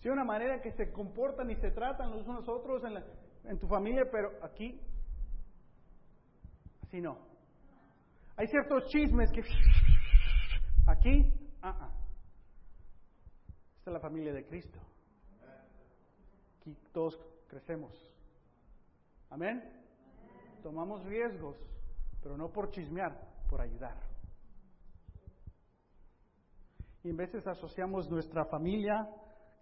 Si 0.00 0.08
una 0.10 0.24
manera 0.24 0.60
que 0.60 0.70
se 0.72 0.92
comportan 0.92 1.50
y 1.50 1.56
se 1.56 1.70
tratan 1.70 2.10
los 2.10 2.26
unos 2.26 2.46
otros 2.46 2.82
en, 2.84 3.50
en 3.50 3.58
tu 3.58 3.66
familia, 3.66 4.04
pero 4.10 4.32
aquí, 4.42 4.78
así 6.82 7.00
no. 7.00 7.16
Hay 8.36 8.48
ciertos 8.48 8.86
chismes 8.88 9.30
que 9.32 9.40
aquí, 10.86 11.32
ah, 11.62 11.78
ah. 11.80 11.90
Esta 13.78 13.90
es 13.90 13.94
la 13.94 14.00
familia 14.00 14.34
de 14.34 14.44
Cristo. 14.46 14.78
Aquí 16.60 16.76
todos 16.92 17.18
crecemos. 17.48 17.92
Amén. 19.30 19.62
Tomamos 20.62 21.02
riesgos 21.04 21.56
pero 22.24 22.38
no 22.38 22.50
por 22.50 22.70
chismear, 22.70 23.20
por 23.50 23.60
ayudar. 23.60 23.98
Y 27.02 27.10
en 27.10 27.18
veces 27.18 27.46
asociamos 27.46 28.10
nuestra 28.10 28.46
familia 28.46 29.06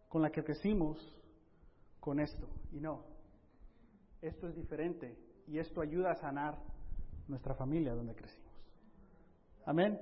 con 0.09 0.23
la 0.23 0.31
que 0.31 0.45
crecimos 0.45 0.97
con 1.99 2.21
esto. 2.21 2.49
Y 2.71 2.79
no, 2.79 3.05
esto 4.21 4.47
es 4.47 4.55
diferente 4.55 5.19
y 5.49 5.59
esto 5.59 5.81
ayuda 5.81 6.13
a 6.13 6.15
sanar 6.15 6.57
nuestra 7.27 7.57
familia 7.57 7.95
donde 7.95 8.15
crecimos. 8.15 8.53
Amén. 9.67 10.01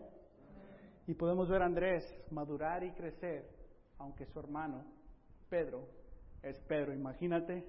Y 1.07 1.15
podemos 1.15 1.49
ver 1.49 1.63
a 1.63 1.67
Andrés 1.67 2.05
madurar 2.31 2.85
y 2.85 2.93
crecer, 2.93 3.49
aunque 3.97 4.27
su 4.27 4.39
hermano, 4.39 4.85
Pedro, 5.49 5.89
es 6.43 6.61
Pedro. 6.69 6.93
Imagínate, 6.93 7.65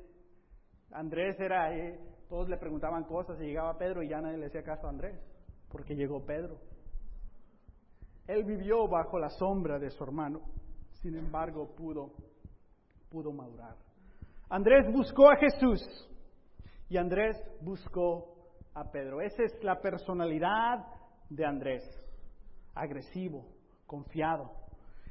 Andrés 0.91 1.39
era, 1.39 1.73
eh, 1.73 1.97
todos 2.31 2.47
le 2.47 2.55
preguntaban 2.55 3.03
cosas 3.03 3.37
y 3.41 3.47
llegaba 3.47 3.77
Pedro 3.77 4.01
y 4.01 4.07
ya 4.07 4.21
nadie 4.21 4.37
le 4.37 4.45
hacía 4.45 4.63
caso 4.63 4.87
a 4.87 4.89
Andrés, 4.89 5.19
porque 5.69 5.97
llegó 5.97 6.25
Pedro. 6.25 6.61
Él 8.25 8.45
vivió 8.45 8.87
bajo 8.87 9.19
la 9.19 9.27
sombra 9.31 9.77
de 9.77 9.89
su 9.89 10.01
hermano, 10.01 10.39
sin 11.01 11.17
embargo 11.17 11.75
pudo, 11.75 12.13
pudo 13.09 13.33
madurar. 13.33 13.75
Andrés 14.49 14.89
buscó 14.93 15.29
a 15.29 15.35
Jesús 15.35 15.81
y 16.87 16.95
Andrés 16.95 17.35
buscó 17.59 18.33
a 18.75 18.89
Pedro. 18.89 19.19
Esa 19.19 19.43
es 19.43 19.61
la 19.61 19.81
personalidad 19.81 20.85
de 21.29 21.45
Andrés, 21.45 21.83
agresivo, 22.73 23.45
confiado. 23.85 24.49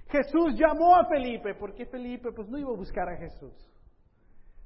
Jesús 0.09 0.59
llamó 0.59 0.97
a 0.97 1.05
Felipe, 1.05 1.55
porque 1.55 1.85
Felipe 1.85 2.33
pues 2.33 2.49
no 2.49 2.57
iba 2.57 2.71
a 2.71 2.77
buscar 2.77 3.11
a 3.11 3.19
Jesús. 3.19 3.53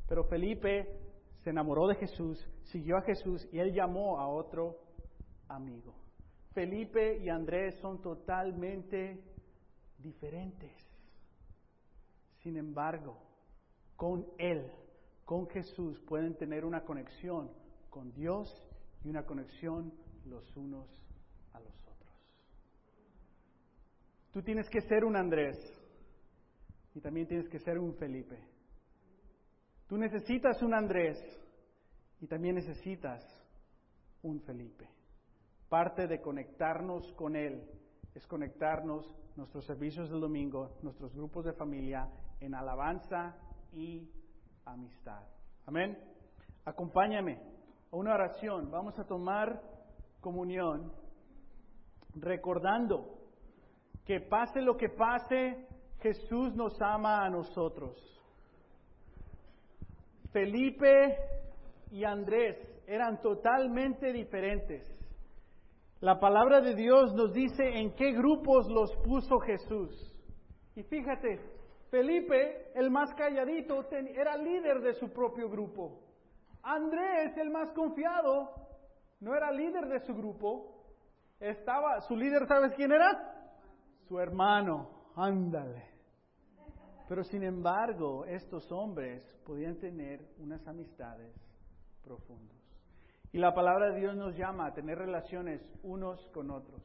Pero 0.07 0.23
Felipe 0.29 1.14
se 1.45 1.51
enamoró 1.51 1.87
de 1.87 1.97
Jesús, 1.97 2.43
siguió 2.63 2.97
a 2.97 3.03
Jesús 3.03 3.47
y 3.53 3.59
él 3.59 3.75
llamó 3.75 4.19
a 4.19 4.29
otro 4.29 4.79
amigo. 5.47 5.95
Felipe 6.55 7.19
y 7.19 7.29
Andrés 7.29 7.75
son 7.83 8.01
totalmente 8.01 9.23
diferentes. 9.99 10.73
Sin 12.39 12.57
embargo, 12.57 13.19
con 13.95 14.27
Él, 14.39 14.73
con 15.27 15.47
Jesús, 15.49 16.01
pueden 16.07 16.35
tener 16.37 16.65
una 16.65 16.83
conexión 16.83 17.51
con 17.91 18.13
Dios 18.15 18.49
y 19.05 19.11
una 19.11 19.27
conexión 19.27 19.93
los 20.25 20.57
unos 20.57 20.89
a 21.53 21.61
los 21.61 21.75
otros. 21.87 22.15
Tú 24.33 24.43
tienes 24.43 24.69
que 24.71 24.81
ser 24.81 25.05
un 25.05 25.17
Andrés 25.17 25.57
y 26.95 27.01
también 27.01 27.27
tienes 27.27 27.49
que 27.51 27.59
ser 27.59 27.79
un 27.79 27.95
Felipe. 27.97 28.54
Tú 29.95 30.01
necesitas 30.01 30.61
un 30.61 30.75
Andrés 30.75 31.17
y 32.21 32.27
también 32.27 32.57
necesitas 32.57 33.23
un 34.25 34.41
Felipe. 34.41 34.89
Parte 35.69 36.09
de 36.09 36.21
conectarnos 36.21 37.13
con 37.13 37.37
Él 37.37 37.63
es 38.13 38.27
conectarnos 38.27 39.07
nuestros 39.37 39.65
servicios 39.65 40.11
del 40.11 40.21
domingo, 40.21 40.79
nuestros 40.83 41.15
grupos 41.15 41.45
de 41.45 41.53
familia 41.53 42.11
en 42.41 42.57
alabanza 42.57 43.37
y 43.73 44.11
amistad. 44.65 45.23
Amén. 45.65 45.97
Acompáñame 46.65 47.39
a 47.93 47.97
una 47.97 48.15
oración. 48.15 48.73
Vamos 48.73 48.99
a 48.99 49.05
tomar 49.05 49.63
comunión 50.21 50.93
recordando 52.17 53.17
que 54.05 54.19
pase 54.23 54.61
lo 54.61 54.77
que 54.77 54.89
pase, 54.89 55.69
Jesús 56.01 56.53
nos 56.57 56.83
ama 56.83 57.25
a 57.25 57.31
nosotros. 57.31 58.14
Felipe 60.35 61.17
y 61.93 62.03
Andrés 62.03 62.57
eran 62.89 63.21
totalmente 63.23 64.13
diferentes. 64.13 64.83
La 66.01 66.19
palabra 66.19 66.61
de 66.61 66.75
Dios 66.75 67.15
nos 67.15 67.33
dice 67.33 67.63
en 67.79 67.95
qué 67.95 68.11
grupos 68.11 68.69
los 68.69 68.91
puso 69.05 69.39
Jesús. 69.39 70.13
Y 70.75 70.83
fíjate, 70.83 71.39
Felipe, 71.89 72.73
el 72.75 72.91
más 72.91 73.15
calladito, 73.15 73.89
era 73.93 74.37
líder 74.37 74.81
de 74.81 74.95
su 74.95 75.09
propio 75.13 75.49
grupo. 75.49 76.01
Andrés, 76.65 77.37
el 77.37 77.51
más 77.51 77.71
confiado, 77.71 78.51
no 79.21 79.37
era 79.37 79.53
líder 79.53 79.87
de 79.87 80.01
su 80.01 80.17
grupo. 80.17 80.83
Estaba, 81.39 82.01
su 82.01 82.17
líder, 82.17 82.49
¿sabes 82.49 82.73
quién 82.75 82.91
era? 82.91 83.53
Su 84.09 84.19
hermano. 84.19 85.13
Ándale. 85.15 85.94
Pero 87.09 87.23
sin 87.25 87.43
embargo, 87.43 88.25
estos 88.25 88.71
hombres 88.73 89.23
podían 89.45 89.77
tener 89.77 90.27
unas 90.39 90.67
amistades 90.67 91.35
profundas. 92.03 92.57
Y 93.33 93.39
la 93.39 93.53
palabra 93.53 93.91
de 93.91 94.01
Dios 94.01 94.17
nos 94.17 94.37
llama 94.37 94.67
a 94.67 94.75
tener 94.75 94.97
relaciones 94.97 95.61
unos 95.83 96.21
con 96.33 96.51
otros. 96.51 96.83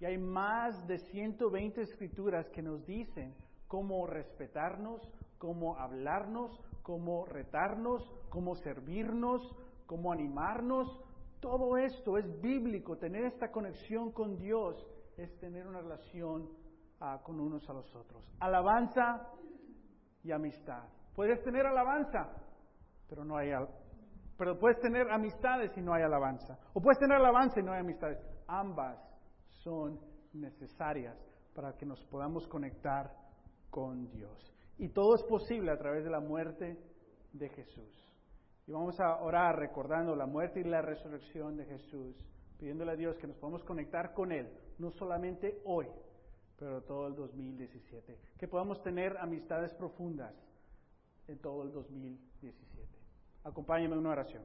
Y 0.00 0.04
hay 0.04 0.18
más 0.18 0.86
de 0.86 0.98
120 0.98 1.82
escrituras 1.82 2.48
que 2.50 2.62
nos 2.62 2.84
dicen 2.86 3.34
cómo 3.68 4.06
respetarnos, 4.06 5.00
cómo 5.38 5.78
hablarnos, 5.78 6.50
cómo 6.82 7.24
retarnos, 7.26 8.10
cómo 8.30 8.56
servirnos, 8.56 9.42
cómo 9.86 10.12
animarnos. 10.12 10.88
Todo 11.40 11.76
esto 11.76 12.18
es 12.18 12.40
bíblico. 12.40 12.96
Tener 12.96 13.24
esta 13.26 13.52
conexión 13.52 14.10
con 14.12 14.36
Dios 14.36 14.84
es 15.16 15.38
tener 15.38 15.68
una 15.68 15.82
relación 15.82 16.48
ah, 17.00 17.20
con 17.22 17.38
unos 17.38 17.68
a 17.68 17.74
los 17.74 17.94
otros. 17.94 18.24
Alabanza 18.40 19.28
y 20.22 20.32
amistad. 20.32 20.84
Puedes 21.14 21.42
tener 21.42 21.66
alabanza, 21.66 22.30
pero 23.08 23.24
no 23.24 23.36
hay 23.36 23.52
pero 24.36 24.58
puedes 24.58 24.80
tener 24.80 25.08
amistades 25.10 25.70
y 25.76 25.80
no 25.80 25.94
hay 25.94 26.02
alabanza. 26.02 26.58
O 26.72 26.80
puedes 26.80 26.98
tener 26.98 27.16
alabanza 27.16 27.60
y 27.60 27.62
no 27.62 27.72
hay 27.72 27.80
amistades. 27.80 28.18
Ambas 28.48 28.98
son 29.62 30.00
necesarias 30.32 31.16
para 31.54 31.76
que 31.76 31.86
nos 31.86 32.02
podamos 32.06 32.46
conectar 32.48 33.12
con 33.70 34.10
Dios. 34.10 34.52
Y 34.78 34.88
todo 34.88 35.14
es 35.14 35.22
posible 35.24 35.70
a 35.70 35.78
través 35.78 36.02
de 36.04 36.10
la 36.10 36.20
muerte 36.20 36.76
de 37.32 37.48
Jesús. 37.50 38.02
Y 38.66 38.72
vamos 38.72 38.98
a 39.00 39.22
orar 39.22 39.56
recordando 39.58 40.16
la 40.16 40.26
muerte 40.26 40.60
y 40.60 40.64
la 40.64 40.82
resurrección 40.82 41.56
de 41.56 41.64
Jesús, 41.66 42.16
pidiéndole 42.58 42.92
a 42.92 42.96
Dios 42.96 43.18
que 43.18 43.26
nos 43.26 43.36
podamos 43.36 43.62
conectar 43.64 44.12
con 44.14 44.32
Él, 44.32 44.48
no 44.78 44.90
solamente 44.90 45.60
hoy, 45.64 45.86
pero 46.62 46.80
todo 46.82 47.08
el 47.08 47.16
2017. 47.16 48.16
Que 48.38 48.46
podamos 48.46 48.80
tener 48.84 49.16
amistades 49.18 49.74
profundas 49.74 50.32
en 51.26 51.36
todo 51.38 51.64
el 51.64 51.72
2017. 51.72 52.86
Acompáñenme 53.42 53.94
en 53.94 53.98
una 53.98 54.10
oración. 54.10 54.44